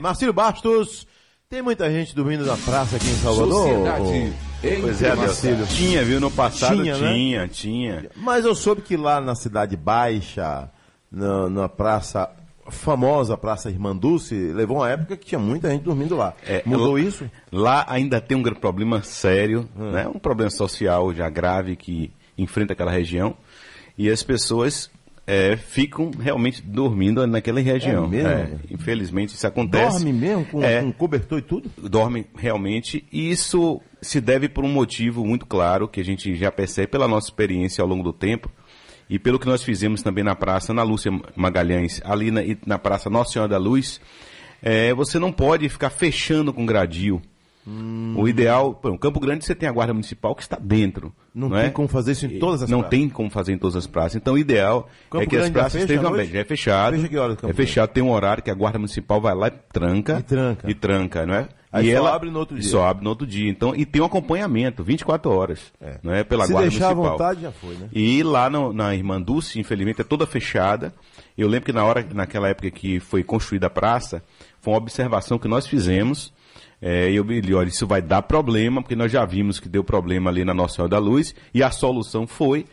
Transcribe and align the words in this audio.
Marcelo 0.00 0.32
Bastos, 0.32 1.06
tem 1.48 1.62
muita 1.62 1.90
gente 1.90 2.14
dormindo 2.14 2.44
na 2.46 2.56
praça 2.56 2.96
aqui 2.96 3.06
em 3.08 3.16
Salvador? 3.16 3.62
Sociedade 3.68 4.32
Pois 4.82 5.02
é, 5.02 5.14
Marcelo. 5.14 5.66
Tinha, 5.66 6.04
viu? 6.04 6.20
No 6.20 6.30
passado 6.30 6.82
Tinha, 6.82 6.94
tinha, 6.94 7.40
né? 7.42 7.48
tinha. 7.48 8.10
Mas 8.16 8.44
eu 8.44 8.54
soube 8.54 8.82
que 8.82 8.96
lá 8.96 9.20
na 9.20 9.34
Cidade 9.34 9.74
Baixa, 9.76 10.70
na, 11.10 11.48
na 11.48 11.68
praça, 11.68 12.28
famosa 12.68 13.36
Praça 13.38 13.70
Irmã 13.70 13.96
Dulce, 13.96 14.34
levou 14.34 14.78
uma 14.78 14.90
época 14.90 15.16
que 15.16 15.26
tinha 15.26 15.38
muita 15.38 15.70
gente 15.70 15.82
dormindo 15.82 16.14
lá. 16.14 16.34
É, 16.46 16.62
Mudou 16.66 16.98
eu- 16.98 17.08
isso? 17.08 17.28
Lá 17.50 17.86
ainda 17.88 18.20
tem 18.20 18.36
um 18.36 18.42
grande 18.42 18.60
problema 18.60 19.02
sério, 19.02 19.66
né? 19.74 20.06
um 20.06 20.18
problema 20.18 20.50
social 20.50 21.12
já 21.14 21.28
grave 21.30 21.74
que 21.74 22.12
enfrenta 22.36 22.74
aquela 22.74 22.90
região. 22.92 23.34
E 23.96 24.10
as 24.10 24.22
pessoas 24.22 24.90
é, 25.26 25.56
ficam 25.56 26.10
realmente 26.18 26.62
dormindo 26.62 27.24
naquela 27.26 27.60
região. 27.60 28.04
É 28.06 28.08
mesmo? 28.08 28.60
infelizmente 28.70 29.34
isso 29.34 29.46
acontece. 29.46 30.04
Dorme 30.04 30.12
mesmo 30.12 30.44
com, 30.46 30.62
É. 30.62 30.80
com 30.82 30.92
cobertor 30.92 31.38
e 31.38 31.42
tudo? 31.42 31.70
dorme 31.88 32.26
realmente, 32.36 33.04
e 33.12 33.30
isso 33.30 33.80
se 34.02 34.20
deve 34.20 34.48
por 34.48 34.64
um 34.64 34.68
motivo 34.72 35.24
muito 35.24 35.46
claro, 35.46 35.86
que 35.86 36.00
a 36.00 36.04
gente 36.04 36.34
já 36.34 36.50
percebe 36.50 36.88
pela 36.88 37.06
nossa 37.06 37.28
experiência 37.28 37.82
ao 37.82 37.88
longo 37.88 38.02
do 38.02 38.12
tempo, 38.12 38.50
e 39.08 39.18
pelo 39.18 39.38
que 39.38 39.46
nós 39.46 39.62
fizemos 39.62 40.02
também 40.02 40.22
na 40.24 40.34
praça, 40.36 40.72
na 40.72 40.82
Lúcia 40.82 41.10
Magalhães, 41.34 42.00
ali 42.04 42.30
na, 42.30 42.40
na 42.64 42.78
praça 42.78 43.10
Nossa 43.10 43.32
Senhora 43.32 43.48
da 43.50 43.58
Luz, 43.58 44.00
é, 44.62 44.94
você 44.94 45.18
não 45.18 45.32
pode 45.32 45.68
ficar 45.68 45.90
fechando 45.90 46.52
com 46.52 46.64
gradil. 46.64 47.20
O 48.16 48.26
ideal, 48.26 48.74
pô, 48.74 48.96
Campo 48.98 49.20
Grande 49.20 49.44
você 49.44 49.54
tem 49.54 49.68
a 49.68 49.72
guarda 49.72 49.92
municipal 49.92 50.34
que 50.34 50.42
está 50.42 50.58
dentro. 50.60 51.12
Não, 51.34 51.48
Não, 51.48 51.56
tem 51.56 51.66
é? 51.66 51.70
como 51.70 51.86
fazer 51.86 52.12
isso 52.12 52.26
em 52.26 52.38
todas 52.38 52.62
as 52.62 52.70
Não 52.70 52.80
praças. 52.80 52.98
tem 52.98 53.08
como 53.08 53.30
fazer 53.30 53.52
em 53.52 53.58
todas 53.58 53.76
as 53.76 53.86
praças. 53.86 54.16
Então, 54.16 54.34
o 54.34 54.38
ideal 54.38 54.88
Campo 55.10 55.24
é 55.24 55.26
que 55.26 55.36
as 55.36 55.42
Grande 55.42 55.54
já 55.54 55.60
praças 55.60 55.80
estejam 55.82 56.04
à 56.06 56.08
abertas. 56.08 56.32
Já 56.32 56.38
é 56.40 56.44
fechado. 56.44 56.96
Fecha 56.96 57.08
que 57.08 57.16
horas, 57.18 57.36
Campo 57.36 57.50
é 57.52 57.54
fechado. 57.54 57.88
Tem 57.90 58.02
um 58.02 58.10
horário 58.10 58.42
que 58.42 58.50
a 58.50 58.54
Guarda 58.54 58.78
Municipal 58.78 59.20
vai 59.20 59.34
lá 59.34 59.48
e 59.48 59.50
tranca. 59.72 60.18
E 60.18 60.22
tranca. 60.22 60.70
E 60.70 60.74
tranca, 60.74 61.26
não 61.26 61.34
é? 61.34 61.48
Aí 61.72 61.86
e 61.88 61.92
só 61.92 61.98
ela, 61.98 62.14
abre 62.14 62.30
no 62.30 62.38
outro 62.40 62.58
dia. 62.58 62.68
Só 62.68 62.84
abre 62.84 63.04
no 63.04 63.10
outro 63.10 63.24
dia. 63.26 63.48
Então, 63.48 63.76
e 63.76 63.86
tem 63.86 64.02
um 64.02 64.06
acompanhamento, 64.06 64.82
24 64.82 65.30
horas. 65.30 65.60
É. 65.80 65.98
Não 66.02 66.12
é? 66.12 66.24
Pela 66.24 66.46
Se 66.46 66.52
Guarda 66.52 66.68
deixar 66.68 66.86
à 66.90 66.94
Municipal. 66.94 67.18
vontade, 67.18 67.42
já 67.42 67.52
foi, 67.52 67.74
né? 67.76 67.88
E 67.92 68.22
lá 68.24 68.50
no- 68.50 68.72
na 68.72 68.92
Irmã 68.96 69.20
Dulce, 69.22 69.60
infelizmente, 69.60 70.00
é 70.00 70.04
toda 70.04 70.26
fechada. 70.26 70.92
Eu 71.38 71.46
lembro 71.46 71.66
que 71.66 71.72
na 71.72 71.84
hora, 71.84 72.04
naquela 72.12 72.48
época 72.48 72.70
que 72.72 72.98
foi 72.98 73.22
construída 73.22 73.68
a 73.68 73.70
praça, 73.70 74.20
foi 74.60 74.72
uma 74.72 74.78
observação 74.78 75.38
que 75.38 75.46
nós 75.46 75.66
fizemos. 75.68 76.32
É, 76.82 77.10
e 77.10 77.16
eu 77.16 77.24
me 77.24 77.40
olha, 77.54 77.68
isso 77.68 77.86
vai 77.86 78.00
dar 78.00 78.22
problema, 78.22 78.80
porque 78.82 78.96
nós 78.96 79.12
já 79.12 79.24
vimos 79.24 79.60
que 79.60 79.68
deu 79.68 79.84
problema 79.84 80.30
ali 80.30 80.44
na 80.44 80.54
Nossa 80.54 80.76
Senhora 80.76 80.90
da 80.90 80.98
Luz, 80.98 81.34
e 81.52 81.62
a 81.62 81.70
solução 81.70 82.26
foi, 82.26 82.64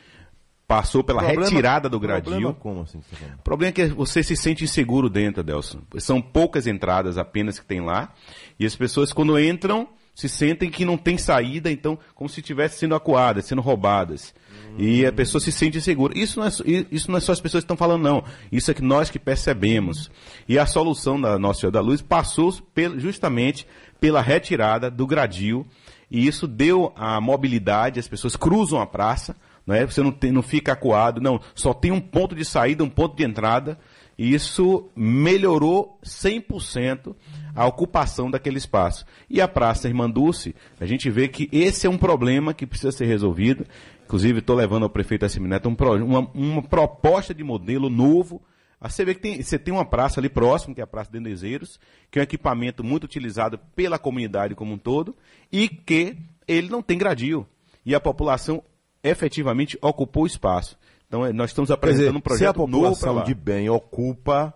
passou 0.65 1.03
pela 1.03 1.19
Problema- 1.19 1.43
retirada 1.49 1.89
do 1.89 1.99
Problema 1.99 2.21
gradil. 2.21 2.53
como 2.55 2.81
assim? 2.81 2.99
tá? 2.99 3.35
O 3.39 3.41
problema 3.43 3.69
é 3.69 3.71
que 3.73 3.85
você 3.87 4.23
se 4.23 4.35
sente 4.35 4.63
inseguro 4.63 5.09
dentro, 5.09 5.41
Adelson. 5.41 5.79
São 5.97 6.21
poucas 6.21 6.67
entradas 6.67 7.17
apenas 7.17 7.59
que 7.59 7.65
tem 7.65 7.81
lá. 7.81 8.13
E 8.59 8.65
as 8.65 8.75
pessoas, 8.75 9.11
quando 9.11 9.37
entram, 9.39 9.87
se 10.15 10.27
sentem 10.27 10.69
que 10.69 10.83
não 10.85 10.97
tem 10.97 11.17
saída, 11.17 11.71
então, 11.71 11.97
como 12.15 12.29
se 12.29 12.39
estivessem 12.39 12.79
sendo 12.79 12.95
acuadas, 12.95 13.45
sendo 13.45 13.61
roubadas. 13.61 14.33
E 14.77 15.05
a 15.05 15.11
pessoa 15.11 15.41
se 15.41 15.51
sente 15.51 15.77
insegura. 15.77 16.17
Isso 16.17 16.39
não, 16.39 16.47
é, 16.47 16.51
isso 16.91 17.09
não 17.09 17.17
é 17.17 17.19
só 17.19 17.31
as 17.31 17.41
pessoas 17.41 17.63
que 17.63 17.65
estão 17.65 17.75
falando, 17.75 18.03
não. 18.03 18.23
Isso 18.51 18.69
é 18.69 18.73
que 18.73 18.83
nós 18.83 19.09
que 19.09 19.17
percebemos. 19.17 20.11
E 20.47 20.59
a 20.59 20.65
solução 20.65 21.19
da 21.19 21.39
Nossa 21.39 21.61
Senhora 21.61 21.73
da 21.73 21.81
Luz 21.81 22.01
passou 22.01 22.53
justamente 22.97 23.67
pela 23.99 24.21
retirada 24.21 24.91
do 24.91 25.07
gradil. 25.07 25.65
E 26.09 26.27
isso 26.27 26.47
deu 26.47 26.93
a 26.95 27.19
mobilidade, 27.19 27.99
as 27.99 28.07
pessoas 28.07 28.35
cruzam 28.35 28.79
a 28.79 28.85
praça, 28.85 29.35
não 29.65 29.75
é? 29.75 29.85
Você 29.85 30.01
não, 30.01 30.11
tem, 30.11 30.31
não 30.31 30.43
fica 30.43 30.71
acuado, 30.71 31.19
não. 31.19 31.41
Só 31.55 31.73
tem 31.73 31.91
um 31.91 31.99
ponto 31.99 32.35
de 32.35 32.45
saída, 32.45 32.83
um 32.83 32.89
ponto 32.89 33.15
de 33.15 33.23
entrada. 33.23 33.77
E 34.17 34.33
isso 34.33 34.89
melhorou 34.95 35.99
100% 36.03 37.15
a 37.57 37.65
ocupação 37.65 38.29
daquele 38.29 38.59
espaço. 38.59 39.03
E 39.27 39.41
a 39.41 39.47
Praça 39.47 39.87
Irmã 39.87 40.07
Dulce, 40.07 40.55
a 40.79 40.85
gente 40.85 41.09
vê 41.09 41.27
que 41.27 41.49
esse 41.51 41.87
é 41.87 41.89
um 41.89 41.97
problema 41.97 42.53
que 42.53 42.67
precisa 42.67 42.91
ser 42.91 43.05
resolvido. 43.07 43.65
Inclusive, 44.05 44.39
estou 44.39 44.55
levando 44.55 44.83
ao 44.83 44.89
prefeito 44.91 45.25
Assemineto 45.25 45.67
um 45.67 45.73
pro- 45.73 46.05
uma, 46.05 46.19
uma 46.35 46.61
proposta 46.61 47.33
de 47.33 47.43
modelo 47.43 47.89
novo. 47.89 48.41
Você 48.79 49.03
vê 49.03 49.15
que 49.15 49.21
tem, 49.21 49.41
você 49.41 49.57
tem 49.57 49.73
uma 49.73 49.83
praça 49.83 50.19
ali 50.19 50.29
próximo, 50.29 50.75
que 50.75 50.81
é 50.81 50.83
a 50.83 50.87
Praça 50.87 51.11
Dendezeiros, 51.11 51.79
que 52.11 52.19
é 52.19 52.21
um 52.21 52.23
equipamento 52.23 52.83
muito 52.83 53.05
utilizado 53.05 53.57
pela 53.75 53.97
comunidade 53.97 54.53
como 54.53 54.73
um 54.73 54.77
todo, 54.77 55.15
e 55.51 55.67
que 55.67 56.15
ele 56.47 56.69
não 56.69 56.83
tem 56.83 56.95
gradil. 56.95 57.47
E 57.83 57.95
a 57.95 57.99
população 57.99 58.61
efetivamente 59.03 59.77
ocupou 59.81 60.23
o 60.23 60.27
espaço. 60.27 60.77
Então, 61.07 61.25
eh, 61.25 61.33
nós 61.33 61.49
estamos 61.49 61.71
apresentando 61.71 62.07
dizer, 62.07 62.17
um 62.17 62.21
projeto 62.21 62.55
se 62.57 62.61
a 62.61 62.67
novo 62.67 62.83
população 62.83 63.15
lá. 63.15 63.23
de 63.23 63.33
bem 63.33 63.67
ocupa, 63.67 64.53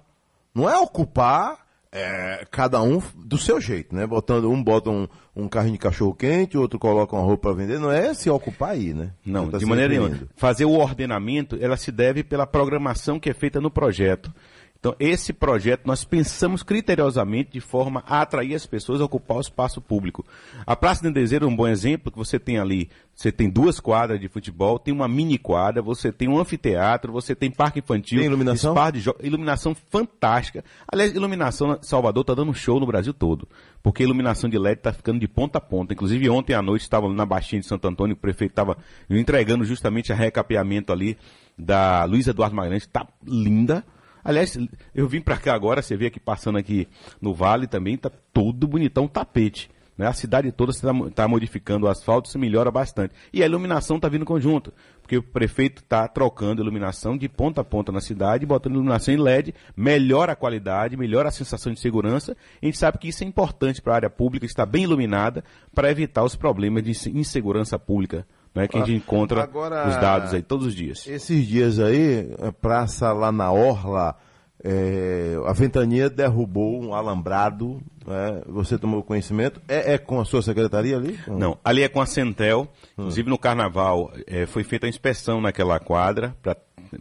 não 0.53 0.70
é 0.70 0.78
ocupar 0.78 1.66
é, 1.94 2.46
cada 2.50 2.81
um 2.81 3.02
do 3.16 3.38
seu 3.38 3.59
jeito, 3.59 3.94
né? 3.94 4.07
Botando, 4.07 4.50
um 4.50 4.63
bota 4.63 4.90
um, 4.90 5.07
um 5.35 5.47
carrinho 5.50 5.74
de 5.74 5.79
cachorro 5.79 6.13
quente, 6.13 6.57
outro 6.57 6.79
coloca 6.79 7.16
uma 7.16 7.25
roupa 7.25 7.50
para 7.50 7.57
vender, 7.57 7.79
não 7.79 7.91
é 7.91 8.13
se 8.13 8.29
ocupar 8.29 8.72
aí, 8.72 8.94
né? 8.94 9.12
Não, 9.25 9.50
tá 9.50 9.57
de 9.57 9.66
maneira 9.66 9.94
nenhuma. 9.94 10.18
Fazer 10.38 10.63
o 10.66 10.72
ordenamento, 10.72 11.57
ela 11.59 11.75
se 11.75 11.91
deve 11.91 12.24
pela 12.24 12.47
programação 12.47 13.19
que 13.19 13.29
é 13.29 13.34
feita 13.34 13.59
no 13.59 13.69
projeto. 13.69 14.34
Então, 14.81 14.96
esse 15.00 15.31
projeto 15.31 15.86
nós 15.86 16.03
pensamos 16.03 16.64
criteriosamente 16.64 17.52
de 17.52 17.62
forma 17.62 18.03
a 18.08 18.22
atrair 18.22 18.56
as 18.56 18.66
pessoas 18.66 19.00
a 19.00 19.06
ocupar 19.06 19.38
o 19.38 19.42
espaço 19.42 19.80
público. 19.80 20.25
A 20.66 20.75
Praça 20.75 21.03
do 21.03 21.14
Desejo 21.14 21.46
é 21.46 21.47
um 21.47 21.56
bom 21.56 21.68
exemplo, 21.68 22.12
que 22.12 22.18
você 22.18 22.40
tem 22.40 22.58
ali, 22.58 22.90
você 23.14 23.31
tem 23.31 23.47
duas 23.47 23.80
quadras 23.80 24.20
de 24.20 24.28
futebol, 24.28 24.80
tem 24.80 24.91
uma 24.91 25.08
mini 25.08 25.38
quadra, 25.38 25.84
você 25.84 26.12
tem 26.12 26.28
um 26.28 26.40
anfiteatro, 26.40 27.14
você 27.14 27.36
tem 27.36 27.52
parque 27.52 27.78
infantil. 27.78 28.18
Tem 28.18 28.25
iluminação? 28.25 28.74
iluminação 29.22 29.75
fantástica. 29.91 30.66
Aliás, 30.91 31.14
iluminação 31.14 31.68
na 31.68 31.84
Salvador 31.84 32.22
está 32.22 32.34
dando 32.34 32.50
um 32.50 32.56
show 32.56 32.80
no 32.80 32.88
Brasil 32.88 33.14
todo. 33.14 33.47
Porque 33.84 34.02
a 34.02 34.06
iluminação 34.08 34.50
de 34.50 34.58
LED 34.58 34.80
está 34.80 34.91
ficando 34.91 35.20
de 35.20 35.28
ponta 35.28 35.59
a 35.59 35.62
ponta. 35.62 35.94
Inclusive, 35.94 36.28
ontem 36.28 36.56
à 36.56 36.62
noite 36.64 36.81
estava 36.81 37.08
na 37.08 37.24
Baixinha 37.24 37.62
de 37.62 37.68
Santo 37.68 37.88
Antônio, 37.88 38.16
o 38.16 38.20
prefeito 38.20 38.53
estava 38.53 38.75
entregando 39.08 39.64
justamente 39.64 40.12
a 40.12 40.16
recapeamento 40.16 40.91
ali 40.91 41.20
da 41.56 42.03
Luiz 42.06 42.28
Eduardo 42.28 42.56
Magalhães. 42.56 42.81
Está 42.81 43.08
linda. 43.24 43.86
Aliás, 44.24 44.58
eu 44.94 45.08
vim 45.08 45.22
para 45.22 45.38
cá 45.38 45.54
agora, 45.54 45.82
você 45.82 45.96
vê 45.98 46.08
aqui 46.08 46.20
passando 46.20 46.58
aqui 46.58 46.88
no 47.22 47.34
Vale 47.34 47.68
também, 47.68 47.98
tá 47.98 48.12
todo 48.34 48.68
bonitão, 48.68 49.08
tapete. 49.08 49.70
Né? 49.98 50.08
A 50.08 50.14
cidade 50.14 50.52
toda 50.52 50.72
está 50.72 50.92
tá 51.14 51.28
modificando 51.28 51.86
o 51.86 51.90
asfalto, 51.90 52.28
isso 52.30 52.40
melhora 52.40 52.72
bastante. 52.72 53.14
E 53.32 53.44
a 53.44 53.46
iluminação 53.46 53.98
está 53.98 54.08
vindo 54.08 54.26
conjunto, 54.26 54.74
porque 55.02 55.18
o 55.18 55.22
prefeito 55.24 55.82
está 55.84 56.08
trocando 56.08 56.62
iluminação 56.62 57.18
de 57.18 57.28
ponta 57.28 57.62
a 57.62 57.64
ponta 57.64 57.92
na 57.92 58.00
cidade, 58.02 58.46
botando 58.46 58.74
iluminação 58.74 59.14
em 59.14 59.18
LED, 59.18 59.54
melhora 59.76 60.32
a 60.32 60.36
qualidade, 60.36 60.96
melhora 60.98 61.28
a 61.30 61.32
sensação 61.32 61.74
de 61.74 61.80
segurança. 61.80 62.36
A 62.62 62.66
gente 62.66 62.78
sabe 62.78 62.98
que 62.98 63.09
isso 63.09 63.24
é 63.24 63.28
importante 63.28 63.82
para 63.82 63.94
a 63.94 63.96
área 63.98 64.09
pública 64.09 64.46
estar 64.46 64.66
bem 64.66 64.84
iluminada 64.84 65.44
para 65.76 65.92
evitar 65.92 66.24
os 66.24 66.36
problemas 66.36 66.84
de 66.84 66.92
inse- 66.92 67.12
insegurança 67.12 67.78
pública, 67.78 68.26
né? 68.54 68.68
que 68.68 68.78
a 68.78 68.82
gente 68.82 68.94
encontra 68.94 69.44
Agora- 69.44 69.88
os 69.88 69.96
dados 69.96 70.34
aí 70.34 70.42
todos 70.42 70.68
os 70.68 70.76
dias. 70.76 71.06
Esses 71.08 71.48
dias 71.48 71.80
aí, 71.80 72.30
a 72.42 72.52
praça 72.52 73.12
lá 73.14 73.32
na 73.32 73.52
Orla, 73.52 74.16
é, 74.64 75.36
a 75.46 75.54
ventania 75.54 76.10
derrubou 76.10 76.82
um 76.84 76.94
alambrado, 76.94 77.82
né? 78.06 78.42
você 78.46 78.78
tomou 78.78 79.02
conhecimento, 79.04 79.60
é, 79.68 79.94
é 79.94 79.98
com 79.98 80.20
a 80.20 80.26
sua 80.26 80.42
secretaria 80.42 80.98
ali? 80.98 81.20
Não, 81.28 81.58
ali 81.64 81.82
é 81.82 81.88
com 81.90 82.00
a 82.02 82.06
Centel. 82.06 82.62
Hum. 82.98 83.04
Inclusive 83.04 83.30
no 83.30 83.38
carnaval 83.38 84.12
eh, 84.28 84.46
foi 84.46 84.64
feita 84.64 84.86
a 84.86 84.90
inspeção 84.90 85.42
naquela 85.42 85.80
quadra. 85.80 86.36
Pra, 86.42 86.56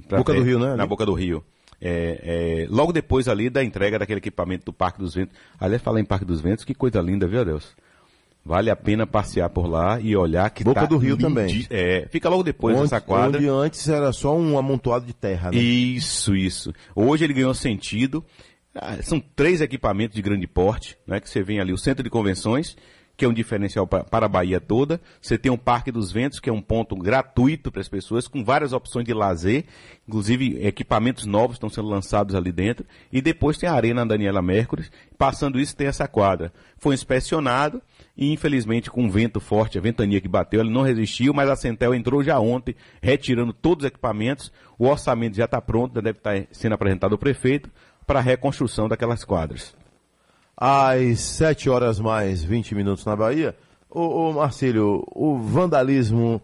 pra 0.09 0.19
Boca 0.19 0.33
do 0.33 0.43
Rio, 0.43 0.59
né, 0.59 0.69
ali? 0.69 0.77
Na 0.77 0.87
Boca 0.87 1.05
do 1.05 1.13
Rio. 1.13 1.45
É, 1.83 2.65
é, 2.65 2.67
logo 2.69 2.93
depois 2.93 3.27
ali 3.27 3.49
da 3.49 3.65
entrega 3.65 3.99
daquele 3.99 4.19
equipamento 4.19 4.67
do 4.67 4.73
Parque 4.73 4.99
dos 4.99 5.15
Ventos. 5.15 5.35
Aliás, 5.59 5.83
falar 5.83 5.99
em 6.01 6.05
Parque 6.05 6.27
dos 6.27 6.41
Ventos, 6.41 6.65
que 6.65 6.75
coisa 6.75 7.01
linda, 7.01 7.27
viu, 7.27 7.43
Deus? 7.45 7.75
Vale 8.51 8.69
a 8.69 8.75
pena 8.75 9.07
passear 9.07 9.49
por 9.49 9.69
lá 9.69 10.01
e 10.01 10.17
olhar 10.17 10.51
que 10.51 10.65
Boca 10.65 10.81
tá 10.81 10.87
do 10.87 10.97
Rio 10.99 11.17
também. 11.17 11.65
É, 11.71 12.09
fica 12.11 12.29
logo 12.29 12.43
depois 12.43 12.75
onde, 12.75 12.87
dessa 12.87 13.01
quadra. 13.01 13.39
onde 13.39 13.49
antes 13.49 13.89
era 13.89 14.13
só 14.13 14.37
um 14.37 14.59
amontoado 14.59 15.07
de 15.07 15.13
terra, 15.13 15.53
né? 15.53 15.57
Isso, 15.57 16.35
isso. 16.35 16.75
Hoje 16.93 17.23
ele 17.23 17.33
ganhou 17.33 17.55
sentido. 17.55 18.25
Ah, 18.75 18.97
São 19.03 19.21
três 19.21 19.61
equipamentos 19.61 20.17
de 20.17 20.21
grande 20.21 20.49
porte, 20.49 20.99
né? 21.07 21.21
Que 21.21 21.31
você 21.31 21.45
vem 21.45 21.61
ali, 21.61 21.73
o 21.73 21.79
centro 21.79 22.03
de 22.03 22.11
convenções, 22.11 22.77
que 23.21 23.25
é 23.27 23.29
um 23.29 23.35
diferencial 23.35 23.87
pa- 23.87 24.03
para 24.03 24.25
a 24.25 24.29
Bahia 24.31 24.59
toda. 24.59 24.99
Você 25.21 25.37
tem 25.37 25.53
o 25.53 25.59
Parque 25.59 25.93
dos 25.93 26.11
Ventos, 26.11 26.41
que 26.41 26.49
é 26.49 26.53
um 26.53 26.63
ponto 26.63 26.97
gratuito 26.97 27.71
para 27.71 27.83
as 27.83 27.89
pessoas, 27.89 28.27
com 28.27 28.43
várias 28.43 28.73
opções 28.73 29.05
de 29.05 29.13
lazer. 29.13 29.67
Inclusive, 30.09 30.59
equipamentos 30.67 31.27
novos 31.27 31.57
estão 31.57 31.69
sendo 31.69 31.87
lançados 31.89 32.35
ali 32.35 32.51
dentro. 32.51 32.87
E 33.13 33.21
depois 33.21 33.59
tem 33.59 33.69
a 33.69 33.75
Arena 33.75 34.07
Daniela 34.07 34.41
Mercury. 34.41 34.87
Passando 35.19 35.61
isso, 35.61 35.77
tem 35.77 35.87
essa 35.87 36.09
quadra. 36.09 36.51
Foi 36.79 36.95
inspecionado 36.95 37.83
e, 38.17 38.33
infelizmente, 38.33 38.91
com 38.91 39.05
um 39.05 39.11
vento 39.11 39.39
forte, 39.39 39.77
a 39.77 39.83
ventania 39.83 40.19
que 40.19 40.27
bateu, 40.27 40.61
ele 40.63 40.71
não 40.71 40.81
resistiu, 40.81 41.35
mas 41.35 41.51
a 41.51 41.57
Centel 41.57 41.95
entrou 41.95 42.25
já 42.25 42.41
ontem, 42.41 42.75
retirando 43.03 43.53
todos 43.53 43.85
os 43.85 43.89
equipamentos. 43.89 44.51
O 44.79 44.87
orçamento 44.87 45.37
já 45.37 45.45
está 45.45 45.61
pronto, 45.61 45.95
já 45.95 46.01
deve 46.01 46.17
estar 46.21 46.47
sendo 46.53 46.73
apresentado 46.73 47.13
ao 47.13 47.19
prefeito 47.19 47.71
para 48.07 48.21
a 48.21 48.23
reconstrução 48.23 48.89
daquelas 48.89 49.25
quadras. 49.27 49.79
Às 50.61 51.21
7 51.21 51.71
horas 51.71 51.99
mais 51.99 52.45
20 52.45 52.75
minutos 52.75 53.03
na 53.07 53.17
Bahia, 53.17 53.57
ô, 53.89 54.29
ô 54.29 54.33
Marcílio, 54.35 55.03
o 55.11 55.39
vandalismo, 55.39 56.41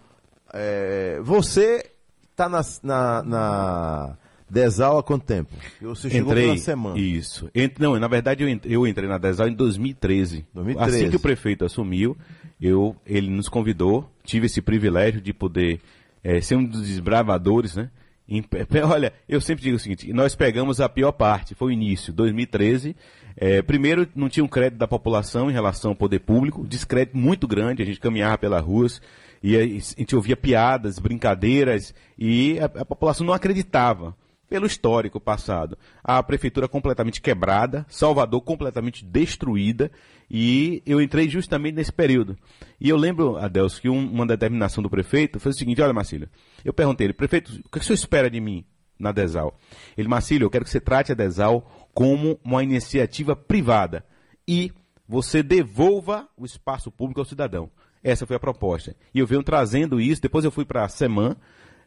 é, 0.54 1.20
você 1.22 1.84
está 2.30 2.48
na, 2.48 2.62
na, 2.82 3.22
na, 3.22 4.16
Desal 4.48 4.96
há 4.96 5.02
quanto 5.02 5.26
tempo? 5.26 5.50
Você 5.82 6.08
chegou 6.08 6.32
entrei, 6.32 6.46
pela 6.46 6.58
semana. 6.58 6.98
Isso. 6.98 7.50
Ent, 7.54 7.74
não, 7.78 7.98
na 7.98 8.08
verdade 8.08 8.42
eu 8.42 8.48
entrei, 8.48 8.74
eu 8.74 8.86
entrei 8.86 9.06
na 9.06 9.18
Desal 9.18 9.48
em 9.48 9.54
2013. 9.54 10.46
2013. 10.54 10.96
Assim 10.96 11.10
que 11.10 11.16
o 11.16 11.20
prefeito 11.20 11.66
assumiu, 11.66 12.16
eu, 12.58 12.96
ele 13.04 13.28
nos 13.28 13.50
convidou, 13.50 14.10
tive 14.24 14.46
esse 14.46 14.62
privilégio 14.62 15.20
de 15.20 15.34
poder 15.34 15.78
é, 16.24 16.40
ser 16.40 16.56
um 16.56 16.64
dos 16.64 16.86
desbravadores, 16.88 17.76
né? 17.76 17.90
Olha, 18.90 19.12
eu 19.28 19.40
sempre 19.40 19.62
digo 19.62 19.76
o 19.76 19.80
seguinte, 19.80 20.12
nós 20.12 20.34
pegamos 20.34 20.80
a 20.80 20.88
pior 20.88 21.12
parte, 21.12 21.54
foi 21.54 21.68
o 21.68 21.72
início, 21.72 22.12
2013. 22.12 22.96
É, 23.36 23.62
primeiro, 23.62 24.08
não 24.14 24.28
tinha 24.28 24.44
um 24.44 24.48
crédito 24.48 24.78
da 24.78 24.88
população 24.88 25.50
em 25.50 25.52
relação 25.52 25.90
ao 25.90 25.96
poder 25.96 26.20
público, 26.20 26.66
descrédito 26.66 27.16
muito 27.16 27.46
grande, 27.46 27.82
a 27.82 27.86
gente 27.86 28.00
caminhava 28.00 28.38
pelas 28.38 28.64
ruas, 28.64 29.00
e 29.42 29.56
a, 29.56 29.60
a 29.60 29.66
gente 29.66 30.16
ouvia 30.16 30.36
piadas, 30.36 30.98
brincadeiras, 30.98 31.94
e 32.18 32.58
a, 32.58 32.64
a 32.64 32.84
população 32.84 33.26
não 33.26 33.34
acreditava 33.34 34.14
pelo 34.48 34.66
histórico 34.66 35.20
passado. 35.20 35.76
A 36.02 36.22
prefeitura 36.22 36.68
completamente 36.68 37.20
quebrada, 37.20 37.84
Salvador 37.88 38.40
completamente 38.42 39.04
destruída, 39.04 39.90
e 40.30 40.82
eu 40.86 41.00
entrei 41.00 41.28
justamente 41.28 41.74
nesse 41.74 41.92
período. 41.92 42.36
E 42.80 42.88
eu 42.88 42.96
lembro, 42.96 43.36
Adelso, 43.36 43.80
que 43.80 43.88
um, 43.88 43.98
uma 43.98 44.26
determinação 44.26 44.82
do 44.82 44.90
prefeito 44.90 45.40
foi 45.40 45.50
o 45.50 45.54
seguinte, 45.54 45.82
olha 45.82 45.92
Marcílio, 45.92 46.28
eu 46.64 46.72
perguntei 46.72 47.06
ele, 47.06 47.14
prefeito, 47.14 47.60
o 47.64 47.68
que 47.68 47.78
o 47.78 47.82
senhor 47.82 47.94
espera 47.94 48.30
de 48.30 48.40
mim 48.40 48.64
na 48.98 49.12
Desal? 49.12 49.58
Ele, 49.96 50.08
Marcílio, 50.08 50.46
eu 50.46 50.50
quero 50.50 50.64
que 50.64 50.70
você 50.70 50.80
trate 50.80 51.12
a 51.12 51.14
Desal 51.14 51.88
como 51.92 52.38
uma 52.44 52.62
iniciativa 52.62 53.34
privada 53.34 54.04
e 54.46 54.72
você 55.08 55.42
devolva 55.42 56.28
o 56.36 56.44
espaço 56.44 56.90
público 56.90 57.20
ao 57.20 57.26
cidadão. 57.26 57.70
Essa 58.02 58.26
foi 58.26 58.36
a 58.36 58.40
proposta. 58.40 58.94
E 59.12 59.18
eu 59.18 59.26
venho 59.26 59.42
trazendo 59.42 60.00
isso, 60.00 60.22
depois 60.22 60.44
eu 60.44 60.50
fui 60.50 60.64
para 60.64 60.84
a 60.84 60.88
Seman, 60.88 61.36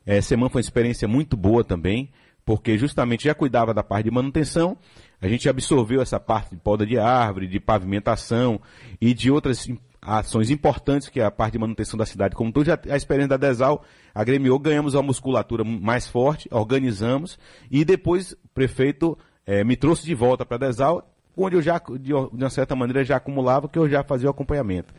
é, 0.06 0.22
Seman 0.22 0.50
foi 0.50 0.60
uma 0.60 0.66
experiência 0.66 1.08
muito 1.08 1.38
boa 1.38 1.64
também, 1.64 2.10
porque 2.50 2.80
justamente 2.80 3.26
já 3.26 3.36
cuidava 3.36 3.76
da 3.76 3.84
parte 3.84 4.06
de 4.06 4.12
manutenção, 4.12 4.76
a 5.22 5.28
gente 5.28 5.48
absorveu 5.48 6.02
essa 6.02 6.20
parte 6.20 6.50
de 6.50 6.58
poda 6.58 6.84
de 6.84 6.98
árvore, 6.98 7.46
de 7.46 7.60
pavimentação 7.60 8.60
e 9.00 9.14
de 9.14 9.30
outras 9.30 9.68
ações 10.02 10.50
importantes 10.50 11.10
que 11.10 11.20
é 11.20 11.26
a 11.26 11.30
parte 11.30 11.52
de 11.52 11.60
manutenção 11.60 11.96
da 11.96 12.08
cidade. 12.08 12.34
Como 12.34 12.52
toda 12.52 12.82
a 12.90 12.98
experiência 12.98 13.38
da 13.38 13.38
Desal 13.38 13.84
agremiou, 14.16 14.58
ganhamos 14.58 14.96
uma 14.96 15.04
musculatura 15.04 15.64
mais 15.64 16.08
forte, 16.08 16.50
organizamos 16.52 17.38
e 17.70 17.86
depois 17.86 18.32
o 18.32 18.48
prefeito 18.52 19.16
é, 19.46 19.64
me 19.64 19.78
trouxe 19.78 20.04
de 20.04 20.16
volta 20.16 20.44
para 20.44 20.56
a 20.56 20.70
Desal, 20.72 21.08
onde 21.38 21.56
eu 21.56 21.62
já, 21.62 21.78
de, 21.78 22.00
de 22.00 22.14
uma 22.16 22.50
certa 22.50 22.76
maneira, 22.76 23.04
já 23.04 23.18
acumulava, 23.18 23.70
que 23.70 23.78
eu 23.78 23.88
já 23.88 24.04
fazia 24.04 24.28
o 24.28 24.32
acompanhamento. 24.32 24.92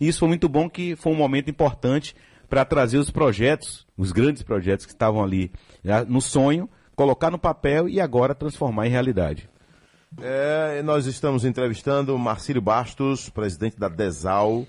E 0.00 0.08
isso 0.08 0.18
foi 0.18 0.26
muito 0.28 0.48
bom, 0.48 0.68
que 0.68 0.96
foi 0.96 1.12
um 1.12 1.16
momento 1.16 1.48
importante 1.48 2.16
para 2.48 2.64
trazer 2.64 2.98
os 2.98 3.10
projetos, 3.10 3.86
os 3.96 4.10
grandes 4.10 4.42
projetos 4.42 4.86
que 4.86 4.92
estavam 4.92 5.22
ali 5.22 5.52
no 6.08 6.20
sonho, 6.20 6.68
colocar 6.96 7.30
no 7.30 7.38
papel 7.38 7.88
e 7.88 8.00
agora 8.00 8.34
transformar 8.34 8.86
em 8.86 8.90
realidade. 8.90 9.48
É, 10.18 10.82
nós 10.82 11.04
estamos 11.04 11.44
entrevistando 11.44 12.18
Marcílio 12.18 12.62
Bastos, 12.62 13.28
presidente 13.28 13.78
da 13.78 13.88
DESAL. 13.88 14.66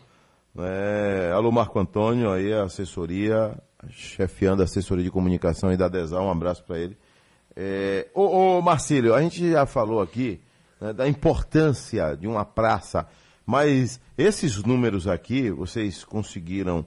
É, 0.59 1.31
alô, 1.33 1.51
Marco 1.51 1.79
Antônio, 1.79 2.29
aí 2.29 2.51
assessoria, 2.51 3.57
chefiando 3.89 4.61
a 4.61 4.65
assessoria 4.65 5.03
de 5.03 5.11
comunicação 5.11 5.69
aí 5.69 5.77
da 5.77 5.87
DESAL, 5.87 6.25
um 6.25 6.31
abraço 6.31 6.63
para 6.65 6.77
ele. 6.77 6.97
É, 7.55 8.07
ô, 8.13 8.57
ô, 8.57 8.61
Marcílio, 8.61 9.15
a 9.15 9.21
gente 9.21 9.51
já 9.51 9.65
falou 9.65 10.01
aqui 10.01 10.41
né, 10.81 10.91
da 10.91 11.07
importância 11.07 12.15
de 12.17 12.27
uma 12.27 12.43
praça, 12.43 13.07
mas 13.45 14.01
esses 14.17 14.61
números 14.63 15.07
aqui, 15.07 15.49
vocês 15.49 16.03
conseguiram 16.03 16.85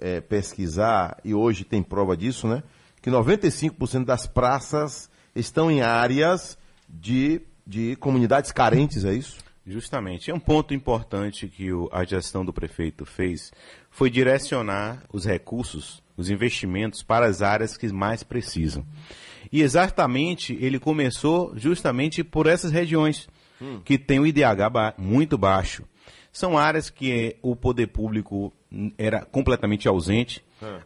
é, 0.00 0.20
pesquisar, 0.20 1.18
e 1.24 1.32
hoje 1.32 1.62
tem 1.62 1.82
prova 1.82 2.16
disso, 2.16 2.48
né? 2.48 2.62
Que 3.00 3.10
95% 3.10 4.04
das 4.04 4.26
praças 4.26 5.10
estão 5.34 5.70
em 5.70 5.80
áreas 5.80 6.58
de, 6.88 7.40
de 7.66 7.96
comunidades 7.96 8.52
carentes, 8.52 9.04
é 9.04 9.14
isso? 9.14 9.38
Justamente. 9.66 10.30
É 10.30 10.34
um 10.34 10.40
ponto 10.40 10.74
importante 10.74 11.46
que 11.46 11.72
o, 11.72 11.88
a 11.92 12.04
gestão 12.04 12.44
do 12.44 12.52
prefeito 12.52 13.04
fez 13.04 13.52
foi 13.90 14.10
direcionar 14.10 15.04
os 15.12 15.24
recursos, 15.24 16.02
os 16.16 16.30
investimentos 16.30 17.02
para 17.02 17.26
as 17.26 17.42
áreas 17.42 17.76
que 17.76 17.88
mais 17.92 18.22
precisam. 18.22 18.84
E 19.52 19.62
exatamente 19.62 20.56
ele 20.60 20.78
começou 20.78 21.52
justamente 21.56 22.22
por 22.22 22.46
essas 22.46 22.72
regiões 22.72 23.28
hum. 23.60 23.80
que 23.84 23.98
têm 23.98 24.20
o 24.20 24.26
IDH 24.26 24.70
ba 24.70 24.94
muito 24.96 25.36
baixo. 25.36 25.84
São 26.32 26.56
áreas 26.56 26.88
que 26.90 27.36
o 27.42 27.56
poder 27.56 27.88
público 27.88 28.52
era 28.96 29.24
completamente 29.24 29.88
ausente. 29.88 30.44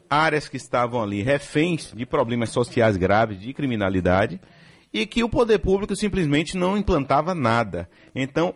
Áreas 0.09 0.49
que 0.49 0.57
estavam 0.57 1.03
ali 1.03 1.23
reféns 1.23 1.93
de 1.95 2.07
problemas 2.07 2.51
sociais 2.51 2.97
graves, 2.97 3.41
de 3.41 3.53
criminalidade, 3.53 4.41
e 4.93 5.07
que 5.07 5.25
o 5.25 5.29
poder 5.29 5.59
público 5.59 5.97
simplesmente 5.97 6.57
não 6.57 6.77
implantava 6.77 7.35
nada. 7.35 7.89
Então, 8.15 8.55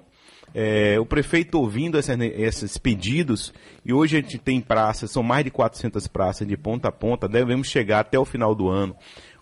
é, 0.54 0.98
o 0.98 1.04
prefeito 1.04 1.58
ouvindo 1.58 1.98
essa, 1.98 2.14
esses 2.24 2.78
pedidos, 2.78 3.52
e 3.84 3.92
hoje 3.92 4.16
a 4.16 4.20
gente 4.20 4.38
tem 4.38 4.60
praças, 4.60 5.10
são 5.10 5.22
mais 5.22 5.44
de 5.44 5.50
400 5.50 6.06
praças 6.06 6.46
de 6.46 6.56
ponta 6.56 6.88
a 6.88 6.92
ponta, 6.92 7.28
devemos 7.28 7.68
chegar 7.68 8.00
até 8.00 8.18
o 8.18 8.24
final 8.24 8.54
do 8.54 8.68
ano 8.68 8.96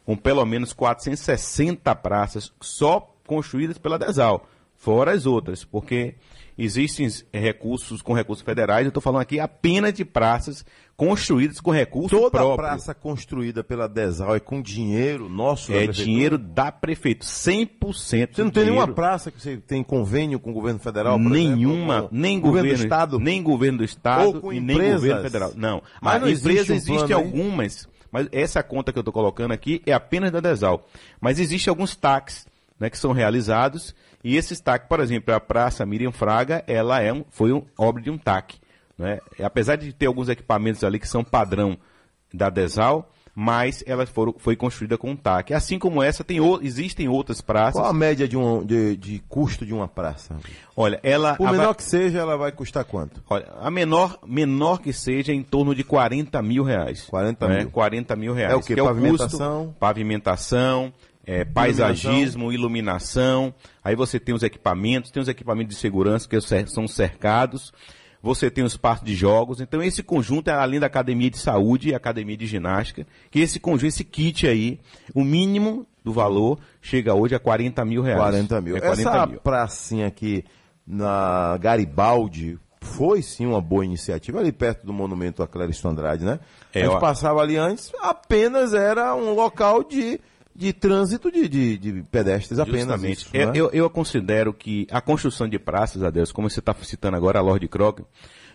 com 0.06 0.16
pelo 0.16 0.46
menos 0.46 0.72
460 0.72 1.92
praças 1.96 2.52
só 2.60 3.12
construídas 3.26 3.76
pela 3.76 3.98
Desal, 3.98 4.48
fora 4.76 5.10
as 5.10 5.26
outras, 5.26 5.64
porque 5.64 6.14
existem 6.56 7.08
recursos 7.32 8.00
com 8.02 8.12
recursos 8.12 8.44
federais, 8.44 8.84
eu 8.84 8.88
estou 8.88 9.02
falando 9.02 9.22
aqui 9.22 9.38
apenas 9.38 9.92
de 9.92 10.04
praças 10.04 10.64
construídas 10.96 11.60
com 11.60 11.70
recursos 11.70 12.10
Toda 12.10 12.30
próprio. 12.30 12.56
praça 12.56 12.94
construída 12.94 13.62
pela 13.62 13.86
Desal 13.86 14.34
é 14.34 14.40
com 14.40 14.62
dinheiro 14.62 15.28
nosso 15.28 15.72
É 15.72 15.86
dinheiro 15.86 16.38
da 16.38 16.72
prefeito, 16.72 17.24
100%. 17.26 17.92
Você 17.92 18.16
não 18.16 18.50
tem 18.50 18.62
dinheiro. 18.64 18.70
nenhuma 18.70 18.88
praça 18.88 19.30
que 19.30 19.40
você 19.40 19.58
tem 19.58 19.82
convênio 19.82 20.40
com 20.40 20.50
o 20.50 20.54
governo 20.54 20.80
federal, 20.80 21.18
Nenhuma, 21.18 21.96
exemplo, 21.96 22.08
nem 22.12 22.40
governo, 22.40 22.68
governo 22.68 22.78
do 22.78 22.82
estado, 22.84 23.18
nem 23.18 23.42
governo 23.42 23.78
do 23.78 23.84
estado 23.84 24.26
ou 24.26 24.40
com 24.40 24.52
e 24.52 24.58
empresas. 24.58 24.82
nem 24.82 24.92
governo 24.94 25.22
federal. 25.22 25.52
Não, 25.54 25.82
mas 26.00 26.20
não 26.20 26.28
empresas 26.28 26.70
existe 26.70 26.90
um 26.90 26.94
existem 26.94 27.16
algumas, 27.16 27.88
mas 28.10 28.28
essa 28.32 28.62
conta 28.62 28.92
que 28.92 28.98
eu 28.98 29.02
estou 29.02 29.12
colocando 29.12 29.52
aqui 29.52 29.82
é 29.84 29.92
apenas 29.92 30.32
da 30.32 30.40
Desal. 30.40 30.86
Mas 31.20 31.38
existem 31.38 31.70
alguns 31.70 31.94
taxas 31.94 32.46
né, 32.80 32.88
que 32.88 32.98
são 32.98 33.12
realizados 33.12 33.94
e 34.26 34.36
esses 34.36 34.58
TAC, 34.58 34.88
por 34.88 34.98
exemplo, 34.98 35.32
a 35.32 35.38
Praça 35.38 35.86
Miriam 35.86 36.10
Fraga, 36.10 36.64
ela 36.66 37.00
é 37.00 37.12
um, 37.12 37.24
foi 37.30 37.52
um, 37.52 37.62
obra 37.78 38.02
de 38.02 38.10
um 38.10 38.18
TAC. 38.18 38.56
Né? 38.98 39.20
Apesar 39.40 39.76
de 39.76 39.92
ter 39.92 40.06
alguns 40.06 40.28
equipamentos 40.28 40.82
ali 40.82 40.98
que 40.98 41.06
são 41.06 41.22
padrão 41.22 41.78
da 42.34 42.50
Desal, 42.50 43.08
mas 43.38 43.84
ela 43.86 44.04
foram, 44.04 44.34
foi 44.36 44.56
construída 44.56 44.98
com 44.98 45.12
um 45.12 45.16
TAC. 45.16 45.54
Assim 45.54 45.78
como 45.78 46.02
essa, 46.02 46.24
tem, 46.24 46.38
existem 46.60 47.06
outras 47.06 47.40
praças. 47.40 47.74
Qual 47.74 47.88
a 47.88 47.92
média 47.92 48.26
de, 48.26 48.36
um, 48.36 48.64
de, 48.64 48.96
de 48.96 49.22
custo 49.28 49.64
de 49.64 49.72
uma 49.72 49.86
praça? 49.86 50.34
Olha, 50.76 50.98
ela. 51.04 51.36
Por 51.36 51.52
menor 51.52 51.74
que 51.74 51.84
seja, 51.84 52.18
ela 52.18 52.36
vai 52.36 52.50
custar 52.50 52.84
quanto? 52.84 53.22
Olha, 53.30 53.46
a 53.60 53.70
menor, 53.70 54.18
menor 54.26 54.80
que 54.80 54.92
seja, 54.92 55.30
é 55.30 55.36
em 55.36 55.42
torno 55.44 55.72
de 55.72 55.84
40 55.84 56.42
mil 56.42 56.64
reais. 56.64 57.04
40 57.04 57.46
né? 57.46 57.58
mil. 57.58 57.70
40 57.70 58.16
mil 58.16 58.34
reais. 58.34 58.54
É 58.54 58.56
o 58.56 58.60
quê? 58.60 58.74
Que 58.74 58.82
Pavimentação? 58.82 59.46
É 59.46 59.60
o 59.60 59.64
custo, 59.66 59.78
pavimentação, 59.78 60.92
é, 61.26 61.44
paisagismo, 61.44 62.52
iluminação. 62.52 63.52
Aí 63.82 63.96
você 63.96 64.20
tem 64.20 64.34
os 64.34 64.42
equipamentos, 64.42 65.10
tem 65.10 65.20
os 65.20 65.28
equipamentos 65.28 65.74
de 65.74 65.80
segurança 65.80 66.28
que 66.28 66.40
são 66.68 66.86
cercados. 66.86 67.72
Você 68.22 68.50
tem 68.50 68.64
os 68.64 68.76
parques 68.76 69.04
de 69.04 69.14
jogos. 69.14 69.60
Então 69.60 69.82
esse 69.82 70.02
conjunto 70.02 70.48
é 70.48 70.52
além 70.52 70.80
da 70.80 70.86
academia 70.86 71.30
de 71.30 71.38
saúde 71.38 71.90
e 71.90 71.94
academia 71.94 72.36
de 72.36 72.46
ginástica. 72.46 73.06
Que 73.30 73.40
esse 73.40 73.60
conjunto, 73.60 73.88
esse 73.88 74.04
kit 74.04 74.46
aí, 74.46 74.80
o 75.14 75.22
mínimo 75.22 75.86
do 76.02 76.12
valor 76.12 76.58
chega 76.80 77.14
hoje 77.14 77.34
a 77.34 77.38
40 77.38 77.84
mil 77.84 78.02
reais. 78.02 78.20
40 78.20 78.60
mil. 78.60 78.76
É 78.76 78.80
40 78.80 79.00
Essa 79.00 79.26
mil. 79.26 79.40
pracinha 79.40 80.06
aqui 80.06 80.44
na 80.86 81.58
Garibaldi 81.60 82.58
foi 82.80 83.20
sim 83.20 83.46
uma 83.46 83.60
boa 83.60 83.84
iniciativa, 83.84 84.38
ali 84.38 84.52
perto 84.52 84.86
do 84.86 84.92
monumento 84.92 85.42
a 85.42 85.48
Clarice 85.48 85.86
Andrade, 85.86 86.24
né? 86.24 86.38
É, 86.72 86.82
a 86.82 86.84
gente 86.84 86.94
ó. 86.94 87.00
passava 87.00 87.40
ali 87.40 87.56
antes, 87.56 87.92
apenas 88.00 88.72
era 88.72 89.14
um 89.14 89.34
local 89.34 89.82
de, 89.82 90.20
de 90.56 90.72
trânsito 90.72 91.30
de, 91.30 91.48
de, 91.48 91.78
de 91.78 92.02
pedestres 92.10 92.58
apenas. 92.58 92.80
Justamente. 92.80 93.18
isso, 93.18 93.30
eu, 93.32 93.46
né? 93.46 93.52
eu, 93.54 93.70
eu 93.72 93.90
considero 93.90 94.52
que 94.54 94.86
a 94.90 95.00
construção 95.00 95.48
de 95.48 95.58
praças, 95.58 96.02
Adeus, 96.02 96.32
como 96.32 96.48
você 96.48 96.60
está 96.60 96.74
citando 96.82 97.16
agora 97.16 97.38
a 97.38 97.42
Lorde 97.42 97.68
Croc, 97.68 98.00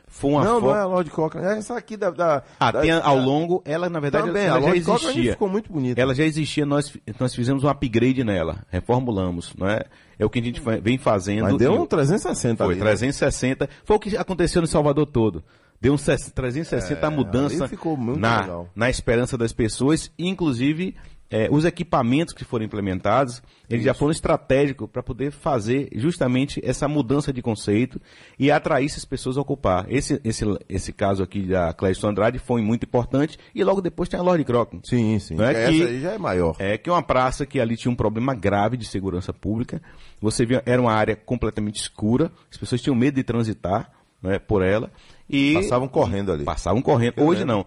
foi 0.08 0.31
uma 0.31 0.43
Não, 0.43 0.60
não 0.60 0.75
é 0.75 0.79
a 0.79 0.86
Lorde 0.86 1.10
Cochran. 1.10 1.39
É 1.41 1.58
essa 1.58 1.77
aqui 1.77 1.96
da. 1.96 2.10
da, 2.10 2.43
Ah, 2.60 2.70
da- 2.72 2.81
tem 2.81 2.91
a- 2.91 3.01
ao 3.01 3.15
da- 3.17 3.24
longo, 3.24 3.62
ela 3.63 3.89
na 3.89 4.00
verdade 4.01 4.27
Também, 4.27 4.43
a 4.43 4.46
ela 4.48 4.60
já 4.60 4.65
Lorde 4.65 4.81
Cochran 4.81 5.10
existia. 5.12 5.31
ficou 5.34 5.48
muito 5.48 5.72
bonita. 5.72 6.01
Ela 6.01 6.13
já 6.13 6.25
existia, 6.25 6.65
nós, 6.65 6.91
nós 7.17 7.34
fizemos 7.34 7.63
um 7.63 7.70
upgrade 7.70 8.22
nela, 8.24 8.65
reformulamos, 8.70 9.53
não 9.58 9.67
é? 9.70 9.84
É 10.20 10.25
o 10.25 10.29
que 10.29 10.39
a 10.39 10.43
gente 10.43 10.62
vem 10.81 10.98
fazendo. 10.98 11.43
Mas 11.43 11.58
deu 11.58 11.74
um 11.74 11.86
360 11.86 12.65
Foi, 12.65 12.74
ali. 12.74 12.79
né? 12.84 12.86
360. 12.89 13.70
Foi 13.86 13.96
o 13.96 14.00
que 14.00 14.17
aconteceu 14.17 14.62
no 14.62 14.67
Salvador 14.67 15.05
todo. 15.05 15.43
Deu 15.79 15.93
um 15.93 15.98
360 15.98 17.08
a 17.08 17.10
mudança 17.10 17.65
É, 17.65 17.67
ficou 17.70 17.96
muito 17.98 18.20
na, 18.20 18.41
legal. 18.41 18.70
na 18.75 18.89
esperança 18.89 19.38
das 19.38 19.53
pessoas, 19.53 20.12
inclusive 20.20 20.93
é, 21.31 21.47
os 21.50 21.63
equipamentos 21.63 22.33
que 22.33 22.43
foram 22.43 22.65
implementados, 22.65 23.41
eles 23.69 23.85
já 23.85 23.93
foram 23.93 24.11
estratégicos 24.11 24.89
para 24.91 25.01
poder 25.01 25.31
fazer 25.31 25.88
justamente 25.95 26.59
essa 26.63 26.88
mudança 26.89 27.31
de 27.31 27.41
conceito 27.41 28.01
e 28.38 28.51
atrair 28.51 28.85
essas 28.85 29.05
pessoas 29.05 29.38
a 29.38 29.41
ocupar. 29.41 29.85
Esse, 29.89 30.19
esse, 30.25 30.43
esse 30.67 30.91
caso 30.91 31.23
aqui 31.23 31.43
da 31.43 31.73
Clécio 31.73 32.07
Andrade 32.09 32.38
foi 32.38 32.61
muito 32.61 32.83
importante 32.83 33.39
e 33.55 33.63
logo 33.63 33.79
depois 33.81 34.09
tem 34.09 34.19
a 34.19 34.23
Lord 34.23 34.43
Crockett. 34.43 34.88
Sim, 34.89 35.17
sim. 35.19 35.35
Não 35.35 35.45
é 35.45 35.51
Essa 35.51 35.71
que- 35.71 35.83
aí 35.83 36.01
já 36.01 36.11
é 36.11 36.17
maior. 36.17 36.55
É 36.59 36.77
que 36.77 36.89
uma 36.89 37.01
praça 37.01 37.45
que 37.45 37.59
ali 37.61 37.77
tinha 37.77 37.91
um 37.91 37.95
problema 37.95 38.35
grave 38.35 38.75
de 38.75 38.85
segurança 38.85 39.31
pública. 39.31 39.81
Você 40.19 40.45
via, 40.45 40.61
era 40.65 40.81
uma 40.81 40.91
área 40.93 41.15
completamente 41.15 41.77
escura, 41.79 42.29
as 42.51 42.57
pessoas 42.57 42.81
tinham 42.81 42.95
medo 42.95 43.15
de 43.15 43.23
transitar 43.23 43.89
né, 44.21 44.38
por 44.38 44.61
ela. 44.61 44.91
E 45.29 45.53
Passavam 45.53 45.88
correndo 45.88 46.31
ali. 46.33 46.43
passavam 46.43 46.81
correndo. 46.81 47.13
Hoje 47.23 47.45
não. 47.45 47.65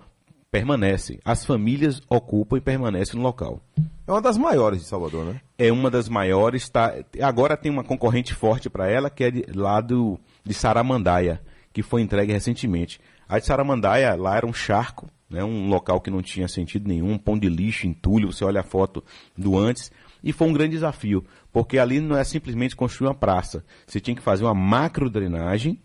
Permanece. 0.54 1.18
As 1.24 1.44
famílias 1.44 2.00
ocupam 2.08 2.56
e 2.56 2.60
permanecem 2.60 3.18
no 3.18 3.26
local. 3.26 3.60
É 4.06 4.12
uma 4.12 4.22
das 4.22 4.38
maiores 4.38 4.82
de 4.82 4.86
Salvador, 4.86 5.24
né? 5.24 5.40
É 5.58 5.72
uma 5.72 5.90
das 5.90 6.08
maiores. 6.08 6.68
Tá, 6.68 6.94
agora 7.20 7.56
tem 7.56 7.72
uma 7.72 7.82
concorrente 7.82 8.32
forte 8.32 8.70
para 8.70 8.88
ela, 8.88 9.10
que 9.10 9.24
é 9.24 9.32
de, 9.32 9.46
lá 9.52 9.80
do, 9.80 10.16
de 10.44 10.54
Saramandaia, 10.54 11.42
que 11.72 11.82
foi 11.82 12.02
entregue 12.02 12.32
recentemente. 12.32 13.00
A 13.28 13.40
de 13.40 13.46
Saramandaia, 13.46 14.14
lá 14.14 14.36
era 14.36 14.46
um 14.46 14.52
charco, 14.52 15.10
né, 15.28 15.42
um 15.42 15.66
local 15.66 16.00
que 16.00 16.08
não 16.08 16.22
tinha 16.22 16.46
sentido 16.46 16.86
nenhum, 16.86 17.14
um 17.14 17.18
pão 17.18 17.36
de 17.36 17.48
lixo, 17.48 17.88
entulho, 17.88 18.32
você 18.32 18.44
olha 18.44 18.60
a 18.60 18.64
foto 18.64 19.02
do 19.36 19.58
antes. 19.58 19.90
E 20.22 20.32
foi 20.32 20.46
um 20.46 20.52
grande 20.52 20.74
desafio, 20.74 21.24
porque 21.52 21.78
ali 21.80 21.98
não 21.98 22.16
é 22.16 22.22
simplesmente 22.22 22.76
construir 22.76 23.08
uma 23.08 23.14
praça. 23.14 23.64
Você 23.88 23.98
tinha 23.98 24.14
que 24.14 24.22
fazer 24.22 24.44
uma 24.44 24.54
macro 24.54 25.10
drenagem, 25.10 25.80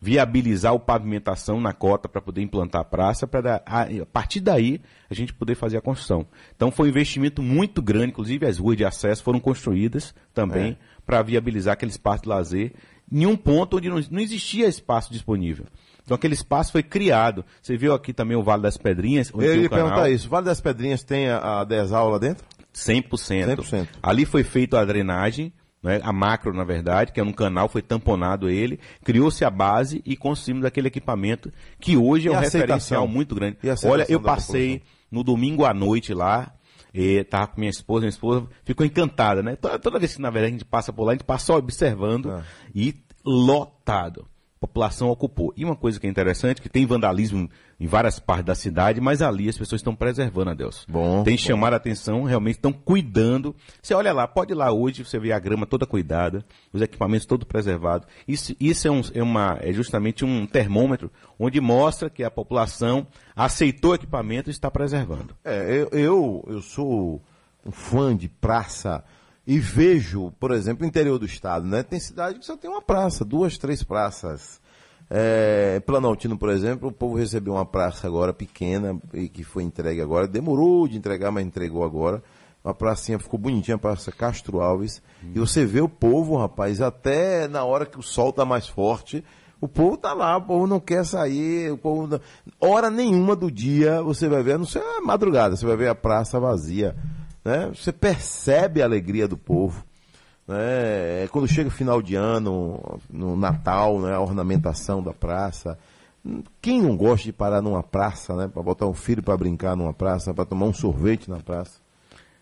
viabilizar 0.00 0.72
a 0.72 0.78
pavimentação 0.78 1.60
na 1.60 1.72
cota 1.72 2.08
para 2.08 2.20
poder 2.20 2.42
implantar 2.42 2.82
a 2.82 2.84
praça, 2.84 3.26
para 3.26 3.62
a, 3.64 3.86
partir 4.12 4.40
daí 4.40 4.80
a 5.08 5.14
gente 5.14 5.32
poder 5.32 5.54
fazer 5.54 5.78
a 5.78 5.80
construção. 5.80 6.26
Então 6.54 6.70
foi 6.70 6.88
um 6.88 6.90
investimento 6.90 7.42
muito 7.42 7.80
grande, 7.80 8.08
inclusive 8.08 8.46
as 8.46 8.58
ruas 8.58 8.76
de 8.76 8.84
acesso 8.84 9.22
foram 9.22 9.40
construídas 9.40 10.14
também 10.34 10.76
para 11.04 11.22
viabilizar 11.22 11.72
aquele 11.72 11.90
espaço 11.90 12.24
de 12.24 12.28
lazer 12.28 12.72
em 13.10 13.24
um 13.24 13.36
ponto 13.36 13.76
onde 13.76 13.88
não, 13.88 14.00
não 14.10 14.20
existia 14.20 14.66
espaço 14.66 15.12
disponível. 15.12 15.64
Então 16.04 16.14
aquele 16.14 16.34
espaço 16.34 16.72
foi 16.72 16.82
criado. 16.82 17.44
Você 17.60 17.76
viu 17.76 17.92
aqui 17.92 18.12
também 18.12 18.36
o 18.36 18.42
Vale 18.42 18.62
das 18.62 18.76
Pedrinhas, 18.76 19.32
onde 19.34 19.46
Eu 19.46 19.56
ia 19.56 19.66
o 19.66 19.70
canal. 19.70 19.86
perguntar 19.86 20.10
isso. 20.10 20.28
Vale 20.28 20.46
das 20.46 20.60
Pedrinhas 20.60 21.02
tem 21.02 21.28
a, 21.28 21.60
a 21.60 21.64
Desal 21.64 22.10
lá 22.10 22.18
dentro? 22.18 22.44
100%. 22.74 23.56
100%. 23.56 23.88
Ali 24.02 24.24
foi 24.24 24.44
feita 24.44 24.78
a 24.78 24.84
drenagem, 24.84 25.52
né, 25.86 26.00
a 26.02 26.12
macro, 26.12 26.52
na 26.52 26.64
verdade, 26.64 27.12
que 27.12 27.20
é 27.20 27.22
um 27.22 27.32
canal, 27.32 27.68
foi 27.68 27.80
tamponado 27.80 28.50
ele, 28.50 28.80
criou-se 29.04 29.44
a 29.44 29.50
base 29.50 30.02
e 30.04 30.16
construímos 30.16 30.64
aquele 30.64 30.88
equipamento 30.88 31.52
que 31.78 31.96
hoje 31.96 32.28
é 32.28 32.32
E 32.32 32.34
um 32.34 32.40
referencial 32.40 33.06
muito 33.06 33.34
grande. 33.36 33.56
Olha, 33.88 34.04
eu 34.08 34.18
passei 34.20 34.82
no 35.08 35.22
domingo 35.22 35.64
à 35.64 35.72
noite 35.72 36.12
lá, 36.12 36.52
e 36.92 37.22
tava 37.24 37.46
com 37.46 37.60
minha 37.60 37.70
esposa, 37.70 38.00
minha 38.00 38.10
esposa 38.10 38.48
ficou 38.64 38.84
encantada, 38.84 39.42
né? 39.42 39.54
Toda, 39.54 39.78
toda 39.78 39.98
vez 40.00 40.16
que, 40.16 40.20
na 40.20 40.30
verdade, 40.30 40.54
a 40.54 40.58
gente 40.58 40.64
passa 40.64 40.92
por 40.92 41.04
lá, 41.04 41.12
a 41.12 41.14
gente 41.14 41.24
passa 41.24 41.46
só 41.46 41.56
observando 41.56 42.30
Ah. 42.30 42.42
e 42.74 42.94
lotado. 43.24 44.26
População 44.66 45.08
ocupou. 45.08 45.52
E 45.56 45.64
uma 45.64 45.76
coisa 45.76 45.98
que 46.00 46.06
é 46.06 46.10
interessante, 46.10 46.60
que 46.60 46.68
tem 46.68 46.84
vandalismo 46.86 47.48
em 47.78 47.86
várias 47.86 48.18
partes 48.18 48.46
da 48.46 48.54
cidade, 48.54 49.00
mas 49.00 49.20
ali 49.22 49.48
as 49.48 49.56
pessoas 49.58 49.80
estão 49.80 49.94
preservando 49.94 50.50
a 50.50 50.54
Deus. 50.54 50.84
Bom, 50.88 51.22
Tem 51.22 51.34
bom. 51.36 51.42
chamado 51.42 51.74
a 51.74 51.76
atenção, 51.76 52.22
realmente 52.24 52.56
estão 52.56 52.72
cuidando. 52.72 53.54
Você 53.82 53.92
olha 53.94 54.12
lá, 54.12 54.26
pode 54.26 54.52
ir 54.52 54.56
lá 54.56 54.72
hoje, 54.72 55.04
você 55.04 55.18
vê 55.18 55.32
a 55.32 55.38
grama 55.38 55.66
toda 55.66 55.84
cuidada, 55.86 56.44
os 56.72 56.80
equipamentos 56.80 57.26
todos 57.26 57.46
preservados. 57.46 58.08
Isso, 58.26 58.54
isso 58.58 58.88
é, 58.88 58.90
um- 58.90 59.02
é 59.14 59.22
uma, 59.22 59.58
é 59.60 59.72
justamente 59.72 60.24
um 60.24 60.46
termômetro 60.46 61.10
onde 61.38 61.60
mostra 61.60 62.08
que 62.08 62.24
a 62.24 62.30
população 62.30 63.06
aceitou 63.34 63.90
o 63.92 63.94
equipamento 63.94 64.48
e 64.48 64.52
está 64.52 64.70
preservando. 64.70 65.34
É, 65.44 65.86
eu, 65.92 65.98
eu, 65.98 66.44
eu 66.48 66.62
sou 66.62 67.22
um 67.64 67.70
fã 67.70 68.16
de 68.16 68.28
praça 68.28 69.04
e 69.46 69.58
vejo, 69.58 70.32
por 70.40 70.50
exemplo, 70.50 70.84
o 70.84 70.88
interior 70.88 71.18
do 71.18 71.26
estado, 71.26 71.66
né? 71.66 71.82
Tem 71.82 72.00
cidade 72.00 72.38
que 72.38 72.44
só 72.44 72.56
tem 72.56 72.68
uma 72.68 72.82
praça, 72.82 73.24
duas, 73.24 73.56
três 73.56 73.82
praças. 73.82 74.60
É, 75.08 75.80
Planaltino, 75.86 76.36
por 76.36 76.50
exemplo, 76.50 76.88
o 76.88 76.92
povo 76.92 77.16
recebeu 77.16 77.52
uma 77.52 77.64
praça 77.64 78.08
agora 78.08 78.32
pequena 78.32 79.00
e 79.14 79.28
que 79.28 79.44
foi 79.44 79.62
entregue 79.62 80.00
agora. 80.00 80.26
Demorou 80.26 80.88
de 80.88 80.96
entregar, 80.98 81.30
mas 81.30 81.46
entregou 81.46 81.84
agora. 81.84 82.22
Uma 82.64 82.74
pracinha 82.74 83.16
ficou 83.16 83.38
bonitinha, 83.38 83.76
a 83.76 83.78
praça 83.78 84.10
Castro 84.10 84.60
Alves. 84.60 85.00
E 85.32 85.38
você 85.38 85.64
vê 85.64 85.80
o 85.80 85.88
povo, 85.88 86.36
rapaz, 86.36 86.80
até 86.80 87.46
na 87.46 87.62
hora 87.62 87.86
que 87.86 87.98
o 87.98 88.02
sol 88.02 88.32
tá 88.32 88.44
mais 88.44 88.66
forte, 88.66 89.24
o 89.60 89.68
povo 89.68 89.96
tá 89.96 90.12
lá, 90.12 90.36
o 90.36 90.42
povo 90.42 90.66
não 90.66 90.80
quer 90.80 91.04
sair, 91.04 91.70
o 91.70 91.78
povo 91.78 92.08
não... 92.08 92.20
hora 92.60 92.90
nenhuma 92.90 93.36
do 93.36 93.48
dia 93.48 94.02
você 94.02 94.28
vai 94.28 94.42
ver, 94.42 94.58
não 94.58 94.66
ser 94.66 94.80
a 94.80 95.00
madrugada, 95.00 95.54
você 95.56 95.64
vai 95.64 95.76
ver 95.76 95.88
a 95.88 95.94
praça 95.94 96.40
vazia, 96.40 96.96
né? 97.46 97.70
Você 97.72 97.92
percebe 97.92 98.82
a 98.82 98.84
alegria 98.84 99.28
do 99.28 99.36
povo, 99.36 99.84
né? 100.48 101.22
É 101.22 101.28
Quando 101.30 101.46
chega 101.46 101.68
o 101.68 101.72
final 101.72 102.02
de 102.02 102.16
ano, 102.16 103.00
no 103.08 103.36
Natal, 103.36 104.00
né? 104.00 104.12
A 104.12 104.20
ornamentação 104.20 105.00
da 105.00 105.12
praça. 105.12 105.78
Quem 106.60 106.82
não 106.82 106.96
gosta 106.96 107.24
de 107.24 107.32
parar 107.32 107.62
numa 107.62 107.84
praça, 107.84 108.34
né? 108.34 108.48
Para 108.48 108.64
botar 108.64 108.86
um 108.86 108.94
filho 108.94 109.22
para 109.22 109.36
brincar 109.36 109.76
numa 109.76 109.94
praça, 109.94 110.34
para 110.34 110.44
tomar 110.44 110.66
um 110.66 110.74
sorvete 110.74 111.30
na 111.30 111.38
praça, 111.38 111.78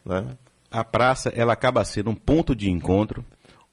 né? 0.03 0.27
A 0.71 0.83
praça, 0.83 1.29
ela 1.37 1.53
acaba 1.53 1.85
sendo 1.85 2.09
um 2.09 2.15
ponto 2.15 2.57
de 2.57 2.71
encontro, 2.71 3.23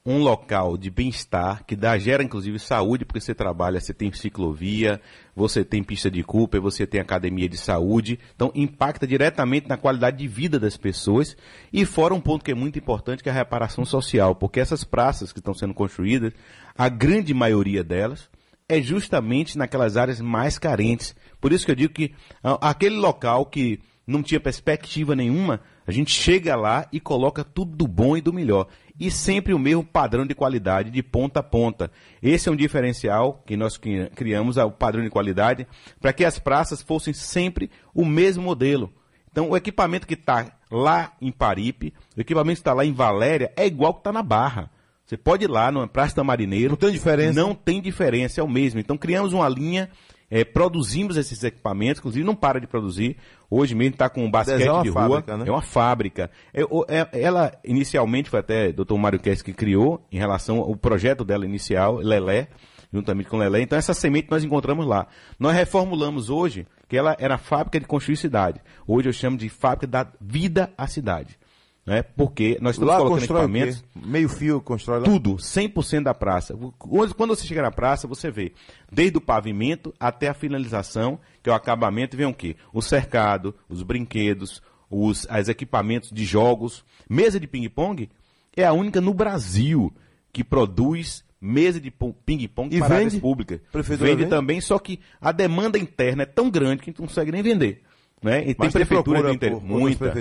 um 0.05 0.17
local 0.17 0.77
de 0.77 0.89
bem-estar, 0.89 1.63
que 1.63 1.75
dá, 1.75 1.97
gera 1.97 2.23
inclusive 2.23 2.57
saúde, 2.57 3.05
porque 3.05 3.21
você 3.21 3.35
trabalha, 3.35 3.79
você 3.79 3.93
tem 3.93 4.11
ciclovia, 4.11 4.99
você 5.35 5.63
tem 5.63 5.83
pista 5.83 6.09
de 6.09 6.23
Cooper, 6.23 6.59
você 6.59 6.87
tem 6.87 6.99
academia 6.99 7.47
de 7.47 7.57
saúde, 7.57 8.19
então 8.35 8.51
impacta 8.55 9.05
diretamente 9.05 9.69
na 9.69 9.77
qualidade 9.77 10.17
de 10.17 10.27
vida 10.27 10.59
das 10.59 10.75
pessoas. 10.75 11.37
E 11.71 11.85
fora 11.85 12.15
um 12.15 12.21
ponto 12.21 12.43
que 12.43 12.51
é 12.51 12.55
muito 12.55 12.79
importante, 12.79 13.21
que 13.21 13.29
é 13.29 13.31
a 13.31 13.35
reparação 13.35 13.85
social, 13.85 14.33
porque 14.33 14.59
essas 14.59 14.83
praças 14.83 15.31
que 15.31 15.39
estão 15.39 15.53
sendo 15.53 15.73
construídas, 15.73 16.33
a 16.75 16.89
grande 16.89 17.33
maioria 17.33 17.83
delas, 17.83 18.27
é 18.67 18.81
justamente 18.81 19.57
naquelas 19.57 19.97
áreas 19.97 20.19
mais 20.19 20.57
carentes. 20.57 21.13
Por 21.39 21.51
isso 21.51 21.65
que 21.65 21.71
eu 21.71 21.75
digo 21.75 21.93
que 21.93 22.13
ah, 22.43 22.69
aquele 22.69 22.95
local 22.95 23.45
que 23.45 23.79
não 24.05 24.23
tinha 24.23 24.39
perspectiva 24.39 25.15
nenhuma, 25.15 25.61
a 25.85 25.91
gente 25.91 26.11
chega 26.11 26.55
lá 26.55 26.87
e 26.91 26.99
coloca 26.99 27.43
tudo 27.43 27.75
do 27.75 27.87
bom 27.87 28.17
e 28.17 28.21
do 28.21 28.33
melhor. 28.33 28.67
E 28.99 29.09
sempre 29.09 29.53
o 29.53 29.59
mesmo 29.59 29.83
padrão 29.83 30.25
de 30.25 30.35
qualidade, 30.35 30.91
de 30.91 31.01
ponta 31.01 31.39
a 31.39 31.43
ponta. 31.43 31.91
Esse 32.21 32.49
é 32.49 32.51
um 32.51 32.55
diferencial 32.55 33.41
que 33.45 33.55
nós 33.55 33.77
cri- 33.77 34.09
criamos, 34.15 34.57
ah, 34.57 34.65
o 34.65 34.71
padrão 34.71 35.03
de 35.03 35.09
qualidade, 35.09 35.67
para 35.99 36.13
que 36.13 36.25
as 36.25 36.37
praças 36.37 36.81
fossem 36.81 37.13
sempre 37.13 37.69
o 37.93 38.05
mesmo 38.05 38.43
modelo. 38.43 38.91
Então, 39.31 39.49
o 39.49 39.55
equipamento 39.57 40.05
que 40.05 40.13
está 40.13 40.51
lá 40.69 41.13
em 41.21 41.31
Paripe, 41.31 41.93
o 42.17 42.21
equipamento 42.21 42.57
que 42.57 42.61
está 42.61 42.73
lá 42.73 42.85
em 42.85 42.93
Valéria, 42.93 43.51
é 43.55 43.65
igual 43.65 43.93
que 43.93 44.01
está 44.01 44.11
na 44.11 44.21
Barra. 44.21 44.69
Você 45.05 45.17
pode 45.17 45.45
ir 45.45 45.49
lá 45.49 45.71
na 45.71 45.87
Praça 45.87 46.15
da 46.15 46.23
Marineiro. 46.23 46.71
Não 46.71 46.77
tem 46.77 46.91
diferença? 46.91 47.39
Não 47.39 47.55
tem 47.55 47.81
diferença, 47.81 48.39
é 48.39 48.43
o 48.43 48.49
mesmo. 48.49 48.79
Então, 48.79 48.97
criamos 48.97 49.33
uma 49.33 49.47
linha, 49.49 49.89
eh, 50.31 50.45
produzimos 50.45 51.17
esses 51.17 51.43
equipamentos, 51.43 51.99
inclusive 51.99 52.25
não 52.25 52.33
para 52.33 52.59
de 52.59 52.65
produzir. 52.65 53.17
Hoje 53.49 53.75
mesmo 53.75 53.91
está 53.95 54.09
com 54.09 54.23
um 54.25 54.31
basquete 54.31 54.59
Dez 54.59 54.69
é 54.69 54.71
uma 54.71 54.81
de 54.83 54.89
rua. 54.89 55.01
fábrica, 55.01 55.37
né? 55.37 55.43
É 55.47 55.51
uma 55.51 55.61
fábrica. 55.61 56.31
É, 56.53 56.61
é- 56.61 57.21
ela, 57.21 57.51
inicialmente, 57.65 58.29
foi 58.29 58.39
até 58.39 58.69
o 58.69 58.85
Dr. 58.85 58.95
Mário 58.95 59.19
Kess 59.19 59.41
que 59.41 59.51
criou, 59.53 60.01
em 60.11 60.17
relação 60.17 60.59
ao 60.59 60.75
projeto 60.75 61.25
dela 61.25 61.45
inicial, 61.45 61.97
Lelé, 61.97 62.47
juntamente 62.93 63.29
com 63.29 63.37
Lelé. 63.37 63.61
Então, 63.61 63.77
essa 63.77 63.93
semente 63.93 64.29
nós 64.31 64.43
encontramos 64.43 64.87
lá. 64.87 65.05
Nós 65.37 65.53
reformulamos 65.53 66.29
hoje, 66.29 66.65
que 66.87 66.95
ela 66.97 67.15
era 67.19 67.37
fábrica 67.37 67.79
de 67.79 67.85
construir 67.85 68.15
cidade. 68.17 68.61
Hoje 68.87 69.09
eu 69.09 69.13
chamo 69.13 69.37
de 69.37 69.49
fábrica 69.49 69.85
da 69.85 70.07
vida 70.19 70.71
à 70.77 70.87
cidade. 70.87 71.37
Né? 71.85 72.03
Porque 72.03 72.59
nós 72.61 72.75
estamos 72.75 72.93
Lá 72.93 72.99
colocando 72.99 73.23
equipamentos. 73.23 73.83
Meio 73.95 74.29
fio 74.29 74.61
constrói 74.61 74.99
lá? 74.99 75.05
Tudo, 75.05 75.35
100% 75.37 76.03
da 76.03 76.13
praça. 76.13 76.55
Quando 76.77 77.35
você 77.35 77.45
chega 77.47 77.61
na 77.63 77.71
praça, 77.71 78.07
você 78.07 78.29
vê 78.29 78.53
desde 78.91 79.17
o 79.17 79.21
pavimento 79.21 79.91
até 79.99 80.27
a 80.27 80.33
finalização, 80.33 81.19
que 81.41 81.49
é 81.49 81.53
o 81.53 81.55
acabamento, 81.55 82.15
vem 82.15 82.27
o 82.27 82.33
quê? 82.33 82.55
O 82.71 82.81
cercado, 82.83 83.55
os 83.67 83.81
brinquedos, 83.81 84.61
os 84.91 85.25
as 85.29 85.47
equipamentos 85.49 86.11
de 86.11 86.23
jogos. 86.23 86.85
Mesa 87.09 87.39
de 87.39 87.47
ping-pong 87.47 88.09
é 88.55 88.63
a 88.63 88.73
única 88.73 89.01
no 89.01 89.13
Brasil 89.13 89.91
que 90.31 90.43
produz 90.43 91.23
mesa 91.41 91.81
de 91.81 91.89
pong- 91.89 92.15
ping-pong 92.23 92.77
para 92.77 92.99
vende? 92.99 93.19
públicas. 93.19 93.59
Prefeitura 93.71 94.07
vende 94.11 94.21
vende? 94.23 94.29
também, 94.29 94.61
só 94.61 94.77
que 94.77 94.99
a 95.19 95.31
demanda 95.31 95.79
interna 95.79 96.21
é 96.21 96.27
tão 96.27 96.51
grande 96.51 96.83
que 96.83 96.89
a 96.89 96.91
gente 96.91 96.99
não 96.99 97.07
consegue 97.07 97.31
nem 97.31 97.41
vender. 97.41 97.81
Né? 98.21 98.41
E 98.41 98.45
tem 98.45 98.55
Mas 98.59 98.73
tem 98.73 98.85
prefeitura 98.85 99.23
do 99.23 99.31
interior. 99.31 99.63
Muita. 99.63 100.13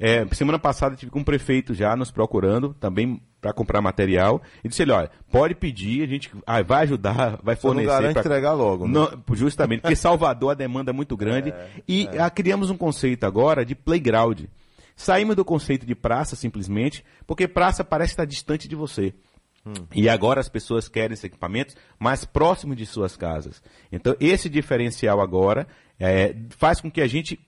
É, 0.00 0.26
semana 0.32 0.58
passada 0.58 0.96
tive 0.96 1.10
com 1.10 1.18
um 1.18 1.24
prefeito 1.24 1.74
já 1.74 1.94
nos 1.94 2.10
procurando, 2.10 2.74
também 2.80 3.20
para 3.38 3.52
comprar 3.52 3.82
material. 3.82 4.40
E 4.64 4.68
disse 4.68 4.80
ele, 4.80 4.92
olha, 4.92 5.10
pode 5.30 5.54
pedir, 5.54 6.02
a 6.02 6.06
gente 6.06 6.30
ah, 6.46 6.62
vai 6.62 6.84
ajudar, 6.84 7.38
vai 7.42 7.54
Só 7.54 7.68
não 7.68 7.74
fornecer. 7.74 7.86
garante 7.86 8.12
pra- 8.14 8.22
entregar 8.22 8.52
logo, 8.54 8.88
né? 8.88 8.94
Não, 8.94 9.36
justamente, 9.36 9.82
porque 9.82 9.94
Salvador 9.94 10.52
a 10.52 10.54
demanda 10.54 10.90
é 10.90 10.94
muito 10.94 11.14
grande. 11.14 11.52
e 11.86 12.08
ah, 12.18 12.30
criamos 12.30 12.70
um 12.70 12.76
conceito 12.78 13.24
agora 13.24 13.62
de 13.62 13.74
playground. 13.74 14.44
Saímos 14.96 15.36
do 15.36 15.44
conceito 15.44 15.84
de 15.84 15.94
praça 15.94 16.36
simplesmente, 16.36 17.04
porque 17.26 17.46
praça 17.46 17.84
parece 17.84 18.12
estar 18.12 18.24
distante 18.24 18.66
de 18.66 18.74
você. 18.74 19.12
E 19.94 20.08
agora 20.10 20.40
as 20.40 20.48
pessoas 20.48 20.88
querem 20.88 21.14
esses 21.14 21.24
equipamentos 21.24 21.74
mais 21.98 22.24
próximos 22.24 22.76
de 22.76 22.84
suas 22.84 23.16
casas. 23.16 23.62
Então, 23.90 24.14
esse 24.20 24.48
diferencial 24.48 25.22
agora 25.22 25.66
é, 25.98 26.34
faz 26.50 26.80
com 26.80 26.90
que 26.90 27.00
a 27.00 27.06
gente 27.06 27.38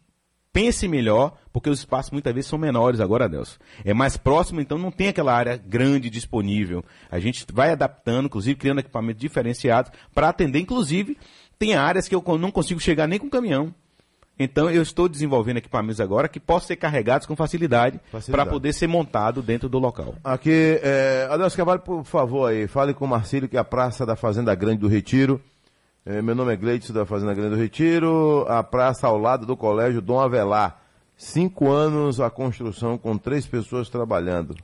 pense 0.52 0.88
melhor, 0.88 1.36
porque 1.52 1.68
os 1.68 1.80
espaços 1.80 2.10
muitas 2.10 2.32
vezes 2.32 2.48
são 2.48 2.58
menores 2.58 2.98
agora, 2.98 3.28
Nelson. 3.28 3.58
É 3.84 3.92
mais 3.92 4.16
próximo, 4.16 4.58
então 4.58 4.78
não 4.78 4.90
tem 4.90 5.08
aquela 5.08 5.34
área 5.34 5.56
grande 5.56 6.08
disponível. 6.08 6.82
A 7.10 7.18
gente 7.18 7.44
vai 7.52 7.72
adaptando, 7.72 8.24
inclusive 8.24 8.56
criando 8.56 8.78
equipamentos 8.78 9.20
diferenciados 9.20 9.92
para 10.14 10.30
atender, 10.30 10.58
inclusive, 10.58 11.18
tem 11.58 11.74
áreas 11.74 12.08
que 12.08 12.14
eu 12.14 12.22
não 12.38 12.50
consigo 12.50 12.80
chegar 12.80 13.06
nem 13.06 13.18
com 13.18 13.28
caminhão. 13.28 13.74
Então 14.38 14.70
eu 14.70 14.82
estou 14.82 15.08
desenvolvendo 15.08 15.58
equipamentos 15.58 16.00
agora 16.00 16.28
que 16.28 16.38
possam 16.38 16.68
ser 16.68 16.76
carregados 16.76 17.26
com 17.26 17.34
facilidade, 17.34 18.00
para 18.30 18.46
poder 18.46 18.72
ser 18.72 18.86
montado 18.86 19.42
dentro 19.42 19.68
do 19.68 19.78
local. 19.78 20.14
Aqui, 20.22 20.80
é, 20.82 21.26
Adelso 21.30 21.56
Cavalho, 21.56 21.80
por 21.80 22.04
favor 22.04 22.46
aí, 22.46 22.66
fale 22.66 22.92
com 22.94 23.04
o 23.04 23.08
Marcílio 23.08 23.48
que 23.48 23.56
é 23.56 23.60
a 23.60 23.64
Praça 23.64 24.04
da 24.04 24.16
Fazenda 24.16 24.54
Grande 24.54 24.78
do 24.78 24.88
Retiro. 24.88 25.40
É, 26.08 26.22
meu 26.22 26.36
nome 26.36 26.52
é 26.52 26.56
Gleitson 26.56 26.92
da 26.92 27.04
Fazenda 27.04 27.34
Grande 27.34 27.56
do 27.56 27.60
Retiro, 27.60 28.46
a 28.48 28.62
praça 28.62 29.08
ao 29.08 29.18
lado 29.18 29.44
do 29.44 29.56
Colégio 29.56 30.00
Dom 30.00 30.20
Avelar. 30.20 30.80
Cinco 31.16 31.68
anos 31.68 32.20
a 32.20 32.30
construção 32.30 32.96
com 32.96 33.18
três 33.18 33.44
pessoas 33.44 33.88
trabalhando. 33.88 34.54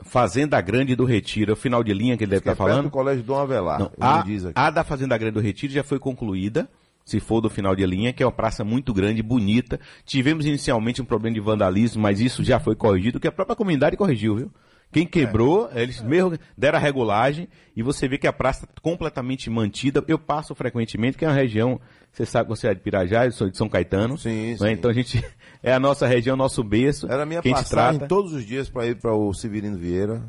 Fazenda 0.00 0.60
Grande 0.60 0.96
do 0.96 1.04
Retiro, 1.04 1.52
é 1.52 1.54
o 1.54 1.56
final 1.56 1.84
de 1.84 1.94
linha 1.94 2.16
que 2.16 2.24
ele 2.24 2.30
deve 2.30 2.40
estar 2.40 2.52
é 2.52 2.54
falando? 2.56 2.86
do 2.86 2.90
Colégio 2.90 3.22
Dom 3.22 3.38
Avelar. 3.38 3.78
Não, 3.78 3.92
a, 4.00 4.24
a 4.56 4.70
da 4.70 4.82
Fazenda 4.82 5.16
Grande 5.16 5.34
do 5.34 5.40
Retiro 5.40 5.72
já 5.72 5.84
foi 5.84 6.00
concluída 6.00 6.68
se 7.04 7.20
for 7.20 7.40
do 7.40 7.48
final 7.48 7.76
de 7.76 7.86
linha, 7.86 8.12
que 8.12 8.20
é 8.20 8.26
uma 8.26 8.32
praça 8.32 8.64
muito 8.64 8.92
grande, 8.92 9.22
bonita. 9.22 9.78
Tivemos 10.04 10.44
inicialmente 10.44 11.00
um 11.00 11.04
problema 11.04 11.34
de 11.34 11.40
vandalismo, 11.40 12.02
mas 12.02 12.18
isso 12.18 12.42
já 12.42 12.58
foi 12.58 12.74
corrigido, 12.74 13.20
que 13.20 13.28
a 13.28 13.32
própria 13.32 13.54
comunidade 13.54 13.96
corrigiu, 13.96 14.34
viu? 14.34 14.50
Quem 14.96 15.06
quebrou, 15.06 15.68
é. 15.74 15.82
eles 15.82 16.00
mesmo 16.00 16.38
deram 16.56 16.78
a 16.78 16.80
regulagem 16.80 17.46
e 17.76 17.82
você 17.82 18.08
vê 18.08 18.16
que 18.16 18.26
a 18.26 18.32
praça 18.32 18.64
está 18.64 18.80
completamente 18.80 19.50
mantida. 19.50 20.02
Eu 20.08 20.18
passo 20.18 20.54
frequentemente, 20.54 21.18
que 21.18 21.24
é 21.26 21.28
uma 21.28 21.34
região, 21.34 21.78
você 22.10 22.24
sabe 22.24 22.48
que 22.48 22.56
você 22.56 22.68
é 22.68 22.74
de 22.74 22.80
Pirajá, 22.80 23.26
eu 23.26 23.32
sou 23.32 23.50
de 23.50 23.58
São 23.58 23.68
Caetano. 23.68 24.16
Sim, 24.16 24.52
né? 24.52 24.56
sim. 24.56 24.70
Então 24.70 24.90
a 24.90 24.94
gente, 24.94 25.22
é 25.62 25.74
a 25.74 25.78
nossa 25.78 26.06
região, 26.06 26.34
nosso 26.34 26.64
berço. 26.64 27.06
Era 27.12 27.24
a 27.24 27.26
minha 27.26 27.42
passagem 27.42 27.98
trata. 27.98 28.08
todos 28.08 28.32
os 28.32 28.46
dias 28.46 28.70
para 28.70 28.86
ir 28.86 28.96
para 28.96 29.14
o 29.14 29.34
Severino 29.34 29.76
Vieira. 29.76 30.22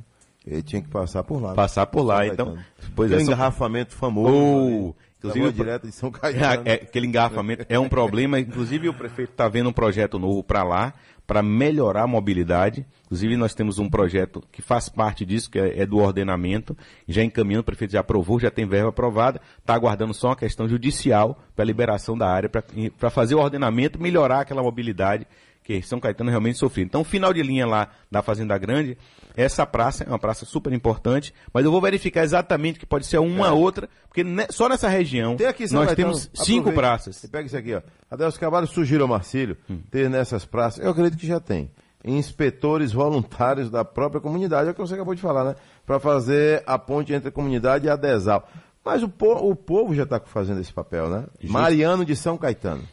Ele 0.45 0.61
tinha 0.61 0.81
que 0.81 0.89
passar 0.89 1.23
por 1.23 1.41
lá. 1.41 1.53
Passar 1.53 1.85
por 1.85 2.03
lá, 2.03 2.27
então. 2.27 2.57
Pois 2.93 3.09
é, 3.09 3.21
engarrafamento 3.21 3.93
famoso. 3.93 4.33
Oh, 4.33 4.95
Inclusive, 5.17 5.51
direto 5.51 5.87
de 5.87 5.91
São 5.91 6.11
Caetano. 6.11 6.63
É, 6.67 6.71
é, 6.71 6.73
aquele 6.75 7.07
engarrafamento 7.07 7.65
é 7.67 7.79
um 7.79 7.89
problema. 7.89 8.39
Inclusive, 8.39 8.89
o 8.89 8.93
prefeito 8.93 9.31
está 9.31 9.47
vendo 9.47 9.69
um 9.69 9.73
projeto 9.73 10.19
novo 10.19 10.43
para 10.43 10.63
lá, 10.63 10.93
para 11.25 11.41
melhorar 11.41 12.03
a 12.03 12.07
mobilidade. 12.07 12.85
Inclusive, 13.05 13.35
nós 13.35 13.53
temos 13.53 13.79
um 13.79 13.89
projeto 13.89 14.43
que 14.51 14.61
faz 14.61 14.87
parte 14.89 15.25
disso, 15.25 15.49
que 15.49 15.59
é, 15.59 15.79
é 15.81 15.85
do 15.85 15.97
ordenamento. 15.97 16.77
Já 17.07 17.23
encaminhando, 17.23 17.61
o 17.61 17.65
prefeito 17.65 17.91
já 17.91 17.99
aprovou, 17.99 18.39
já 18.39 18.51
tem 18.51 18.67
verba 18.67 18.89
aprovada. 18.89 19.41
Está 19.59 19.73
aguardando 19.73 20.13
só 20.13 20.29
uma 20.29 20.35
questão 20.35 20.67
judicial 20.69 21.41
para 21.55 21.63
a 21.63 21.65
liberação 21.65 22.17
da 22.17 22.29
área, 22.29 22.49
para 22.49 23.09
fazer 23.09 23.35
o 23.35 23.39
ordenamento, 23.39 24.01
melhorar 24.01 24.41
aquela 24.41 24.61
mobilidade 24.61 25.25
que 25.67 25.81
São 25.81 25.99
Caetano 25.99 26.29
realmente 26.29 26.57
sofreu. 26.57 26.85
Então, 26.85 27.03
final 27.03 27.33
de 27.33 27.43
linha 27.43 27.67
lá 27.67 27.89
da 28.09 28.21
Fazenda 28.21 28.57
Grande, 28.57 28.97
essa 29.35 29.65
praça 29.65 30.05
é 30.05 30.07
uma 30.07 30.17
praça 30.17 30.45
super 30.45 30.71
importante, 30.71 31.33
mas 31.53 31.65
eu 31.65 31.71
vou 31.71 31.81
verificar 31.81 32.23
exatamente 32.23 32.79
que 32.79 32.85
pode 32.85 33.05
ser 33.05 33.17
uma 33.17 33.47
é. 33.47 33.51
outra, 33.51 33.89
porque 34.07 34.23
só 34.49 34.69
nessa 34.69 34.87
região 34.87 35.35
aqui, 35.49 35.63
nós 35.63 35.87
Caetano, 35.87 35.95
temos 35.95 36.31
cinco 36.33 36.71
praças. 36.71 37.17
Você 37.17 37.27
pega 37.27 37.47
isso 37.47 37.57
aqui, 37.57 37.75
ó. 37.75 37.81
Adelso 38.09 38.39
Cavalho 38.39 38.65
sugiro 38.65 39.03
ao 39.03 39.09
Marcílio 39.09 39.57
hum. 39.69 39.79
ter 39.91 40.09
nessas 40.09 40.45
praças, 40.45 40.81
eu 40.81 40.89
acredito 40.89 41.19
que 41.19 41.27
já 41.27 41.41
tem, 41.41 41.69
inspetores 42.05 42.93
voluntários 42.93 43.69
da 43.69 43.83
própria 43.83 44.21
comunidade, 44.21 44.69
é 44.69 44.71
o 44.71 44.73
que 44.73 44.79
você 44.79 44.93
acabou 44.93 45.15
de 45.15 45.21
falar, 45.21 45.43
né? 45.43 45.55
Para 45.85 45.99
fazer 45.99 46.63
a 46.65 46.79
ponte 46.79 47.11
entre 47.11 47.27
a 47.27 47.31
comunidade 47.31 47.87
e 47.87 47.89
a 47.89 47.97
DESAL. 47.97 48.47
Mas 48.85 49.03
o, 49.03 49.09
po 49.09 49.33
o 49.33 49.53
povo 49.53 49.93
já 49.93 50.03
está 50.03 50.17
fazendo 50.17 50.61
esse 50.61 50.71
papel, 50.71 51.09
né? 51.09 51.25
Justo. 51.41 51.51
Mariano 51.51 52.05
de 52.05 52.15
São 52.15 52.37
Caetano. 52.37 52.87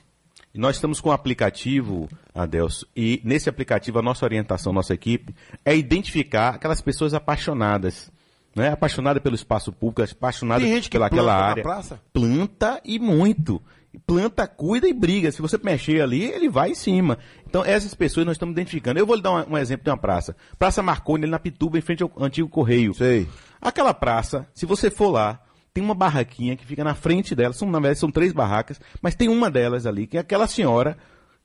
E 0.55 0.59
nós 0.59 0.77
estamos 0.77 1.01
com 1.01 1.09
um 1.09 1.13
aplicativo, 1.13 2.09
Adelso, 2.33 2.87
e 2.95 3.21
nesse 3.25 3.49
aplicativo 3.49 3.99
a 3.99 4.03
nossa 4.03 4.25
orientação, 4.25 4.73
nossa 4.73 4.95
equipe, 4.95 5.35
é 5.65 5.77
identificar 5.77 6.51
aquelas 6.51 6.81
pessoas 6.81 7.13
apaixonadas. 7.13 8.13
Né? 8.55 8.69
Apaixonada 8.69 9.21
pelo 9.21 9.35
espaço 9.35 9.73
público, 9.73 10.01
apaixonada 10.03 10.65
pelaquela 10.89 11.35
área. 11.35 11.63
praça? 11.65 12.01
Planta 12.13 12.81
e 12.85 13.01
muito. 13.01 13.61
Planta, 14.07 14.47
cuida 14.47 14.89
e 14.89 14.93
briga. 14.93 15.33
Se 15.33 15.43
você 15.43 15.59
mexer 15.59 16.01
ali, 16.01 16.23
ele 16.23 16.49
vai 16.49 16.71
em 16.71 16.75
cima. 16.75 17.19
Então, 17.45 17.65
essas 17.65 17.93
pessoas 17.93 18.25
nós 18.25 18.37
estamos 18.37 18.53
identificando. 18.53 19.01
Eu 19.01 19.07
vou 19.07 19.17
lhe 19.17 19.23
dar 19.23 19.33
um, 19.33 19.55
um 19.55 19.59
exemplo 19.59 19.83
de 19.83 19.91
uma 19.91 19.97
praça. 19.97 20.37
Praça 20.57 20.85
Marconi, 20.85 21.25
ali 21.25 21.33
na 21.33 21.39
Pituba, 21.41 21.77
em 21.79 21.81
frente 21.81 22.05
ao 22.05 22.13
antigo 22.17 22.49
Correio. 22.49 22.95
Sei. 22.95 23.29
Aquela 23.61 23.93
praça, 23.93 24.47
se 24.55 24.67
você 24.67 24.89
for 24.89 25.11
lá, 25.11 25.41
tem 25.75 25.83
uma 25.83 25.95
barraquinha 25.95 26.57
que 26.57 26.65
fica 26.65 26.85
na 26.85 26.95
frente 26.95 27.35
dela, 27.35 27.53
são, 27.53 27.69
na 27.69 27.81
verdade 27.81 27.99
são 27.99 28.11
três 28.11 28.33
barracas, 28.33 28.81
mas 29.03 29.17
tem 29.17 29.29
uma 29.29 29.51
delas 29.51 29.85
ali, 29.87 30.07
que 30.07 30.17
é 30.17 30.21
aquela 30.21 30.47
senhora 30.47 30.97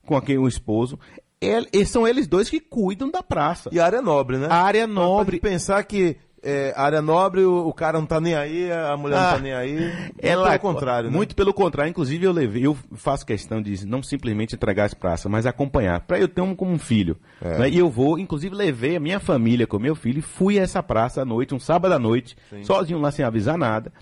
com 0.06 0.16
aquele 0.16 0.38
o 0.38 0.46
esposo, 0.46 0.98
ele, 1.40 1.84
são 1.84 2.06
eles 2.06 2.28
dois 2.28 2.48
que 2.48 2.60
cuidam 2.60 3.10
da 3.10 3.22
praça. 3.22 3.70
E 3.72 3.80
a 3.80 3.84
área 3.84 4.00
nobre, 4.00 4.38
né? 4.38 4.46
A 4.48 4.62
área 4.62 4.86
nobre. 4.86 5.40
pensar 5.40 5.82
que 5.82 6.16
é, 6.42 6.72
área 6.76 7.02
nobre, 7.02 7.42
o, 7.44 7.68
o, 7.68 7.72
cara 7.72 7.98
não 7.98 8.06
tá 8.06 8.20
nem 8.20 8.34
aí, 8.34 8.70
a 8.70 8.96
mulher 8.96 9.16
ah, 9.16 9.20
não 9.20 9.30
tá 9.30 9.36
ah, 9.36 9.40
nem 9.40 9.52
aí. 9.52 9.92
Ela, 10.18 10.48
pelo 10.48 10.60
contrário, 10.60 11.10
né? 11.10 11.16
Muito 11.16 11.34
pelo 11.34 11.52
contrário. 11.52 11.90
Inclusive, 11.90 12.24
eu 12.24 12.32
levei, 12.32 12.66
eu 12.66 12.76
faço 12.94 13.26
questão 13.26 13.60
de 13.60 13.86
não 13.86 14.02
simplesmente 14.02 14.54
entregar 14.54 14.84
as 14.84 14.94
praças, 14.94 15.30
mas 15.30 15.44
acompanhar. 15.44 16.00
Para 16.00 16.18
eu 16.18 16.28
ter 16.28 16.40
um 16.40 16.54
como 16.54 16.72
um 16.72 16.78
filho. 16.78 17.16
É. 17.42 17.58
Né? 17.58 17.70
E 17.70 17.78
eu 17.78 17.90
vou, 17.90 18.18
inclusive, 18.18 18.54
levei 18.54 18.96
a 18.96 19.00
minha 19.00 19.20
família 19.20 19.66
com 19.66 19.78
meu 19.78 19.94
filho 19.94 20.20
e 20.20 20.22
fui 20.22 20.58
a 20.58 20.62
essa 20.62 20.82
praça 20.82 21.22
à 21.22 21.24
noite, 21.24 21.54
um 21.54 21.60
sábado 21.60 21.92
à 21.92 21.98
noite, 21.98 22.36
Sim. 22.48 22.64
sozinho 22.64 22.98
lá 22.98 23.10
sem 23.10 23.24
avisar 23.24 23.58
nada. 23.58 23.92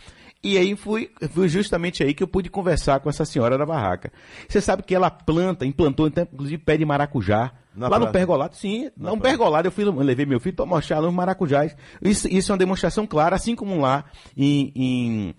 E 0.43 0.57
aí 0.57 0.77
fui, 0.77 1.11
fui 1.31 1.49
justamente 1.49 2.03
aí 2.03 2.15
que 2.15 2.23
eu 2.23 2.29
pude 2.29 2.49
conversar 2.49 3.01
com 3.01 3.11
essa 3.11 3.25
senhora 3.25 3.59
da 3.59 3.67
barraca. 3.67 4.13
Você 4.49 4.61
sabe 4.61 4.85
que 4.85 4.95
ela 4.95 5.11
planta, 5.11 5.67
implantou 5.67 6.07
então, 6.07 6.27
inclusive 6.33 6.63
pé 6.63 6.77
de 6.77 6.85
maracujá. 6.85 7.53
Na 7.75 7.87
lá 7.87 7.97
praça. 7.97 8.07
no 8.07 8.13
pergolado, 8.13 8.57
sim. 8.57 8.91
Na 8.97 9.13
um 9.13 9.19
pergolado, 9.19 9.67
eu 9.67 9.73
fui, 9.73 9.85
eu 9.85 9.93
levei 9.93 10.27
meu 10.27 10.39
filho 10.39 10.55
para 10.55 10.67
mostrar 10.67 11.03
os 11.03 11.13
maracujás. 11.13 11.77
Isso, 12.01 12.29
isso 12.29 12.51
é 12.51 12.53
uma 12.53 12.59
demonstração 12.59 13.07
clara, 13.07 13.35
assim 13.35 13.57
como 13.57 13.81
lá 13.81 14.05
em, 14.37 14.73
em, 14.75 15.35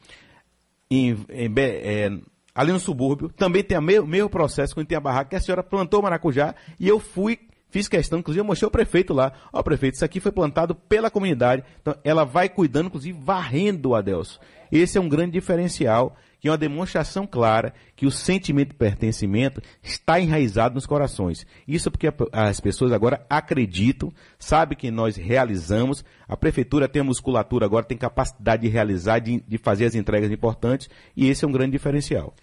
em, 0.92 1.26
em 1.30 1.54
é, 1.58 2.12
ali 2.54 2.72
no 2.74 2.80
subúrbio, 2.80 3.30
também 3.30 3.64
tem 3.64 3.78
o 3.78 3.82
mesmo, 3.82 4.06
mesmo 4.06 4.30
processo 4.30 4.74
quando 4.74 4.88
tem 4.88 4.98
a 4.98 5.02
barraca, 5.02 5.30
que 5.30 5.36
a 5.38 5.42
senhora 5.42 5.64
plantou 5.64 6.02
maracujá 6.02 6.54
e 6.78 6.88
eu 6.88 7.00
fui 7.00 7.40
Fiz 7.70 7.88
questão, 7.88 8.20
inclusive, 8.20 8.42
eu 8.42 8.46
mostrei 8.46 8.66
ao 8.66 8.72
prefeito 8.72 9.14
lá. 9.14 9.32
Ó, 9.54 9.62
prefeito, 9.62 9.96
isso 9.96 10.06
aqui 10.06 10.20
foi 10.20 10.32
plantado 10.32 10.74
pela 10.74 11.12
comunidade. 11.12 11.64
Então, 11.82 11.96
ela 12.04 12.24
vai 12.24 12.50
cuidando, 12.50 12.88
inclusive, 12.88 13.18
varrendo 13.22 13.90
o 13.90 13.96
Adelso. 13.96 14.40
Esse 14.72 14.98
é 14.98 15.02
um 15.02 15.10
grande 15.10 15.34
diferencial, 15.34 16.16
que 16.40 16.48
é 16.48 16.52
uma 16.52 16.58
demonstração 16.58 17.28
clara 17.28 17.74
que 17.96 18.06
o 18.06 18.12
sentimento 18.12 18.70
de 18.70 18.76
pertencimento 18.76 19.62
está 19.84 20.20
enraizado 20.20 20.76
nos 20.76 20.86
corações. 20.86 21.46
Isso 21.68 21.92
porque 21.92 22.12
as 22.32 22.60
pessoas 22.60 22.92
agora 22.92 23.26
acreditam, 23.30 24.12
sabem 24.38 24.78
que 24.78 24.90
nós 24.90 25.16
realizamos. 25.16 26.04
A 26.28 26.38
prefeitura 26.38 26.88
tem 26.88 27.02
a 27.02 27.06
musculatura 27.06 27.66
agora, 27.66 27.86
tem 27.86 27.98
capacidade 27.98 28.64
de 28.64 28.70
realizar, 28.70 29.20
de, 29.20 29.44
de 29.48 29.58
fazer 29.58 29.86
as 29.86 29.96
entregas 29.96 30.32
importantes, 30.32 30.90
e 31.16 31.30
esse 31.30 31.44
é 31.44 31.48
um 31.48 31.52
grande 31.52 31.72
diferencial. 31.72 32.34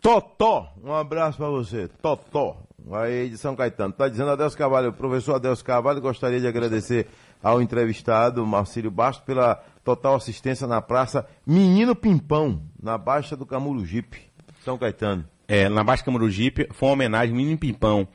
Totó, 0.00 0.72
um 0.84 0.92
abraço 0.92 1.38
para 1.38 1.48
você. 1.48 1.88
Totó, 2.00 2.58
aí 2.94 3.28
de 3.28 3.38
São 3.38 3.56
Caetano. 3.56 3.90
Está 3.90 4.08
dizendo 4.08 4.30
Adelso 4.30 4.56
Carvalho, 4.56 4.90
o 4.90 4.92
professor 4.92 5.34
Adelso 5.34 5.64
Carvalho, 5.64 6.00
gostaria 6.00 6.40
de 6.40 6.46
agradecer 6.46 7.06
ao 7.42 7.60
entrevistado 7.60 8.46
Marcílio 8.46 8.90
Bastos 8.90 9.24
pela 9.24 9.56
total 9.84 10.16
assistência 10.16 10.66
na 10.66 10.80
praça 10.80 11.26
Menino 11.46 11.94
Pimpão, 11.94 12.62
na 12.80 12.96
Baixa 12.98 13.36
do 13.36 13.46
Camurugipe, 13.46 14.20
São 14.64 14.78
Caetano. 14.78 15.24
É, 15.48 15.68
na 15.68 15.82
Baixa 15.82 16.02
do 16.02 16.06
Camurugipe 16.06 16.68
foi 16.72 16.88
uma 16.88 16.94
homenagem 16.94 17.30
ao 17.30 17.36
Menino 17.36 17.58
Pimpão. 17.58 18.06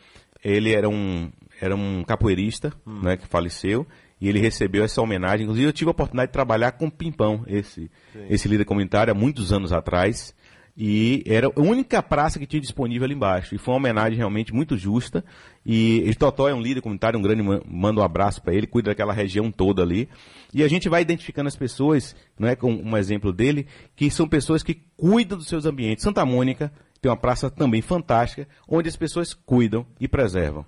Ele 0.44 0.74
era 0.74 0.90
um, 0.90 1.32
era 1.60 1.76
um 1.76 2.04
capoeirista, 2.04 2.74
hum. 2.86 3.02
né, 3.04 3.18
que 3.18 3.28
faleceu, 3.28 3.86
e 4.20 4.28
ele 4.28 4.40
recebeu 4.40 4.84
essa 4.84 5.02
homenagem. 5.02 5.44
Inclusive 5.44 5.68
eu 5.68 5.74
tive 5.74 5.90
a 5.90 5.92
oportunidade 5.92 6.30
de 6.30 6.34
trabalhar 6.34 6.74
com 6.74 6.90
Pimpão, 6.90 7.44
esse, 7.48 7.90
esse 8.30 8.48
líder 8.48 8.66
comunitário, 8.66 9.12
há 9.12 9.16
muitos 9.16 9.52
anos 9.52 9.72
atrás. 9.72 10.34
E 10.76 11.24
era 11.26 11.48
a 11.48 11.60
única 11.60 12.02
praça 12.02 12.40
que 12.40 12.46
tinha 12.46 12.62
disponível 12.62 13.06
ali 13.06 13.14
embaixo. 13.14 13.54
E 13.54 13.58
foi 13.58 13.74
uma 13.74 13.80
homenagem 13.80 14.18
realmente 14.18 14.54
muito 14.54 14.78
justa. 14.78 15.24
E, 15.66 16.04
e 16.08 16.16
Totó 16.16 16.48
é 16.48 16.54
um 16.54 16.62
líder 16.62 16.82
comunitário, 16.82 17.20
um 17.20 17.22
grande, 17.22 17.44
manda 17.68 18.00
um 18.00 18.04
abraço 18.04 18.42
para 18.42 18.54
ele, 18.54 18.66
cuida 18.66 18.92
daquela 18.92 19.14
região 19.14 19.52
toda 19.52 19.82
ali. 19.82 20.08
E 20.54 20.64
a 20.64 20.68
gente 20.68 20.88
vai 20.88 21.02
identificando 21.02 21.48
as 21.48 21.56
pessoas, 21.56 22.16
não 22.40 22.48
é 22.48 22.56
com 22.56 22.74
um 22.74 22.98
exemplo 22.98 23.34
dele, 23.34 23.68
que 23.96 24.10
são 24.10 24.28
pessoas 24.28 24.64
que 24.64 24.82
cuidam 24.96 25.38
dos 25.38 25.48
seus 25.48 25.66
ambientes. 25.66 26.04
Santa 26.04 26.26
Mônica 26.26 26.72
tem 27.02 27.12
uma 27.12 27.18
praça 27.18 27.50
também 27.50 27.82
fantástica, 27.82 28.48
onde 28.68 28.88
as 28.88 28.96
pessoas 28.96 29.34
cuidam 29.34 29.86
e 30.00 30.08
preservam. 30.08 30.66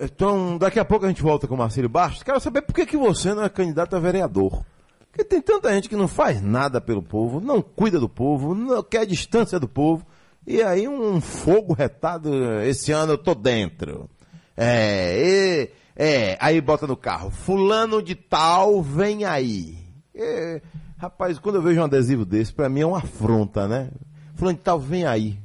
Então, 0.00 0.56
daqui 0.58 0.78
a 0.78 0.84
pouco 0.84 1.04
a 1.04 1.08
gente 1.08 1.22
volta 1.22 1.46
com 1.46 1.54
o 1.54 1.58
Marcelo 1.58 1.88
Bastos. 1.88 2.22
Quero 2.22 2.40
saber 2.40 2.62
por 2.62 2.74
que, 2.74 2.86
que 2.86 2.96
você 2.96 3.34
não 3.34 3.44
é 3.44 3.48
candidato 3.48 3.94
a 3.94 3.98
vereador. 3.98 4.64
Porque 5.14 5.22
tem 5.22 5.40
tanta 5.40 5.72
gente 5.72 5.88
que 5.88 5.94
não 5.94 6.08
faz 6.08 6.42
nada 6.42 6.80
pelo 6.80 7.00
povo, 7.00 7.40
não 7.40 7.62
cuida 7.62 8.00
do 8.00 8.08
povo, 8.08 8.52
não 8.52 8.82
quer 8.82 9.06
distância 9.06 9.60
do 9.60 9.68
povo. 9.68 10.04
E 10.44 10.60
aí 10.60 10.88
um 10.88 11.20
fogo 11.20 11.72
retado, 11.72 12.60
esse 12.62 12.90
ano 12.90 13.12
eu 13.12 13.18
tô 13.18 13.32
dentro. 13.32 14.10
É, 14.56 15.16
e, 15.16 15.70
é, 15.94 16.36
aí 16.40 16.60
bota 16.60 16.84
no 16.84 16.96
carro, 16.96 17.30
fulano 17.30 18.02
de 18.02 18.16
tal 18.16 18.82
vem 18.82 19.24
aí. 19.24 19.78
É, 20.12 20.60
rapaz, 20.98 21.38
quando 21.38 21.56
eu 21.56 21.62
vejo 21.62 21.80
um 21.80 21.84
adesivo 21.84 22.24
desse, 22.24 22.52
pra 22.52 22.68
mim 22.68 22.80
é 22.80 22.86
uma 22.86 22.98
afronta, 22.98 23.68
né? 23.68 23.92
Fulano 24.34 24.58
de 24.58 24.64
tal 24.64 24.80
vem 24.80 25.04
aí. 25.04 25.38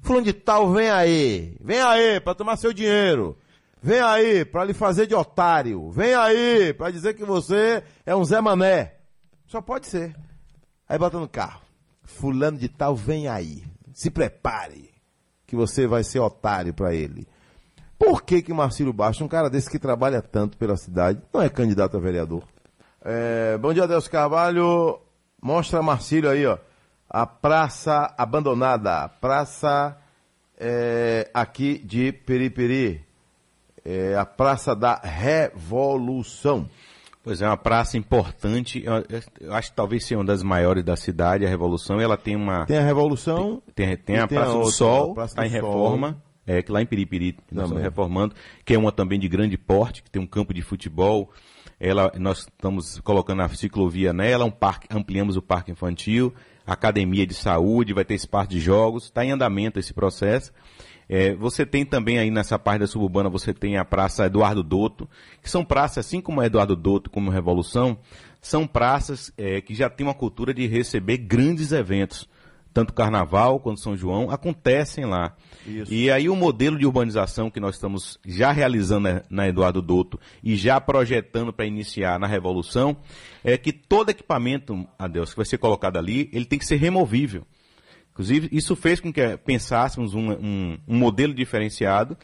Fulano 0.00 0.24
de 0.24 0.32
tal, 0.32 0.72
vem 0.72 0.88
aí. 0.88 1.58
Vem 1.60 1.82
aí 1.82 2.20
para 2.20 2.34
tomar 2.34 2.56
seu 2.56 2.72
dinheiro. 2.72 3.36
Vem 3.82 4.00
aí 4.00 4.44
para 4.44 4.64
lhe 4.64 4.74
fazer 4.74 5.06
de 5.06 5.14
otário. 5.14 5.90
Vem 5.90 6.14
aí 6.14 6.72
para 6.74 6.90
dizer 6.90 7.14
que 7.14 7.24
você 7.24 7.82
é 8.04 8.14
um 8.16 8.24
Zé 8.24 8.40
Mané. 8.40 8.94
Só 9.46 9.60
pode 9.60 9.86
ser. 9.86 10.16
Aí 10.88 10.98
bota 10.98 11.18
no 11.18 11.28
carro. 11.28 11.62
Fulano 12.02 12.58
de 12.58 12.68
tal, 12.68 12.96
vem 12.96 13.28
aí. 13.28 13.64
Se 13.92 14.10
prepare. 14.10 14.90
Que 15.46 15.54
você 15.54 15.86
vai 15.86 16.02
ser 16.02 16.18
otário 16.18 16.74
para 16.74 16.94
ele. 16.94 17.28
Por 17.98 18.22
que 18.22 18.42
que 18.42 18.52
Marcílio 18.52 18.92
Bastos, 18.92 19.24
um 19.24 19.28
cara 19.28 19.48
desse 19.48 19.70
que 19.70 19.78
trabalha 19.78 20.20
tanto 20.20 20.58
pela 20.58 20.76
cidade, 20.76 21.22
não 21.32 21.40
é 21.40 21.48
candidato 21.48 21.96
a 21.96 22.00
vereador? 22.00 22.42
É, 23.02 23.56
bom 23.56 23.72
dia, 23.72 23.86
Deus 23.86 24.08
Carvalho. 24.08 25.00
Mostra 25.40 25.80
Marcílio 25.80 26.28
aí, 26.28 26.44
ó. 26.44 26.58
A 27.08 27.24
praça 27.24 28.12
abandonada. 28.18 29.08
Praça 29.08 29.96
é, 30.58 31.30
aqui 31.32 31.78
de 31.78 32.12
Periperi. 32.12 33.05
É, 33.88 34.16
a 34.16 34.26
Praça 34.26 34.74
da 34.74 34.96
Revolução. 34.96 36.68
Pois 37.22 37.40
é, 37.40 37.46
uma 37.46 37.56
praça 37.56 37.96
importante. 37.96 38.84
Eu, 38.84 39.52
acho 39.52 39.70
que 39.70 39.76
talvez 39.76 40.04
seja 40.04 40.18
uma 40.18 40.24
das 40.24 40.42
maiores 40.42 40.84
da 40.84 40.96
cidade, 40.96 41.46
a 41.46 41.48
Revolução. 41.48 42.00
Ela 42.00 42.16
tem 42.16 42.34
uma. 42.34 42.66
Tem 42.66 42.78
a 42.78 42.82
Revolução. 42.82 43.62
Tem, 43.76 43.86
tem, 43.88 43.96
tem 43.96 44.18
a 44.18 44.26
tem 44.26 44.38
Praça 44.38 44.56
a 44.56 44.60
do 44.60 44.70
Sol, 44.70 45.14
está 45.24 45.46
em 45.46 45.48
reforma. 45.48 46.20
É, 46.44 46.62
que 46.62 46.70
lá 46.70 46.82
em 46.82 46.86
Piripiri 46.86 47.36
nós 47.50 47.64
estamos 47.64 47.82
reformando, 47.82 48.34
que 48.64 48.74
é 48.74 48.78
uma 48.78 48.92
também 48.92 49.18
de 49.18 49.28
grande 49.28 49.58
porte, 49.58 50.02
que 50.02 50.10
tem 50.10 50.22
um 50.22 50.26
campo 50.26 50.52
de 50.54 50.62
futebol. 50.62 51.30
Ela, 51.78 52.12
nós 52.18 52.38
estamos 52.38 53.00
colocando 53.00 53.42
a 53.42 53.48
ciclovia 53.48 54.12
nela, 54.12 54.44
um 54.44 54.50
parque, 54.50 54.86
ampliamos 54.90 55.36
o 55.36 55.42
parque 55.42 55.70
infantil, 55.70 56.32
academia 56.64 57.26
de 57.26 57.34
saúde, 57.34 57.92
vai 57.92 58.04
ter 58.04 58.14
espaço 58.14 58.50
de 58.50 58.60
jogos, 58.60 59.04
está 59.04 59.24
em 59.24 59.32
andamento 59.32 59.78
esse 59.78 59.92
processo. 59.92 60.52
É, 61.08 61.34
você 61.34 61.64
tem 61.64 61.84
também 61.84 62.18
aí 62.18 62.30
nessa 62.30 62.58
parte 62.58 62.80
da 62.80 62.86
suburbana, 62.86 63.28
você 63.30 63.54
tem 63.54 63.76
a 63.76 63.84
Praça 63.84 64.26
Eduardo 64.26 64.62
Dotto, 64.62 65.08
que 65.42 65.48
são 65.48 65.64
praças, 65.64 66.04
assim 66.04 66.20
como 66.20 66.40
a 66.40 66.46
Eduardo 66.46 66.74
Dotto, 66.74 67.10
como 67.10 67.30
a 67.30 67.34
Revolução, 67.34 67.96
são 68.40 68.66
praças 68.66 69.32
é, 69.38 69.60
que 69.60 69.74
já 69.74 69.88
têm 69.88 70.06
uma 70.06 70.14
cultura 70.14 70.52
de 70.52 70.66
receber 70.66 71.18
grandes 71.18 71.72
eventos. 71.72 72.28
Tanto 72.74 72.92
Carnaval 72.92 73.58
quanto 73.58 73.80
São 73.80 73.96
João 73.96 74.30
acontecem 74.30 75.06
lá. 75.06 75.34
Isso. 75.66 75.90
E 75.90 76.10
aí 76.10 76.28
o 76.28 76.36
modelo 76.36 76.76
de 76.78 76.84
urbanização 76.84 77.50
que 77.50 77.58
nós 77.58 77.76
estamos 77.76 78.18
já 78.22 78.52
realizando 78.52 79.08
na- 79.08 79.22
na 79.30 79.48
Eduardo 79.48 79.80
Dotto 79.80 80.20
e 80.44 80.56
já 80.56 80.78
projetando 80.78 81.54
para 81.54 81.64
iniciar 81.64 82.18
na 82.20 82.26
Revolução 82.26 82.94
é 83.42 83.56
que 83.56 83.72
todo 83.72 84.10
equipamento, 84.10 84.86
Adeus, 84.98 85.30
que 85.30 85.36
vai 85.36 85.46
ser 85.46 85.56
colocado 85.56 85.96
ali, 85.96 86.28
ele 86.34 86.44
tem 86.44 86.58
que 86.58 86.66
ser 86.66 86.76
removível. 86.76 87.46
Inclusive, 88.16 88.48
isso 88.50 88.74
fez 88.74 88.98
com 88.98 89.12
que 89.12 89.36
pensássemos 89.44 90.14
um, 90.14 90.30
um- 90.32 90.78
um 90.88 90.96
modelo 90.96 91.34
diferenciado 91.34 92.16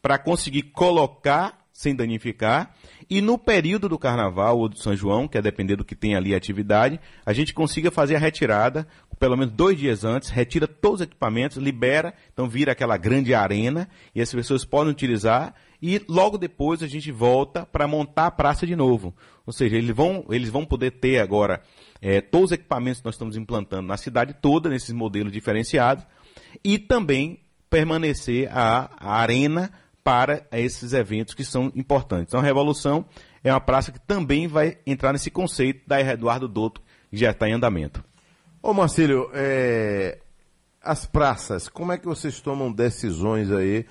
para 0.00 0.16
conseguir 0.16 0.62
colocar 0.62 1.58
sem 1.72 1.96
danificar 1.96 2.72
e 3.10 3.20
no 3.20 3.36
período 3.36 3.88
do 3.88 3.98
Carnaval 3.98 4.56
ou 4.58 4.68
do 4.68 4.78
São 4.78 4.94
João, 4.94 5.26
que 5.26 5.36
é 5.36 5.42
depender 5.42 5.74
do 5.74 5.84
que 5.84 5.96
tem 5.96 6.14
ali 6.14 6.32
a 6.32 6.36
atividade, 6.36 7.00
a 7.26 7.32
gente 7.32 7.52
consiga 7.52 7.90
fazer 7.90 8.14
a 8.14 8.18
retirada, 8.20 8.86
pelo 9.18 9.36
menos 9.36 9.52
dois 9.52 9.76
dias 9.76 10.04
antes, 10.04 10.28
retira 10.30 10.68
todos 10.68 11.00
os 11.00 11.06
equipamentos, 11.06 11.56
libera, 11.56 12.14
então 12.32 12.48
vira 12.48 12.70
aquela 12.70 12.96
grande 12.96 13.34
arena 13.34 13.88
e 14.14 14.20
as 14.20 14.32
pessoas 14.32 14.64
podem 14.64 14.92
utilizar 14.92 15.54
e 15.82 16.00
logo 16.08 16.38
depois 16.38 16.80
a 16.80 16.86
gente 16.86 17.10
volta 17.10 17.66
para 17.66 17.88
montar 17.88 18.26
a 18.26 18.30
praça 18.30 18.64
de 18.64 18.76
novo. 18.76 19.12
Ou 19.44 19.52
seja, 19.52 19.76
eles 19.76 19.94
vão, 19.94 20.24
eles 20.30 20.48
vão 20.48 20.64
poder 20.64 20.92
ter 20.92 21.18
agora 21.18 21.60
eh, 22.00 22.20
todos 22.20 22.50
os 22.50 22.52
equipamentos 22.52 23.00
que 23.00 23.04
nós 23.04 23.16
estamos 23.16 23.36
implantando 23.36 23.88
na 23.88 23.96
cidade 23.96 24.32
toda, 24.40 24.68
nesses 24.68 24.92
modelos 24.92 25.32
diferenciados, 25.32 26.06
e 26.62 26.78
também 26.78 27.40
permanecer 27.68 28.48
a, 28.56 28.90
a 28.96 29.16
arena 29.16 29.72
para 30.04 30.46
esses 30.52 30.92
eventos 30.92 31.34
que 31.34 31.44
são 31.44 31.72
importantes. 31.74 32.28
Então 32.28 32.38
a 32.38 32.44
Revolução 32.44 33.04
é 33.42 33.52
uma 33.52 33.60
praça 33.60 33.90
que 33.90 34.00
também 34.00 34.46
vai 34.46 34.78
entrar 34.86 35.12
nesse 35.12 35.30
conceito 35.30 35.82
da 35.88 36.00
Eduardo 36.00 36.46
Dotto, 36.46 36.80
que 37.10 37.16
já 37.16 37.32
está 37.32 37.48
em 37.48 37.54
andamento. 37.54 38.04
Ô 38.62 38.72
Marcílio, 38.72 39.28
é, 39.34 40.20
as 40.80 41.06
praças, 41.06 41.68
como 41.68 41.90
é 41.90 41.98
que 41.98 42.06
vocês 42.06 42.40
tomam 42.40 42.70
decisões 42.70 43.50
aí 43.50 43.84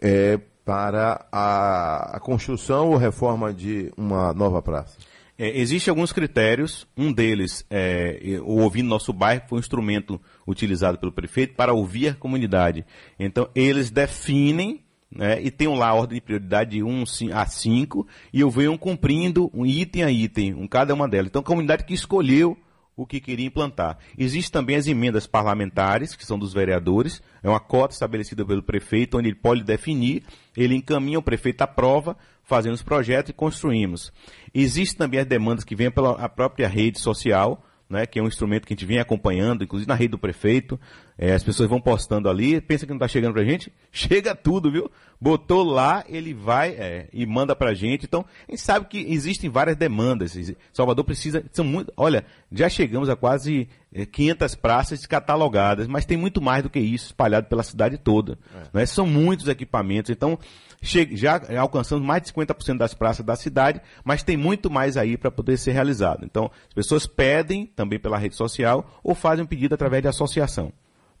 é, 0.00 0.40
para 0.64 1.26
a, 1.30 2.16
a 2.16 2.20
construção 2.20 2.90
ou 2.90 2.96
reforma 2.96 3.52
de 3.52 3.92
uma 3.96 4.32
nova 4.32 4.62
praça? 4.62 4.96
É, 5.36 5.58
Existem 5.58 5.90
alguns 5.90 6.12
critérios, 6.12 6.86
um 6.96 7.12
deles 7.12 7.64
é 7.68 8.38
o 8.42 8.60
Ouvir 8.60 8.82
Nosso 8.82 9.12
Bairro, 9.12 9.42
foi 9.48 9.58
um 9.58 9.60
instrumento 9.60 10.20
utilizado 10.46 10.96
pelo 10.98 11.12
prefeito 11.12 11.54
para 11.54 11.72
ouvir 11.72 12.08
a 12.08 12.14
comunidade. 12.14 12.84
Então, 13.18 13.48
eles 13.54 13.90
definem 13.90 14.80
né, 15.10 15.40
e 15.42 15.50
tem 15.50 15.68
lá 15.68 15.88
a 15.88 15.94
ordem 15.94 16.16
de 16.16 16.24
prioridade 16.24 16.70
de 16.72 16.82
1 16.82 17.04
a 17.32 17.46
5 17.46 18.06
e 18.32 18.40
eu 18.40 18.50
venho 18.50 18.76
cumprindo 18.78 19.50
um 19.52 19.66
item 19.66 20.02
a 20.02 20.10
item, 20.10 20.54
um 20.54 20.66
cada 20.66 20.94
uma 20.94 21.08
delas. 21.08 21.28
Então, 21.28 21.42
a 21.42 21.44
comunidade 21.44 21.84
que 21.84 21.94
escolheu 21.94 22.56
o 22.96 23.06
que 23.06 23.20
queria 23.20 23.46
implantar. 23.46 23.98
Existem 24.16 24.52
também 24.52 24.76
as 24.76 24.86
emendas 24.86 25.26
parlamentares, 25.26 26.14
que 26.14 26.24
são 26.24 26.38
dos 26.38 26.52
vereadores, 26.52 27.22
é 27.42 27.48
uma 27.48 27.60
cota 27.60 27.94
estabelecida 27.94 28.44
pelo 28.44 28.62
prefeito, 28.62 29.18
onde 29.18 29.28
ele 29.28 29.36
pode 29.36 29.62
definir, 29.64 30.22
ele 30.56 30.74
encaminha, 30.74 31.18
o 31.18 31.22
prefeito 31.22 31.62
aprova, 31.62 32.16
fazendo 32.42 32.74
os 32.74 32.82
projetos 32.82 33.30
e 33.30 33.32
construímos. 33.34 34.12
Existem 34.54 34.98
também 34.98 35.20
as 35.20 35.26
demandas 35.26 35.64
que 35.64 35.74
vêm 35.74 35.90
pela 35.90 36.28
própria 36.28 36.68
rede 36.68 37.00
social, 37.00 37.64
né, 37.88 38.06
que 38.06 38.18
é 38.18 38.22
um 38.22 38.26
instrumento 38.26 38.66
que 38.66 38.72
a 38.72 38.76
gente 38.76 38.86
vem 38.86 38.98
acompanhando, 38.98 39.62
inclusive 39.62 39.88
na 39.88 39.94
rede 39.94 40.12
do 40.12 40.18
prefeito. 40.18 40.80
É, 41.16 41.32
as 41.32 41.44
pessoas 41.44 41.68
vão 41.68 41.80
postando 41.80 42.28
ali, 42.28 42.60
pensa 42.60 42.84
que 42.84 42.90
não 42.90 42.96
está 42.96 43.06
chegando 43.06 43.34
pra 43.34 43.44
gente? 43.44 43.72
Chega 43.92 44.34
tudo, 44.34 44.70
viu? 44.70 44.90
Botou 45.20 45.62
lá, 45.62 46.04
ele 46.08 46.34
vai 46.34 46.70
é, 46.70 47.08
e 47.12 47.24
manda 47.24 47.54
pra 47.54 47.72
gente. 47.72 48.04
Então, 48.04 48.24
a 48.48 48.50
gente 48.50 48.62
sabe 48.62 48.86
que 48.86 48.98
existem 48.98 49.48
várias 49.48 49.76
demandas. 49.76 50.36
Salvador 50.72 51.04
precisa, 51.04 51.44
são 51.52 51.64
muito, 51.64 51.92
olha, 51.96 52.24
já 52.50 52.68
chegamos 52.68 53.08
a 53.08 53.14
quase 53.14 53.68
é, 53.92 54.04
500 54.04 54.54
praças 54.56 55.06
catalogadas, 55.06 55.86
mas 55.86 56.04
tem 56.04 56.16
muito 56.16 56.42
mais 56.42 56.64
do 56.64 56.70
que 56.70 56.80
isso 56.80 57.06
espalhado 57.06 57.46
pela 57.46 57.62
cidade 57.62 57.96
toda. 57.96 58.36
Né? 58.72 58.84
São 58.86 59.06
muitos 59.06 59.46
equipamentos, 59.46 60.10
então 60.10 60.38
já 60.84 61.40
alcançamos 61.58 62.04
mais 62.04 62.22
de 62.22 62.32
50% 62.32 62.76
das 62.76 62.94
praças 62.94 63.24
da 63.24 63.34
cidade, 63.34 63.80
mas 64.04 64.22
tem 64.22 64.36
muito 64.36 64.70
mais 64.70 64.96
aí 64.96 65.16
para 65.16 65.30
poder 65.30 65.56
ser 65.56 65.72
realizado. 65.72 66.24
Então, 66.24 66.50
as 66.68 66.74
pessoas 66.74 67.06
pedem 67.06 67.66
também 67.66 67.98
pela 67.98 68.18
rede 68.18 68.36
social 68.36 69.00
ou 69.02 69.14
fazem 69.14 69.44
um 69.44 69.48
pedido 69.48 69.74
através 69.74 70.02
de 70.02 70.08
associação. 70.08 70.72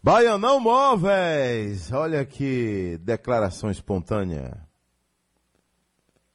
Baianão 0.02 0.60
Móveis, 0.60 1.90
olha 1.90 2.24
que 2.26 3.00
declaração 3.02 3.70
espontânea. 3.70 4.58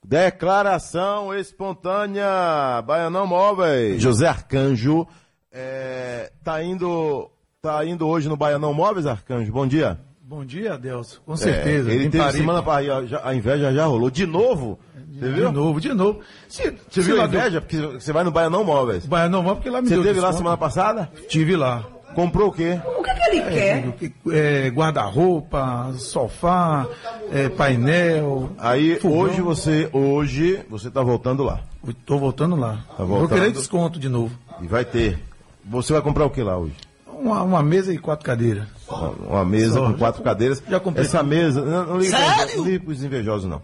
Declaração 0.03 1.35
espontânea, 1.35 2.81
Baianão 2.83 3.27
Móveis. 3.27 4.01
José 4.01 4.27
Arcanjo, 4.27 5.07
é, 5.51 6.31
tá 6.43 6.63
indo, 6.63 7.29
tá 7.61 7.85
indo 7.85 8.07
hoje 8.07 8.27
no 8.27 8.35
Baianão 8.35 8.73
Móveis, 8.73 9.05
Arcanjo. 9.05 9.51
Bom 9.51 9.67
dia. 9.67 9.99
Bom 10.29 10.45
dia, 10.45 10.75
Adelso. 10.75 11.19
Com 11.25 11.35
certeza. 11.35 11.89
É, 11.89 11.93
ele 11.95 12.05
Em 12.05 12.09
teve 12.11 12.23
Paripe. 12.23 12.37
semana 12.37 12.61
para 12.61 12.85
a 13.23 13.33
inveja 13.33 13.73
já 13.73 13.85
rolou 13.87 14.11
de 14.11 14.27
novo. 14.27 14.77
Você 15.11 15.25
De 15.27 15.33
viu? 15.33 15.51
novo, 15.51 15.81
de 15.81 15.91
novo. 15.91 16.19
Se, 16.47 16.69
Você 16.87 17.01
se 17.01 17.07
viu 17.07 17.15
a 17.15 17.21
lá 17.21 17.27
deu- 17.27 17.39
inveja? 17.39 17.59
Porque 17.61 17.77
você 17.77 18.13
vai 18.13 18.23
no 18.23 18.29
Baianão 18.29 18.63
Móveis. 18.63 19.07
Vai, 19.07 19.27
não, 19.27 19.41
vamos 19.41 19.57
porque 19.57 19.71
lá 19.71 19.81
me 19.81 19.87
Você 19.87 19.95
deu 19.95 20.03
teve 20.03 20.19
lá 20.19 20.27
desconto. 20.27 20.37
semana 20.37 20.55
passada? 20.57 21.09
Tive 21.27 21.55
lá. 21.55 21.83
Comprou 22.13 22.49
o 22.49 22.51
quê? 22.51 22.79
O 22.99 23.01
que, 23.03 23.11
que 23.15 23.21
ele 23.35 23.41
quer? 23.41 23.95
É, 24.31 24.69
guarda-roupa, 24.69 25.93
sofá, 25.97 26.87
é, 27.31 27.49
painel. 27.49 28.51
Aí 28.59 28.99
fogão. 28.99 29.17
hoje 29.21 29.41
você, 29.41 29.89
hoje 29.91 30.59
você 30.69 30.91
tá 30.91 31.01
voltando 31.01 31.43
lá. 31.43 31.59
Tô 32.05 32.19
voltando 32.19 32.55
lá. 32.55 32.85
Tá 32.95 33.03
Vou 33.03 33.19
voltando. 33.21 33.39
querer 33.39 33.51
desconto 33.51 33.99
de 33.99 34.07
novo. 34.09 34.37
E 34.61 34.67
vai 34.67 34.85
ter. 34.85 35.17
Você 35.65 35.91
vai 35.93 36.03
comprar 36.03 36.25
o 36.25 36.29
que 36.29 36.43
lá 36.43 36.55
hoje? 36.55 36.75
Uma, 37.19 37.43
uma 37.43 37.61
mesa 37.61 37.93
e 37.93 37.97
quatro 37.97 38.25
cadeiras. 38.25 38.65
Uma, 38.87 39.09
uma 39.09 39.45
mesa 39.45 39.73
Só. 39.73 39.85
com 39.87 39.93
quatro 39.97 40.23
cadeiras. 40.23 40.63
Já 40.69 40.79
comprei. 40.79 41.05
Essa 41.05 41.21
mesa, 41.21 41.61
não, 41.63 41.85
não 41.85 41.97
liga 41.97 42.17
não 42.55 42.63
liga 42.63 42.83
pros 42.85 43.03
invejosos 43.03 43.49
não. 43.49 43.61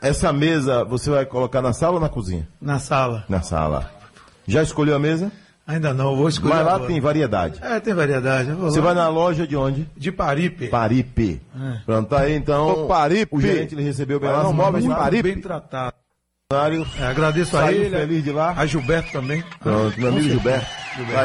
Essa 0.00 0.32
mesa 0.32 0.84
você 0.84 1.08
vai 1.10 1.24
colocar 1.24 1.62
na 1.62 1.72
sala 1.72 1.94
ou 1.94 2.00
na 2.00 2.08
cozinha? 2.08 2.48
Na 2.60 2.78
sala. 2.78 3.24
Na 3.28 3.42
sala. 3.42 3.90
Já 4.46 4.62
escolheu 4.62 4.96
a 4.96 4.98
mesa? 4.98 5.30
Ainda 5.66 5.94
não, 5.94 6.16
vou 6.16 6.28
escolher. 6.28 6.54
Mas 6.56 6.66
lá 6.66 6.74
agora. 6.74 6.88
tem 6.90 7.00
variedade. 7.00 7.60
É, 7.62 7.78
tem 7.78 7.94
variedade. 7.94 8.48
Eu 8.50 8.56
vou 8.56 8.70
Você 8.70 8.80
lá. 8.80 8.86
vai 8.86 8.94
na 8.94 9.08
loja 9.08 9.46
de 9.46 9.54
onde? 9.56 9.88
De 9.96 10.10
Paripe. 10.10 10.66
Paripe. 10.66 11.40
Pronto, 11.86 12.08
tá 12.08 12.20
aí 12.22 12.34
então. 12.34 12.68
Ô, 12.70 12.86
Paripe. 12.88 13.28
O 13.36 13.40
gerente 13.40 13.74
ele 13.76 13.82
recebeu 13.84 14.18
bem 14.18 14.28
lá 14.28 14.36
Baianão 14.38 14.50
no 14.52 14.56
Móveis, 14.64 14.84
Muito 14.84 14.98
Paripe. 14.98 15.22
bem 15.22 15.40
tratado. 15.40 15.94
É, 16.98 17.06
agradeço 17.06 17.56
a 17.56 17.60
Saiu 17.60 17.82
ele. 17.82 17.90
feliz 17.96 18.24
de 18.24 18.32
lá. 18.32 18.52
A 18.56 18.66
Gilberto 18.66 19.12
também. 19.12 19.44
Pronto, 19.62 19.96
meu 20.00 20.08
amigo 20.08 20.28
Gilberto. 20.28 20.66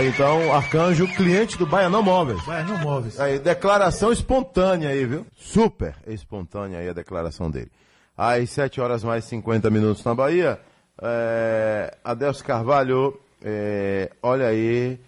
Então, 0.07 0.53
Arcanjo, 0.53 1.07
cliente 1.07 1.57
do 1.57 1.65
Baianão 1.65 2.03
Móveis. 2.03 2.43
Vai, 2.45 2.63
não 2.63 2.77
móveis. 2.77 3.19
Aí, 3.19 3.39
declaração 3.39 4.11
espontânea 4.11 4.89
aí, 4.89 5.05
viu? 5.05 5.25
Super 5.35 5.95
espontânea 6.05 6.79
aí 6.79 6.89
a 6.89 6.93
declaração 6.93 7.49
dele. 7.49 7.71
Às 8.15 8.49
7 8.51 8.79
horas 8.79 9.03
mais 9.03 9.25
50 9.25 9.69
minutos 9.69 10.03
na 10.03 10.13
Bahia. 10.13 10.59
É, 11.01 11.97
Adelso 12.03 12.43
Carvalho, 12.43 13.19
é, 13.43 14.11
olha 14.21 14.47
aí, 14.47 14.99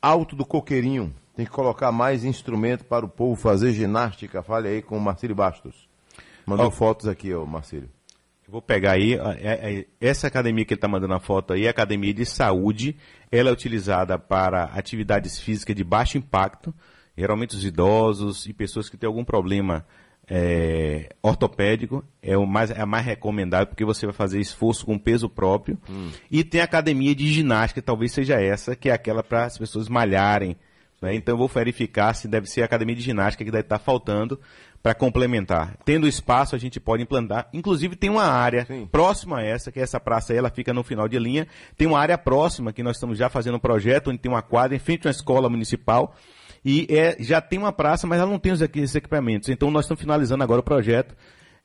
Alto 0.00 0.34
do 0.34 0.46
Coqueirinho. 0.46 1.14
Tem 1.36 1.44
que 1.44 1.52
colocar 1.52 1.92
mais 1.92 2.24
instrumento 2.24 2.84
para 2.84 3.04
o 3.04 3.08
povo 3.08 3.36
fazer 3.36 3.72
ginástica. 3.72 4.42
Fale 4.42 4.68
aí 4.68 4.82
com 4.82 4.96
o 4.96 5.00
Marcílio 5.00 5.36
Bastos. 5.36 5.88
Mandou 6.44 6.66
Ó. 6.66 6.70
fotos 6.70 7.06
aqui, 7.06 7.32
ô 7.34 7.46
Marcílio. 7.46 7.88
Vou 8.50 8.60
pegar 8.60 8.92
aí, 8.92 9.14
é- 9.14 9.80
é- 9.80 9.86
essa 10.00 10.26
academia 10.26 10.64
que 10.64 10.74
ele 10.74 10.78
está 10.78 10.88
mandando 10.88 11.14
a 11.14 11.20
foto 11.20 11.52
aí 11.52 11.64
é 11.64 11.68
a 11.68 11.70
academia 11.70 12.12
de 12.12 12.26
saúde. 12.26 12.96
Ela 13.30 13.50
é 13.50 13.52
utilizada 13.52 14.18
para 14.18 14.64
atividades 14.64 15.38
físicas 15.38 15.76
de 15.76 15.84
baixo 15.84 16.18
impacto, 16.18 16.74
geralmente 17.16 17.54
os 17.54 17.64
idosos 17.64 18.46
e 18.46 18.52
pessoas 18.52 18.88
que 18.88 18.96
têm 18.96 19.06
algum 19.06 19.24
problema 19.24 19.86
é, 20.28 21.10
ortopédico. 21.22 22.04
É, 22.22 22.36
o 22.36 22.46
mais, 22.46 22.70
é 22.70 22.80
a 22.80 22.86
mais 22.86 23.04
recomendável 23.04 23.66
porque 23.66 23.84
você 23.84 24.06
vai 24.06 24.14
fazer 24.14 24.40
esforço 24.40 24.86
com 24.86 24.98
peso 24.98 25.28
próprio. 25.28 25.76
E 26.30 26.44
tem 26.44 26.60
a 26.60 26.64
academia 26.64 27.14
de 27.14 27.32
ginástica, 27.32 27.82
talvez 27.82 28.12
seja 28.12 28.40
essa, 28.40 28.76
que 28.76 28.88
é 28.88 28.92
aquela 28.92 29.22
para 29.22 29.44
as 29.44 29.58
pessoas 29.58 29.88
malharem. 29.88 30.56
né? 31.02 31.14
Então 31.14 31.34
eu 31.34 31.38
vou 31.38 31.48
verificar 31.48 32.14
se 32.14 32.28
deve 32.28 32.46
ser 32.48 32.62
a 32.62 32.64
academia 32.66 32.94
de 32.94 33.02
ginástica 33.02 33.44
que 33.44 33.50
deve 33.50 33.62
estar 33.62 33.78
faltando 33.78 34.38
para 34.82 34.94
complementar. 34.94 35.76
Tendo 35.84 36.08
espaço, 36.08 36.54
a 36.56 36.58
gente 36.58 36.80
pode 36.80 37.02
implantar. 37.02 37.48
Inclusive 37.52 37.96
tem 37.96 38.08
uma 38.08 38.24
área 38.24 38.64
Sim. 38.64 38.88
próxima 38.90 39.38
a 39.38 39.42
essa, 39.42 39.70
que 39.70 39.78
é 39.78 39.82
essa 39.82 40.00
praça 40.00 40.32
aí, 40.32 40.38
ela 40.38 40.50
fica 40.50 40.72
no 40.72 40.82
final 40.82 41.06
de 41.06 41.18
linha. 41.18 41.46
Tem 41.76 41.86
uma 41.86 41.98
área 41.98 42.16
próxima 42.16 42.72
que 42.72 42.82
nós 42.82 42.96
estamos 42.96 43.18
já 43.18 43.28
fazendo 43.28 43.56
um 43.56 43.60
projeto, 43.60 44.10
onde 44.10 44.18
tem 44.18 44.30
uma 44.30 44.42
quadra 44.42 44.74
em 44.74 44.80
frente 44.80 45.06
a 45.06 45.08
uma 45.08 45.12
escola 45.12 45.48
municipal. 45.48 46.14
E 46.64 46.86
é, 46.90 47.16
já 47.20 47.40
tem 47.40 47.58
uma 47.58 47.72
praça, 47.72 48.06
mas 48.06 48.20
ela 48.20 48.30
não 48.30 48.38
tem 48.38 48.52
os 48.52 48.60
esses 48.60 48.94
equipamentos. 48.94 49.48
Então 49.48 49.70
nós 49.70 49.84
estamos 49.84 50.00
finalizando 50.00 50.42
agora 50.42 50.60
o 50.60 50.64
projeto 50.64 51.14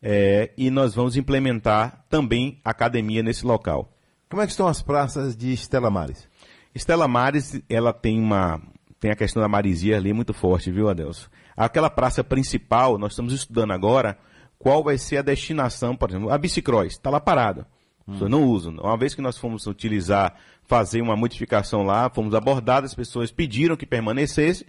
é, 0.02 0.52
e 0.58 0.70
nós 0.70 0.94
vamos 0.94 1.16
implementar 1.16 2.06
também 2.10 2.60
academia 2.64 3.24
nesse 3.24 3.46
local. 3.46 3.92
Como 4.30 4.42
é 4.42 4.46
que 4.46 4.52
estão 4.52 4.68
as 4.68 4.82
praças 4.82 5.36
de 5.36 5.54
Estela 5.54 5.90
Mares? 5.90 6.28
Estela 6.74 7.08
Mares, 7.08 7.62
ela 7.70 7.94
tem 7.94 8.20
uma 8.20 8.62
tem 9.00 9.12
a 9.12 9.16
questão 9.16 9.42
da 9.42 9.48
marisia 9.48 9.98
ali 9.98 10.12
muito 10.14 10.34
forte, 10.34 10.72
viu, 10.72 10.90
Adelso? 10.90 11.30
Aquela 11.56 11.90
praça 11.90 12.24
principal, 12.24 12.98
nós 12.98 13.14
estamos 13.14 13.34
estudando 13.34 13.72
agora 13.72 14.18
qual 14.58 14.84
vai 14.84 14.98
ser 14.98 15.18
a 15.18 15.22
destinação, 15.22 15.96
por 15.96 16.10
exemplo, 16.10 16.32
a 16.32 16.38
bicicross, 16.38 16.94
está 16.94 17.10
lá 17.10 17.20
parada. 17.20 17.68
Pessoas 18.08 18.30
não 18.30 18.44
usam. 18.44 18.74
Uma 18.76 18.98
vez 18.98 19.16
que 19.16 19.22
nós 19.22 19.38
fomos 19.38 19.66
utilizar, 19.66 20.36
fazer 20.68 21.02
uma 21.02 21.16
modificação 21.16 21.84
lá, 21.84 22.10
fomos 22.10 22.36
abordadas, 22.36 22.92
as 22.92 22.96
pessoas 22.96 23.32
pediram 23.32 23.76
que 23.76 23.86
permanecesse, 23.86 24.66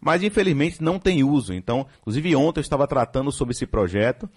mas 0.00 0.22
infelizmente 0.24 0.82
não 0.82 0.98
tem 0.98 1.22
uso. 1.22 1.52
Então, 1.52 1.86
inclusive 2.00 2.34
ontem 2.34 2.58
eu 2.58 2.62
estava 2.62 2.88
tratando 2.88 3.30
sobre 3.30 3.52
esse 3.52 3.64
projeto 3.64 4.28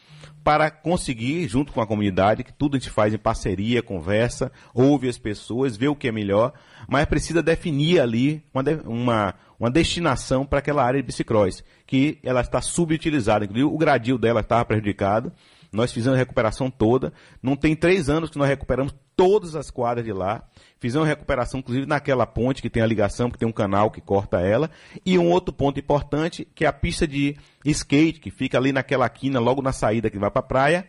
para 0.43 0.69
conseguir, 0.69 1.47
junto 1.47 1.71
com 1.71 1.81
a 1.81 1.87
comunidade, 1.87 2.43
que 2.43 2.53
tudo 2.53 2.75
a 2.75 2.79
gente 2.79 2.91
faz 2.91 3.13
em 3.13 3.17
parceria, 3.17 3.81
conversa, 3.81 4.51
ouve 4.73 5.09
as 5.09 5.17
pessoas, 5.17 5.75
vê 5.75 5.87
o 5.87 5.95
que 5.95 6.07
é 6.07 6.11
melhor, 6.11 6.53
mas 6.87 7.05
precisa 7.05 7.41
definir 7.41 8.01
ali 8.01 8.43
uma, 8.53 8.63
uma, 8.85 9.35
uma 9.63 9.71
destinação 9.71 10.45
para 10.45 10.60
aquela 10.60 10.84
área 10.84 11.02
de 11.02 11.08
bicicross, 11.08 11.63
que 11.88 12.19
ela 12.21 12.41
está 12.41 12.60
subutilizada. 12.62 13.45
Inclusive, 13.45 13.73
o 13.73 13.78
gradil 13.78 14.17
dela 14.17 14.41
estava 14.41 14.65
prejudicado. 14.65 15.32
Nós 15.71 15.93
fizemos 15.93 16.17
a 16.17 16.19
recuperação 16.19 16.69
toda. 16.69 17.13
Não 17.41 17.56
tem 17.56 17.73
três 17.73 18.10
anos 18.10 18.30
que 18.30 18.38
nós 18.38 18.49
recuperamos 18.49 18.93
todas 19.15 19.56
as 19.56 19.71
quadras 19.71 20.04
de 20.04 20.12
lá. 20.12 20.43
Fizemos 20.82 21.08
recuperação, 21.08 21.62
inclusive, 21.62 21.88
naquela 21.88 22.26
ponte 22.26 22.62
que 22.62 22.69
tem 22.69 22.84
a 22.84 22.86
ligação, 22.86 23.32
que 23.32 23.38
tem 23.38 23.47
um 23.47 23.54
canal 23.54 23.89
que 23.89 24.02
corta 24.02 24.41
ela. 24.41 24.69
E 25.06 25.17
um 25.17 25.30
outro 25.30 25.54
ponto 25.54 25.80
importante, 25.80 26.45
que 26.54 26.65
é 26.65 26.67
a 26.67 26.73
pista 26.73 27.08
de 27.08 27.38
skate, 27.63 28.19
que 28.19 28.32
fica 28.32 28.58
ali 28.58 28.73
naquela 28.73 29.08
quina, 29.08 29.39
logo 29.39 29.62
na 29.62 29.71
saída 29.71 30.10
que 30.10 30.19
vai 30.19 30.30
para 30.30 30.41
a 30.41 30.45
praia, 30.45 30.88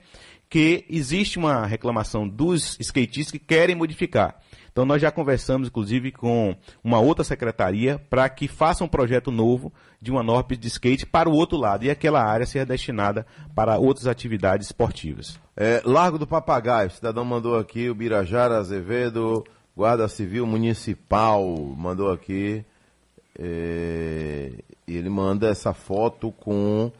que 0.55 0.85
existe 0.89 1.37
uma 1.37 1.67
reclamação 1.67 2.29
dos 2.29 2.79
skatistas 2.79 3.33
que 3.33 3.41
querem 3.41 3.75
modificar. 3.75 4.37
Então 4.71 4.85
nós 4.85 5.03
já 5.03 5.11
conversamos, 5.11 5.67
inclusive, 5.67 6.13
com 6.13 6.55
uma 6.85 7.01
outra 7.01 7.25
secretaria 7.25 7.99
para 8.09 8.29
que 8.29 8.47
faça 8.47 8.85
um 8.85 8.89
projeto 8.89 9.33
novo 9.33 9.73
de 10.01 10.13
uma 10.13 10.45
pista 10.45 10.63
de 10.63 10.69
skate 10.69 11.07
para 11.07 11.29
o 11.29 11.33
outro 11.33 11.59
lado 11.59 11.85
e 11.85 11.91
aquela 11.91 12.23
área 12.23 12.47
seja 12.47 12.65
destinada 12.65 13.27
para 13.53 13.79
outras 13.79 14.07
atividades 14.07 14.69
esportivas. 14.69 15.41
É, 15.57 15.83
Largo 15.85 16.19
do 16.19 16.27
Papagaio, 16.27 16.87
o 16.87 16.93
cidadão 16.93 17.25
mandou 17.25 17.59
aqui, 17.59 17.91
o 17.91 17.95
Birajara 17.97 18.57
Azevedo, 18.57 19.43
Guarda 19.77 20.07
Civil 20.07 20.47
Municipal, 20.47 21.45
mandou 21.77 22.13
aqui. 22.13 22.65
é, 23.37 24.53
ele 24.87 25.11
manda 25.11 25.49
essa 25.49 25.75
foto 25.75 26.31
com 26.31 26.93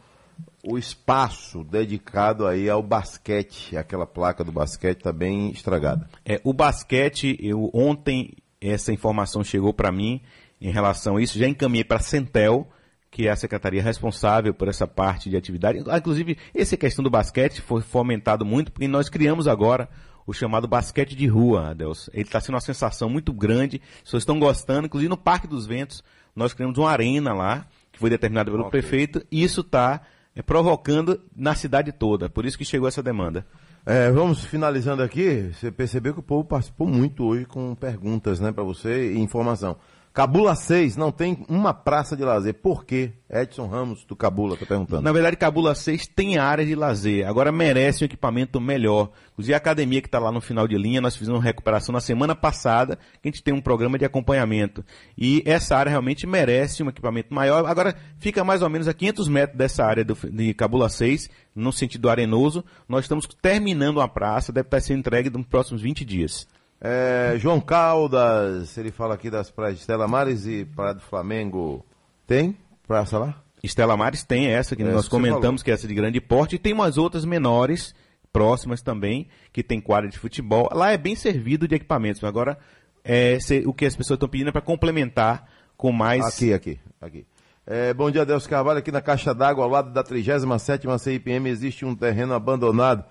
o 0.67 0.77
espaço 0.77 1.63
dedicado 1.63 2.47
aí 2.47 2.69
ao 2.69 2.81
basquete. 2.81 3.77
Aquela 3.77 4.05
placa 4.07 4.43
do 4.43 4.51
basquete 4.51 4.97
está 4.97 5.13
bem 5.13 5.51
estragada. 5.51 6.09
É, 6.25 6.41
o 6.43 6.53
basquete, 6.53 7.37
eu 7.39 7.69
ontem 7.73 8.33
essa 8.59 8.91
informação 8.91 9.43
chegou 9.43 9.73
para 9.73 9.91
mim 9.91 10.21
em 10.59 10.71
relação 10.71 11.17
a 11.17 11.21
isso, 11.21 11.37
já 11.37 11.47
encaminhei 11.47 11.83
para 11.83 11.97
a 11.97 12.01
Centel, 12.01 12.67
que 13.11 13.27
é 13.27 13.31
a 13.31 13.35
secretaria 13.35 13.83
responsável 13.83 14.53
por 14.53 14.67
essa 14.67 14.87
parte 14.87 15.29
de 15.29 15.37
atividade. 15.37 15.83
Ah, 15.87 15.97
Inclusive, 15.99 16.37
essa 16.53 16.75
questão 16.75 17.03
do 17.03 17.09
basquete 17.09 17.61
foi 17.61 17.81
fomentado 17.81 18.43
muito 18.45 18.71
porque 18.71 18.87
nós 18.87 19.07
criamos 19.07 19.47
agora 19.47 19.87
o 20.25 20.33
chamado 20.33 20.67
basquete 20.67 21.15
de 21.15 21.27
rua, 21.27 21.69
Adelson. 21.69 22.09
Ele 22.11 22.23
está 22.23 22.39
sendo 22.41 22.55
uma 22.55 22.61
sensação 22.61 23.07
muito 23.07 23.31
grande, 23.31 23.79
as 23.97 24.03
pessoas 24.03 24.21
estão 24.21 24.39
gostando, 24.39 24.87
inclusive 24.87 25.09
no 25.09 25.17
Parque 25.17 25.47
dos 25.47 25.67
Ventos, 25.67 26.03
nós 26.35 26.53
criamos 26.53 26.79
uma 26.79 26.89
arena 26.89 27.33
lá, 27.33 27.67
que 27.91 27.99
foi 27.99 28.09
determinada 28.09 28.49
pelo 28.49 28.63
Ok. 28.65 28.71
prefeito, 28.71 29.23
e 29.31 29.43
isso 29.43 29.61
está 29.61 30.01
provocando 30.41 31.21
na 31.35 31.55
cidade 31.55 31.91
toda, 31.91 32.29
por 32.29 32.45
isso 32.45 32.57
que 32.57 32.65
chegou 32.65 32.87
essa 32.87 33.01
demanda. 33.01 33.45
É, 33.85 34.11
vamos 34.11 34.43
finalizando 34.43 35.03
aqui. 35.03 35.51
Você 35.53 35.71
percebeu 35.71 36.13
que 36.13 36.19
o 36.19 36.23
povo 36.23 36.43
participou 36.43 36.87
muito 36.87 37.23
hoje 37.23 37.45
com 37.45 37.75
perguntas, 37.75 38.39
né, 38.39 38.51
para 38.51 38.63
você 38.63 39.13
e 39.13 39.19
informação. 39.19 39.77
Cabula 40.15 40.55
6 40.55 40.95
não 40.95 41.11
tem 41.11 41.45
uma 41.49 41.73
praça 41.73 42.15
de 42.15 42.23
lazer. 42.23 42.53
Por 42.53 42.85
quê? 42.85 43.11
Edson 43.29 43.67
Ramos 43.67 44.05
do 44.05 44.15
Cabula 44.15 44.53
está 44.53 44.65
perguntando. 44.65 45.01
Na 45.01 45.11
verdade, 45.11 45.35
Cabula 45.35 45.75
6 45.75 46.07
tem 46.07 46.37
área 46.37 46.65
de 46.65 46.73
lazer. 46.73 47.27
Agora 47.27 47.51
merece 47.51 48.01
um 48.01 48.05
equipamento 48.05 48.61
melhor. 48.61 49.09
Inclusive 49.33 49.53
a 49.53 49.57
academia 49.57 50.01
que 50.01 50.07
está 50.07 50.17
lá 50.17 50.31
no 50.31 50.39
final 50.39 50.69
de 50.69 50.77
linha, 50.77 51.01
nós 51.01 51.17
fizemos 51.17 51.37
uma 51.39 51.43
recuperação 51.43 51.91
na 51.91 51.99
semana 51.99 52.33
passada, 52.33 52.97
que 53.21 53.27
a 53.27 53.31
gente 53.31 53.43
tem 53.43 53.53
um 53.53 53.59
programa 53.59 53.97
de 53.99 54.05
acompanhamento. 54.05 54.85
E 55.17 55.43
essa 55.45 55.75
área 55.75 55.89
realmente 55.89 56.25
merece 56.25 56.81
um 56.81 56.87
equipamento 56.87 57.33
maior. 57.33 57.65
Agora, 57.65 57.93
fica 58.17 58.41
mais 58.41 58.61
ou 58.61 58.69
menos 58.69 58.87
a 58.87 58.93
500 58.93 59.27
metros 59.27 59.57
dessa 59.57 59.83
área 59.83 60.05
do- 60.05 60.15
de 60.31 60.53
Cabula 60.53 60.87
6, 60.87 61.29
no 61.53 61.73
sentido 61.73 62.09
arenoso. 62.09 62.63
Nós 62.87 63.03
estamos 63.03 63.27
terminando 63.41 63.99
a 63.99 64.07
praça, 64.07 64.53
deve 64.53 64.67
estar 64.67 64.79
sendo 64.79 64.99
entregue 64.99 65.29
nos 65.29 65.45
próximos 65.45 65.81
20 65.81 66.05
dias. 66.05 66.47
É, 66.81 67.35
João 67.37 67.59
Caldas, 67.59 68.77
ele 68.77 68.91
fala 68.91 69.15
aqui 69.15 69.29
das 69.29 69.49
praias 69.49 69.75
de 69.75 69.81
Estela 69.81 70.07
Mares 70.07 70.45
e 70.45 70.65
Praia 70.65 70.93
do 70.93 71.01
Flamengo. 71.01 71.85
Tem 72.27 72.57
praça 72.87 73.17
lá? 73.17 73.41
Estela 73.63 73.97
Mares 73.97 74.23
tem 74.23 74.47
essa 74.47 74.75
que 74.75 74.83
Essa 74.83 74.91
nós 74.91 75.05
que 75.05 75.09
comentamos, 75.11 75.63
que 75.63 75.71
é 75.71 75.73
essa 75.73 75.87
de 75.87 75.93
grande 75.95 76.21
porte, 76.21 76.55
e 76.55 76.59
tem 76.59 76.73
umas 76.73 76.97
outras 76.97 77.25
menores, 77.25 77.95
próximas 78.31 78.81
também, 78.81 79.27
que 79.51 79.63
tem 79.63 79.79
quadra 79.81 80.09
de 80.09 80.19
futebol. 80.19 80.69
Lá 80.71 80.91
é 80.91 80.97
bem 80.97 81.15
servido 81.15 81.67
de 81.67 81.73
equipamentos. 81.75 82.23
Agora, 82.23 82.57
é, 83.03 83.39
se- 83.39 83.63
o 83.65 83.73
que 83.73 83.85
as 83.85 83.95
pessoas 83.95 84.17
estão 84.17 84.29
pedindo 84.29 84.49
é 84.49 84.51
para 84.51 84.61
complementar 84.61 85.47
com 85.75 85.91
mais. 85.91 86.23
Aqui, 86.25 86.53
aqui, 86.53 86.79
aqui. 87.01 87.25
É, 87.65 87.91
bom 87.95 88.11
dia, 88.11 88.23
Deus 88.25 88.45
Carvalho. 88.45 88.77
Aqui 88.77 88.91
na 88.91 89.01
Caixa 89.01 89.33
d'Água, 89.33 89.63
ao 89.63 89.69
lado 89.69 89.91
da 89.91 90.03
37ª 90.03 90.99
CIPM, 90.99 91.47
existe 91.49 91.83
um 91.85 91.95
terreno 91.95 92.33
abandonado. 92.35 93.03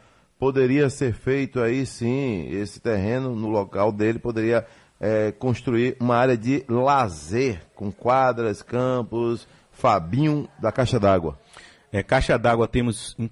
Poderia 0.45 0.91
ser 0.91 1.15
feito 1.15 1.59
aí, 1.59 1.87
sim, 1.87 2.47
esse 2.51 2.79
terreno, 2.79 3.35
no 3.35 3.49
local 3.49 3.91
dele, 3.91 4.19
poderia 4.19 4.67
é, 5.01 5.33
construir 5.33 5.97
uma 5.99 6.17
área 6.17 6.37
de 6.37 6.63
lazer, 6.69 7.63
com 7.75 7.91
quadras, 7.91 8.61
campos, 8.61 9.49
Fabinho 9.73 10.47
da 10.61 10.71
Caixa 10.71 11.01
d'Água. 11.01 11.39
É, 11.91 12.03
caixa 12.03 12.39
d'água 12.39 12.69
temos 12.69 13.17
em- 13.19 13.31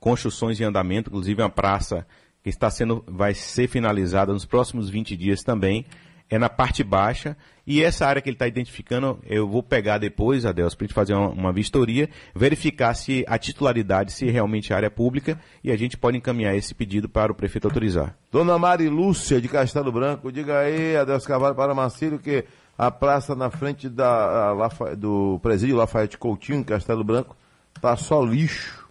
construções 0.00 0.58
em 0.58 0.64
andamento, 0.64 1.10
inclusive 1.10 1.42
uma 1.42 1.50
praça 1.50 2.06
que 2.42 2.48
está 2.48 2.70
sendo, 2.70 3.04
vai 3.06 3.34
ser 3.34 3.68
finalizada 3.68 4.32
nos 4.32 4.46
próximos 4.46 4.88
20 4.88 5.18
dias 5.18 5.42
também. 5.42 5.84
É 6.30 6.38
na 6.38 6.48
parte 6.48 6.82
baixa. 6.82 7.36
E 7.66 7.82
essa 7.82 8.06
área 8.06 8.20
que 8.20 8.28
ele 8.28 8.34
está 8.34 8.46
identificando, 8.46 9.18
eu 9.24 9.48
vou 9.48 9.62
pegar 9.62 9.98
depois, 9.98 10.44
Adeus, 10.44 10.74
para 10.74 10.84
a 10.84 10.86
gente 10.86 10.94
fazer 10.94 11.14
uma, 11.14 11.28
uma 11.28 11.52
vistoria, 11.52 12.10
verificar 12.34 12.92
se 12.94 13.24
a 13.26 13.38
titularidade, 13.38 14.12
se 14.12 14.26
realmente 14.26 14.72
a 14.72 14.76
área 14.76 14.88
é 14.88 14.90
pública, 14.90 15.40
e 15.62 15.72
a 15.72 15.76
gente 15.76 15.96
pode 15.96 16.18
encaminhar 16.18 16.54
esse 16.54 16.74
pedido 16.74 17.08
para 17.08 17.32
o 17.32 17.34
prefeito 17.34 17.66
autorizar. 17.66 18.14
Dona 18.30 18.58
Mari 18.58 18.88
Lúcia, 18.88 19.40
de 19.40 19.48
Castelo 19.48 19.90
Branco, 19.90 20.30
diga 20.30 20.58
aí, 20.58 20.96
Adeus 20.96 21.26
Carvalho 21.26 21.54
para 21.54 21.74
Marcílio, 21.74 22.18
que 22.18 22.44
a 22.76 22.90
praça 22.90 23.34
na 23.34 23.50
frente 23.50 23.88
da, 23.88 24.50
a 24.50 24.94
do 24.94 25.38
presídio 25.42 25.76
Lafayette 25.76 26.18
Coutinho, 26.18 26.58
em 26.58 26.64
Castelo 26.64 27.04
Branco, 27.04 27.34
tá 27.80 27.96
só 27.96 28.22
lixo. 28.22 28.83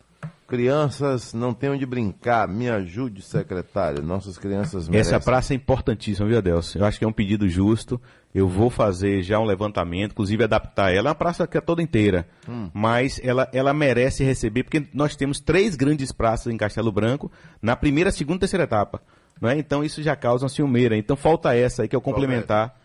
Crianças 0.47 1.34
não 1.34 1.53
têm 1.53 1.71
onde 1.71 1.86
brincar. 1.86 2.47
Me 2.47 2.69
ajude, 2.69 3.21
secretário. 3.21 4.03
Nossas 4.03 4.38
crianças 4.38 4.88
merecem. 4.88 5.15
Essa 5.15 5.23
praça 5.23 5.53
é 5.53 5.56
importantíssima, 5.56 6.27
viu, 6.27 6.38
Adelson? 6.38 6.79
Eu 6.79 6.86
acho 6.86 6.99
que 6.99 7.06
é 7.06 7.08
um 7.08 7.13
pedido 7.13 7.47
justo. 7.47 7.99
Eu 8.34 8.47
vou 8.47 8.69
fazer 8.69 9.21
já 9.21 9.39
um 9.39 9.45
levantamento, 9.45 10.12
inclusive 10.12 10.43
adaptar 10.43 10.91
ela. 10.91 11.10
É 11.10 11.10
uma 11.10 11.15
praça 11.15 11.45
que 11.45 11.58
é 11.58 11.62
toda 11.62 11.82
inteira, 11.84 12.27
mas 12.73 13.21
ela, 13.23 13.47
ela 13.53 13.73
merece 13.73 14.23
receber, 14.23 14.63
porque 14.63 14.88
nós 14.91 15.15
temos 15.15 15.39
três 15.39 15.75
grandes 15.75 16.12
praças 16.12 16.51
em 16.51 16.58
Castelo 16.58 16.91
Branco, 16.91 17.32
na 17.62 17.75
primeira, 17.75 18.12
segunda 18.12 18.38
e 18.38 18.39
terceira 18.39 18.63
etapa. 18.63 19.01
Não 19.39 19.49
é? 19.49 19.58
Então 19.58 19.84
isso 19.84 20.01
já 20.01 20.15
causa 20.15 20.45
uma 20.45 20.49
ciumeira. 20.49 20.97
Então 20.97 21.15
falta 21.15 21.56
essa 21.56 21.84
aí, 21.84 21.88
que 21.88 21.95
é 21.95 21.97
o 21.97 22.01
complementar. 22.01 22.75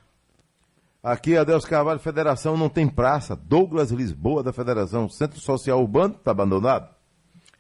Aqui, 1.03 1.37
Adeus 1.37 1.65
Carvalho, 1.65 2.01
Federação 2.01 2.57
não 2.57 2.69
tem 2.69 2.87
praça. 2.87 3.35
Douglas 3.35 3.91
Lisboa, 3.91 4.43
da 4.43 4.53
Federação, 4.53 5.09
Centro 5.09 5.41
Social 5.41 5.81
Urbano, 5.81 6.15
está 6.15 6.33
abandonado. 6.33 6.98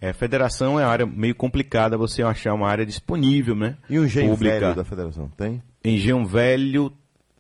É, 0.01 0.13
federação 0.13 0.79
é 0.79 0.85
uma 0.85 0.91
área 0.93 1.07
meio 1.07 1.35
complicada 1.35 1.97
você 1.99 2.23
achar 2.23 2.55
uma 2.55 2.69
área 2.69 2.87
disponível, 2.87 3.57
né? 3.57 3.77
E 3.91 3.99
o 3.99 4.05
engenho 4.05 4.31
Pública. 4.31 4.61
velho 4.61 4.75
da 4.77 4.85
Federação, 4.85 5.29
tem? 5.37 5.61
Engenho 5.85 6.25
Velho, 6.25 6.93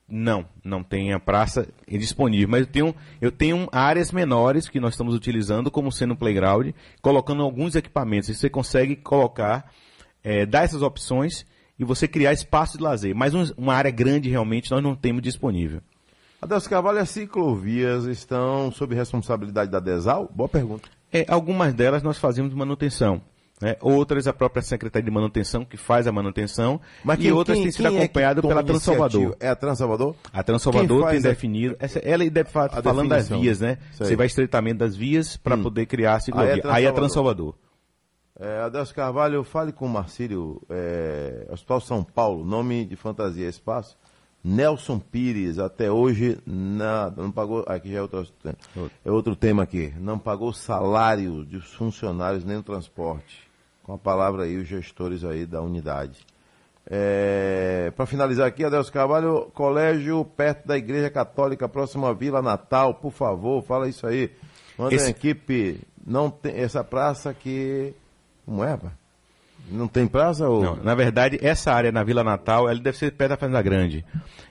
não, 0.08 0.44
não 0.64 0.82
tem 0.82 1.12
a 1.12 1.20
praça 1.20 1.68
disponível. 1.86 2.48
Mas 2.48 2.60
eu 2.62 2.66
tenho, 2.66 2.94
eu 3.20 3.30
tenho 3.30 3.68
áreas 3.70 4.10
menores 4.10 4.68
que 4.68 4.80
nós 4.80 4.94
estamos 4.94 5.14
utilizando 5.14 5.70
como 5.70 5.92
sendo 5.92 6.16
playground, 6.16 6.70
colocando 7.00 7.42
alguns 7.42 7.76
equipamentos. 7.76 8.28
E 8.28 8.34
você 8.34 8.50
consegue 8.50 8.96
colocar, 8.96 9.70
é, 10.24 10.44
dar 10.44 10.64
essas 10.64 10.82
opções 10.82 11.46
e 11.78 11.84
você 11.84 12.08
criar 12.08 12.32
espaço 12.32 12.76
de 12.76 12.82
lazer. 12.82 13.14
Mas 13.14 13.34
um- 13.34 13.52
uma 13.56 13.74
área 13.74 13.90
grande 13.90 14.28
realmente 14.28 14.70
nós 14.72 14.82
não 14.82 14.96
temos 14.96 15.22
disponível. 15.22 15.80
Adeus 16.42 16.66
Carvalho, 16.66 16.98
as 16.98 17.10
ciclovias 17.10 18.04
estão 18.04 18.72
sob 18.72 18.94
responsabilidade 18.94 19.70
da 19.70 19.78
DESAL? 19.80 20.28
Boa 20.34 20.48
pergunta. 20.48 20.88
É, 21.12 21.24
algumas 21.28 21.72
delas 21.74 22.02
nós 22.02 22.18
fazemos 22.18 22.52
manutenção. 22.54 23.20
né? 23.60 23.74
Outras 23.80 24.28
a 24.28 24.32
própria 24.32 24.62
Secretaria 24.62 25.04
de 25.04 25.10
Manutenção 25.10 25.64
que 25.64 25.76
faz 25.76 26.06
a 26.06 26.12
manutenção 26.12 26.80
Mas 27.02 27.18
e 27.18 27.22
quem- 27.22 27.32
outras 27.32 27.58
têm 27.58 27.70
sido 27.72 27.86
é 27.88 27.90
que 27.90 27.96
acompanhadas 28.04 28.42
toma 28.42 28.54
pela 28.54 28.64
Transalvador. 28.64 29.36
É 29.40 29.48
a 29.48 29.56
Transalvador? 29.56 30.14
A 30.32 30.42
Transalvador 30.44 31.08
tem 31.10 31.18
a- 31.18 31.22
definido, 31.22 31.76
essa, 31.80 31.98
ela 31.98 32.28
deve 32.30 32.48
fa- 32.50 32.66
a 32.66 32.80
falando 32.82 33.08
das 33.08 33.28
vias, 33.28 33.58
né? 33.58 33.78
Sei. 33.92 34.06
Você 34.06 34.14
vai 34.16 34.26
estreitamento 34.26 34.78
das 34.78 34.94
vias 34.94 35.36
para 35.36 35.56
poder 35.58 35.86
criar 35.86 36.14
a 36.14 36.20
ciclovia. 36.20 36.52
Aí 36.54 36.60
é 36.60 36.70
Aí 36.70 36.84
é 36.84 36.92
Transalvador. 36.92 37.54
É, 38.38 38.60
Adeus 38.60 38.92
Carvalho, 38.92 39.42
fale 39.42 39.72
com 39.72 39.86
o 39.86 39.88
Marcílio, 39.88 40.62
é, 40.70 41.48
Hospital 41.50 41.80
São 41.80 42.04
Paulo, 42.04 42.44
nome 42.44 42.84
de 42.84 42.94
fantasia, 42.94 43.46
é 43.46 43.48
espaço. 43.48 43.96
Nelson 44.44 44.98
Pires, 44.98 45.58
até 45.58 45.90
hoje 45.90 46.38
nada, 46.46 47.20
não 47.22 47.30
pagou, 47.30 47.64
aqui 47.66 47.90
já 47.92 47.98
é 47.98 48.02
outro, 48.02 48.26
é 49.04 49.10
outro 49.10 49.34
tema 49.36 49.62
aqui, 49.64 49.92
não 49.98 50.18
pagou 50.18 50.52
salário 50.52 51.44
dos 51.44 51.74
funcionários 51.74 52.44
nem 52.44 52.56
o 52.56 52.62
transporte. 52.62 53.46
Com 53.82 53.94
a 53.94 53.98
palavra 53.98 54.44
aí, 54.44 54.56
os 54.56 54.68
gestores 54.68 55.24
aí 55.24 55.44
da 55.46 55.60
unidade. 55.62 56.24
É, 56.90 57.92
Para 57.96 58.06
finalizar 58.06 58.46
aqui, 58.46 58.64
Adeus 58.64 58.88
Carvalho, 58.90 59.50
colégio 59.54 60.24
perto 60.24 60.66
da 60.66 60.76
Igreja 60.78 61.10
Católica, 61.10 61.68
próxima 61.68 62.08
à 62.10 62.12
Vila 62.12 62.40
Natal, 62.40 62.94
por 62.94 63.12
favor, 63.12 63.62
fala 63.62 63.88
isso 63.88 64.06
aí. 64.06 64.30
Manda 64.78 64.94
Esse- 64.94 65.06
a 65.06 65.10
equipe, 65.10 65.80
não 66.06 66.30
tem 66.30 66.54
essa 66.56 66.82
praça 66.84 67.34
que. 67.34 67.92
Como 68.46 68.62
é, 68.64 68.70
rapaz? 68.70 68.92
Não 69.70 69.88
tem 69.88 70.06
praça 70.06 70.48
ou. 70.48 70.62
Não, 70.62 70.76
na 70.76 70.94
verdade, 70.94 71.38
essa 71.42 71.72
área 71.72 71.92
na 71.92 72.02
Vila 72.02 72.24
Natal, 72.24 72.68
ela 72.68 72.78
deve 72.78 72.96
ser 72.96 73.12
perto 73.12 73.30
da 73.30 73.36
Fazenda 73.36 73.62
Grande. 73.62 74.04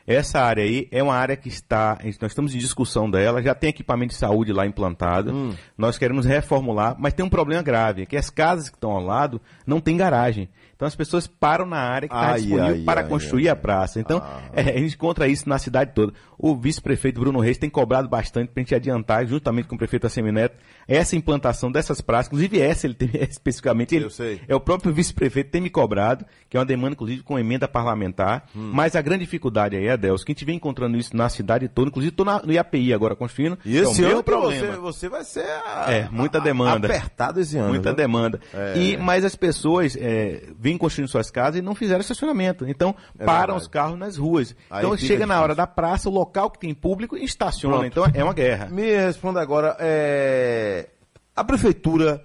Essa 0.06 0.40
área 0.40 0.64
aí 0.64 0.88
é 0.92 1.04
uma 1.04 1.16
área 1.16 1.36
que 1.36 1.50
está, 1.50 1.98
nós 2.22 2.32
estamos 2.32 2.56
em 2.56 2.58
discussão 2.58 3.10
dela, 3.10 3.42
já 3.42 3.54
tem 3.54 3.70
equipamento 3.70 4.14
de 4.14 4.20
saúde 4.20 4.54
lá 4.54 4.66
implantado. 4.66 5.34
Hum. 5.34 5.54
Nós 5.78 5.98
queremos 5.98 6.26
reformular, 6.26 6.96
mas 6.98 7.14
tem 7.14 7.26
um 7.26 7.30
problema 7.30 7.62
grave, 7.62 8.04
é 8.04 8.06
que 8.06 8.16
as 8.16 8.30
casas 8.30 8.70
que 8.70 8.78
estão 8.78 8.92
ao 8.92 9.04
lado 9.04 9.42
não 9.66 9.82
tem 9.82 9.98
garagem. 9.98 10.48
Então 10.78 10.88
as 10.88 10.96
pessoas 10.96 11.26
param 11.28 11.66
na 11.66 11.80
área 11.80 12.08
que 12.08 12.14
está 12.16 12.38
disponível 12.38 12.66
ai, 12.76 12.84
para 12.86 13.02
ai, 13.02 13.08
construir 13.10 13.48
ai. 13.50 13.54
a 13.54 13.56
praça. 13.56 14.00
Então, 14.00 14.20
Ah. 14.24 14.42
é, 14.54 14.62
a 14.62 14.78
gente 14.78 14.94
encontra 14.94 15.28
isso 15.28 15.50
na 15.50 15.58
cidade 15.58 15.92
toda. 15.94 16.14
O 16.38 16.56
vice-prefeito 16.56 17.20
Bruno 17.20 17.40
Reis 17.40 17.58
tem 17.58 17.68
cobrado 17.68 18.08
bastante 18.08 18.50
para 18.52 18.62
a 18.62 18.64
gente 18.64 18.76
adiantar, 18.76 19.26
juntamente 19.26 19.68
com 19.68 19.74
o 19.74 19.78
prefeito 19.78 20.06
Assemineto, 20.06 20.56
essa 20.88 21.16
implantação 21.16 21.72
dessas 21.72 22.00
praças. 22.00 22.28
Inclusive 22.28 22.62
essa, 22.62 22.86
ele 22.86 22.94
tem 22.94 23.10
especificamente. 23.28 23.96
Ele, 23.96 24.06
Eu 24.06 24.10
sei. 24.12 24.40
é 24.48 24.56
o 24.56 24.60
próprio 24.60 24.94
vice-prefeito 24.94 25.50
tem 25.50 25.60
me 25.62 25.70
cobrado, 25.72 26.24
que 26.48 26.56
é 26.56 26.60
uma 26.60 26.66
demanda, 26.66 26.94
inclusive, 26.94 27.24
com 27.24 27.40
emenda 27.40 27.68
parlamentar. 27.68 28.46
Hum. 28.56 28.70
Mas 28.72 28.96
a 28.96 29.02
grande 29.02 29.26
dificuldade 29.26 29.76
aí, 29.76 29.90
Adelso, 29.90 30.24
que 30.24 30.32
a 30.32 30.36
gente 30.36 30.46
vem 30.46 30.58
encontrando 30.58 30.96
isso 30.96 31.18
na 31.18 31.28
cidade 31.28 31.68
toda, 31.68 31.90
inclusive 31.90 32.12
estou 32.12 32.24
no 32.26 32.52
IAPI 32.54 32.94
agora 32.94 33.16
construindo. 33.16 33.58
E 33.66 33.76
é 33.78 33.82
esse 33.82 34.02
o 34.02 34.06
ano 34.06 34.14
meu 34.14 34.24
problema. 34.24 34.74
você, 34.78 34.78
você 34.78 35.10
vai 35.10 35.24
ser 35.24 35.46
a- 35.66 35.86
É, 35.92 36.08
muita 36.12 36.38
a- 36.38 36.42
demanda. 36.42 36.88
apertado 36.88 37.40
esse 37.40 37.58
ano. 37.58 37.70
Muita 37.70 37.90
viu? 37.90 37.96
demanda. 37.98 38.40
É. 38.54 38.78
E, 38.78 38.96
mas 38.98 39.26
as 39.26 39.36
pessoas 39.36 39.98
é, 40.00 40.44
vêm 40.68 40.78
construindo 40.78 41.08
suas 41.10 41.32
casas 41.32 41.60
e 41.60 41.62
não 41.62 41.74
fizeram 41.74 42.02
estacionamento. 42.02 42.68
Então, 42.68 42.94
É 43.18 43.24
param 43.24 43.54
verdade. 43.54 43.62
os 43.62 43.68
carros 43.70 43.98
nas 43.98 44.18
ruas. 44.18 44.54
Aí 44.70 44.84
então, 44.84 44.98
chega 44.98 45.26
na 45.26 45.42
hora 45.42 45.56
da 45.56 45.66
praça, 45.66 46.10
o 46.10 46.12
local 46.12 46.52
que 46.52 46.60
tem 46.60 46.74
público, 46.74 47.16
estaciona. 47.16 47.78
Pronto. 47.78 47.88
Então, 47.88 48.06
é 48.14 48.22
uma 48.24 48.34
guerra. 48.34 48.68
Me 48.70 48.84
responda 48.84 49.40
agora, 49.42 49.78
é, 49.80 50.90
a 51.34 51.44
prefeitura 51.44 52.22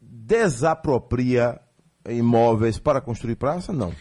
desapropria 0.00 1.58
imóveis 2.08 2.78
para 2.78 3.00
construir 3.00 3.36
praça? 3.36 3.72
Não. 3.72 3.92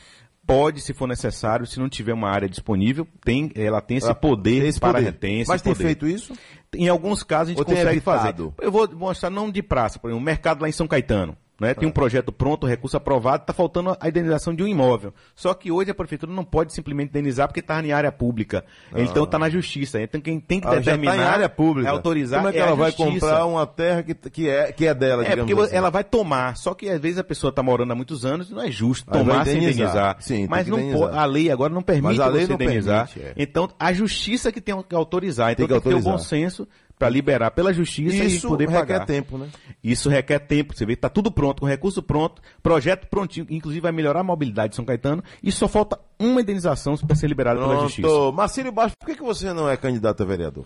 Pode, 0.45 0.81
se 0.81 0.93
for 0.93 1.07
necessário, 1.07 1.65
se 1.65 1.79
não 1.79 1.87
tiver 1.87 2.13
uma 2.13 2.29
área 2.29 2.49
disponível, 2.49 3.07
tem, 3.23 3.51
ela 3.55 3.79
tem 3.79 3.97
esse 3.97 4.07
Ela 4.07 4.15
poder 4.15 4.59
tem 4.59 4.67
esse 4.69 4.79
para 4.79 4.93
poder. 4.99 5.17
esse 5.39 5.47
Mas 5.47 5.61
tem 5.61 5.71
poder. 5.71 5.85
feito 5.85 6.07
isso? 6.07 6.33
Em 6.75 6.89
alguns 6.89 7.23
casos 7.23 7.49
a 7.49 7.51
gente 7.51 7.59
Ou 7.59 7.65
consegue 7.65 8.01
fazer. 8.01 8.35
Eu 8.59 8.71
vou 8.71 8.89
mostrar 8.93 9.29
não 9.29 9.49
de 9.49 9.61
praça, 9.63 9.97
por 9.99 10.09
exemplo, 10.09 10.21
o 10.21 10.25
mercado 10.25 10.61
lá 10.61 10.67
em 10.67 10.73
São 10.73 10.87
Caetano. 10.87 11.37
Né? 11.61 11.75
Tem 11.75 11.87
um 11.87 11.91
projeto 11.91 12.31
pronto, 12.31 12.65
recurso 12.65 12.97
aprovado, 12.97 13.43
está 13.43 13.53
faltando 13.53 13.95
a 13.99 14.09
indenização 14.09 14.51
de 14.55 14.63
um 14.63 14.67
imóvel. 14.67 15.13
Só 15.35 15.53
que 15.53 15.71
hoje 15.71 15.91
a 15.91 15.93
prefeitura 15.93 16.31
não 16.31 16.43
pode 16.43 16.73
simplesmente 16.73 17.09
indenizar 17.09 17.47
porque 17.47 17.59
está 17.59 17.79
em 17.85 17.91
área 17.91 18.11
pública. 18.11 18.65
Então 18.95 19.25
está 19.25 19.37
na 19.37 19.47
justiça. 19.47 20.01
Então 20.01 20.19
quem 20.19 20.39
tem 20.39 20.59
que 20.59 20.67
já 20.67 20.73
determinar 20.73 21.15
em 21.17 21.19
área 21.21 21.47
pública. 21.47 21.87
é 21.87 21.91
autorizar 21.91 22.39
Como 22.39 22.49
é 22.49 22.51
que 22.51 22.57
é 22.57 22.61
ela 22.61 22.75
vai 22.75 22.91
comprar 22.91 23.45
uma 23.45 23.67
terra 23.67 24.01
que, 24.01 24.15
que, 24.15 24.49
é, 24.49 24.71
que 24.71 24.87
é 24.87 24.93
dela, 24.95 25.23
É, 25.23 25.35
porque 25.35 25.53
assim? 25.53 25.75
ela 25.75 25.91
vai 25.91 26.03
tomar, 26.03 26.57
só 26.57 26.73
que 26.73 26.89
às 26.89 26.99
vezes 26.99 27.19
a 27.19 27.23
pessoa 27.23 27.49
está 27.51 27.61
morando 27.61 27.91
há 27.91 27.95
muitos 27.95 28.25
anos 28.25 28.49
e 28.49 28.53
não 28.55 28.63
é 28.63 28.71
justo 28.71 29.05
Aí 29.13 29.19
tomar 29.19 29.45
sem 29.45 29.57
indenizar. 29.57 30.17
Sim, 30.19 30.35
tem 30.37 30.47
Mas 30.47 30.67
não 30.67 30.79
indenizar. 30.79 31.15
a 31.15 31.25
lei 31.25 31.51
agora 31.51 31.71
não 31.71 31.83
permite 31.83 32.17
Mas 32.17 32.19
a 32.19 32.25
lei 32.25 32.47
não 32.47 32.55
indenizar. 32.55 33.07
permite, 33.07 33.39
é. 33.39 33.43
Então 33.43 33.69
a 33.79 33.93
justiça 33.93 34.51
que 34.51 34.59
tem 34.59 34.75
que 34.81 34.95
autorizar. 34.95 35.55
Tem 35.55 35.65
Então 35.65 35.67
que 35.77 35.83
tem, 35.83 35.93
que 35.93 36.01
ter 36.01 36.09
o 36.09 36.11
bom 36.11 36.17
senso 36.17 36.67
para 37.01 37.09
liberar 37.09 37.49
pela 37.49 37.73
justiça 37.73 38.23
Isso 38.23 38.45
e 38.45 38.49
poder 38.49 38.69
requer 38.69 38.93
pagar. 38.93 39.05
tempo, 39.07 39.35
né? 39.35 39.47
Isso 39.83 40.07
requer 40.07 40.37
tempo. 40.37 40.77
Você 40.77 40.85
vê 40.85 40.93
que 40.93 40.99
está 40.99 41.09
tudo 41.09 41.31
pronto, 41.31 41.61
com 41.61 41.65
recurso 41.65 42.03
pronto, 42.03 42.39
projeto 42.61 43.07
prontinho, 43.07 43.47
inclusive 43.49 43.81
vai 43.81 43.91
melhorar 43.91 44.19
a 44.19 44.23
mobilidade 44.23 44.69
de 44.69 44.75
São 44.75 44.85
Caetano 44.85 45.23
e 45.41 45.51
só 45.51 45.67
falta 45.67 45.97
uma 46.19 46.41
indenização 46.41 46.95
para 46.95 47.15
ser 47.15 47.25
liberada 47.25 47.59
pela 47.59 47.81
justiça. 47.81 48.07
Marcílio 48.31 48.71
Baixo, 48.71 48.95
por 48.99 49.07
que, 49.07 49.15
que 49.15 49.23
você 49.23 49.51
não 49.51 49.67
é 49.67 49.75
candidato 49.75 50.21
a 50.21 50.25
vereador? 50.27 50.63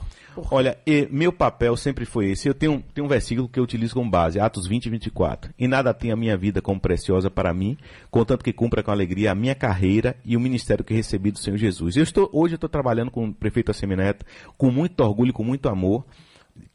Olha, 0.52 0.78
meu 1.10 1.32
papel 1.32 1.78
sempre 1.78 2.04
foi 2.04 2.32
esse. 2.32 2.50
Eu 2.50 2.54
tenho, 2.54 2.84
tenho 2.94 3.06
um 3.06 3.10
versículo 3.10 3.48
que 3.48 3.58
eu 3.58 3.64
utilizo 3.64 3.94
como 3.94 4.10
base, 4.12 4.38
Atos 4.38 4.68
20 4.68 4.88
e 4.88 4.90
24. 4.90 5.54
E 5.58 5.70
nada 5.70 5.94
tem 5.94 6.12
a 6.12 6.18
minha 6.18 6.36
vida 6.36 6.62
como 6.62 6.82
preciosa 6.82 7.32
para 7.32 7.54
mim, 7.54 7.78
contanto 8.12 8.44
que 8.44 8.52
cumpra 8.52 8.84
com 8.84 8.92
alegria 8.92 9.32
a 9.32 9.36
minha 9.36 9.56
carreira 9.56 10.18
e 10.26 10.36
o 10.36 10.40
ministério 10.42 10.84
que 10.84 10.94
recebi 10.94 11.32
do 11.32 11.40
Senhor 11.40 11.56
Jesus. 11.56 11.96
Eu 11.96 12.04
estou, 12.04 12.30
hoje 12.34 12.56
eu 12.56 12.58
estou 12.58 12.70
trabalhando 12.70 13.10
com 13.10 13.26
o 13.26 13.34
prefeito 13.34 13.72
Assemineto, 13.72 14.26
com 14.58 14.70
muito 14.70 15.00
orgulho, 15.00 15.32
com 15.32 15.44
muito 15.44 15.70
amor. 15.70 16.04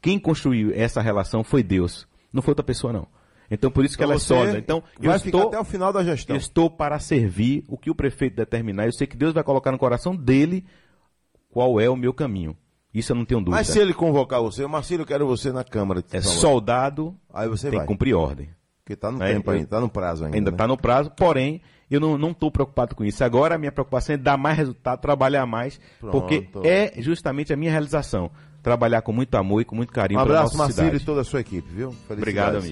Quem 0.01 0.19
construiu 0.19 0.71
essa 0.73 1.01
relação 1.01 1.43
foi 1.43 1.63
Deus, 1.63 2.07
não 2.31 2.41
foi 2.41 2.51
outra 2.51 2.63
pessoa 2.63 2.93
não. 2.93 3.07
Então 3.49 3.69
por 3.69 3.83
isso 3.83 3.97
que 3.97 4.03
Então 4.03 4.11
ela 4.13 4.21
é 4.21 4.23
sólida. 4.23 4.57
Então 4.57 4.81
eu 5.01 5.09
vai 5.09 5.19
ficar 5.19 5.37
estou, 5.37 5.47
até 5.49 5.59
o 5.59 5.63
final 5.65 5.91
da 5.91 6.03
gestão. 6.03 6.35
eu 6.35 6.39
estou 6.39 6.69
para 6.69 6.97
servir 6.99 7.65
o 7.67 7.77
que 7.77 7.89
o 7.89 7.95
prefeito 7.95 8.35
determinar. 8.37 8.85
Eu 8.85 8.93
sei 8.93 9.05
que 9.05 9.17
Deus 9.17 9.33
vai 9.33 9.43
colocar 9.43 9.71
no 9.71 9.77
coração 9.77 10.15
dele 10.15 10.65
qual 11.51 11.79
é 11.79 11.89
o 11.89 11.95
meu 11.95 12.13
caminho. 12.13 12.55
Isso 12.93 13.11
eu 13.11 13.15
não 13.15 13.25
tenho 13.25 13.39
dúvida. 13.41 13.57
Mas 13.57 13.67
se 13.67 13.79
ele 13.79 13.93
convocar 13.93 14.41
você, 14.41 14.65
Marcílio, 14.67 15.03
eu 15.03 15.07
quero 15.07 15.25
você 15.27 15.51
na 15.51 15.63
Câmara. 15.63 16.01
de 16.01 16.15
É 16.15 16.21
soldado, 16.21 17.15
Aí 17.33 17.47
você 17.47 17.69
tem 17.69 17.77
vai. 17.79 17.87
que 17.87 17.93
cumprir 17.93 18.13
ordem. 18.13 18.49
Porque 18.83 18.95
tá 18.95 19.11
no 19.11 19.21
É, 19.23 19.33
tempo 19.33 19.49
eu- 19.51 19.55
ainda, 19.55 19.67
tá 19.67 19.79
no 19.79 19.89
prazo 19.89 20.25
ainda. 20.25 20.37
Ainda 20.37 20.51
né? 20.51 20.55
está 20.55 20.67
no 20.67 20.77
prazo, 20.77 21.11
porém, 21.11 21.61
eu 21.89 21.99
não 21.99 22.31
estou 22.31 22.51
preocupado 22.51 22.95
com 22.95 23.03
isso. 23.05 23.23
Agora 23.23 23.55
a 23.55 23.57
minha 23.57 23.71
preocupação 23.71 24.15
é 24.15 24.17
dar 24.17 24.37
mais 24.37 24.57
resultado, 24.57 24.99
trabalhar 24.99 25.45
mais, 25.45 25.79
Pronto. 25.99 26.11
porque 26.19 26.49
é 26.63 26.93
justamente 27.01 27.53
a 27.53 27.57
minha 27.57 27.71
realização. 27.71 28.29
Trabalhar 28.61 29.01
com 29.01 29.11
muito 29.11 29.35
amor 29.35 29.61
e 29.61 29.65
com 29.65 29.75
muito 29.75 29.91
carinho 29.91 30.19
Um 30.19 30.23
pela 30.23 30.37
abraço, 30.39 30.55
nossa 30.55 30.67
Marcílio, 30.69 30.87
e 30.89 30.91
cidade. 30.91 31.05
toda 31.05 31.21
a 31.21 31.23
sua 31.23 31.41
equipe, 31.41 31.67
viu? 31.73 31.95
Obrigado, 32.09 32.57
amigo. 32.57 32.67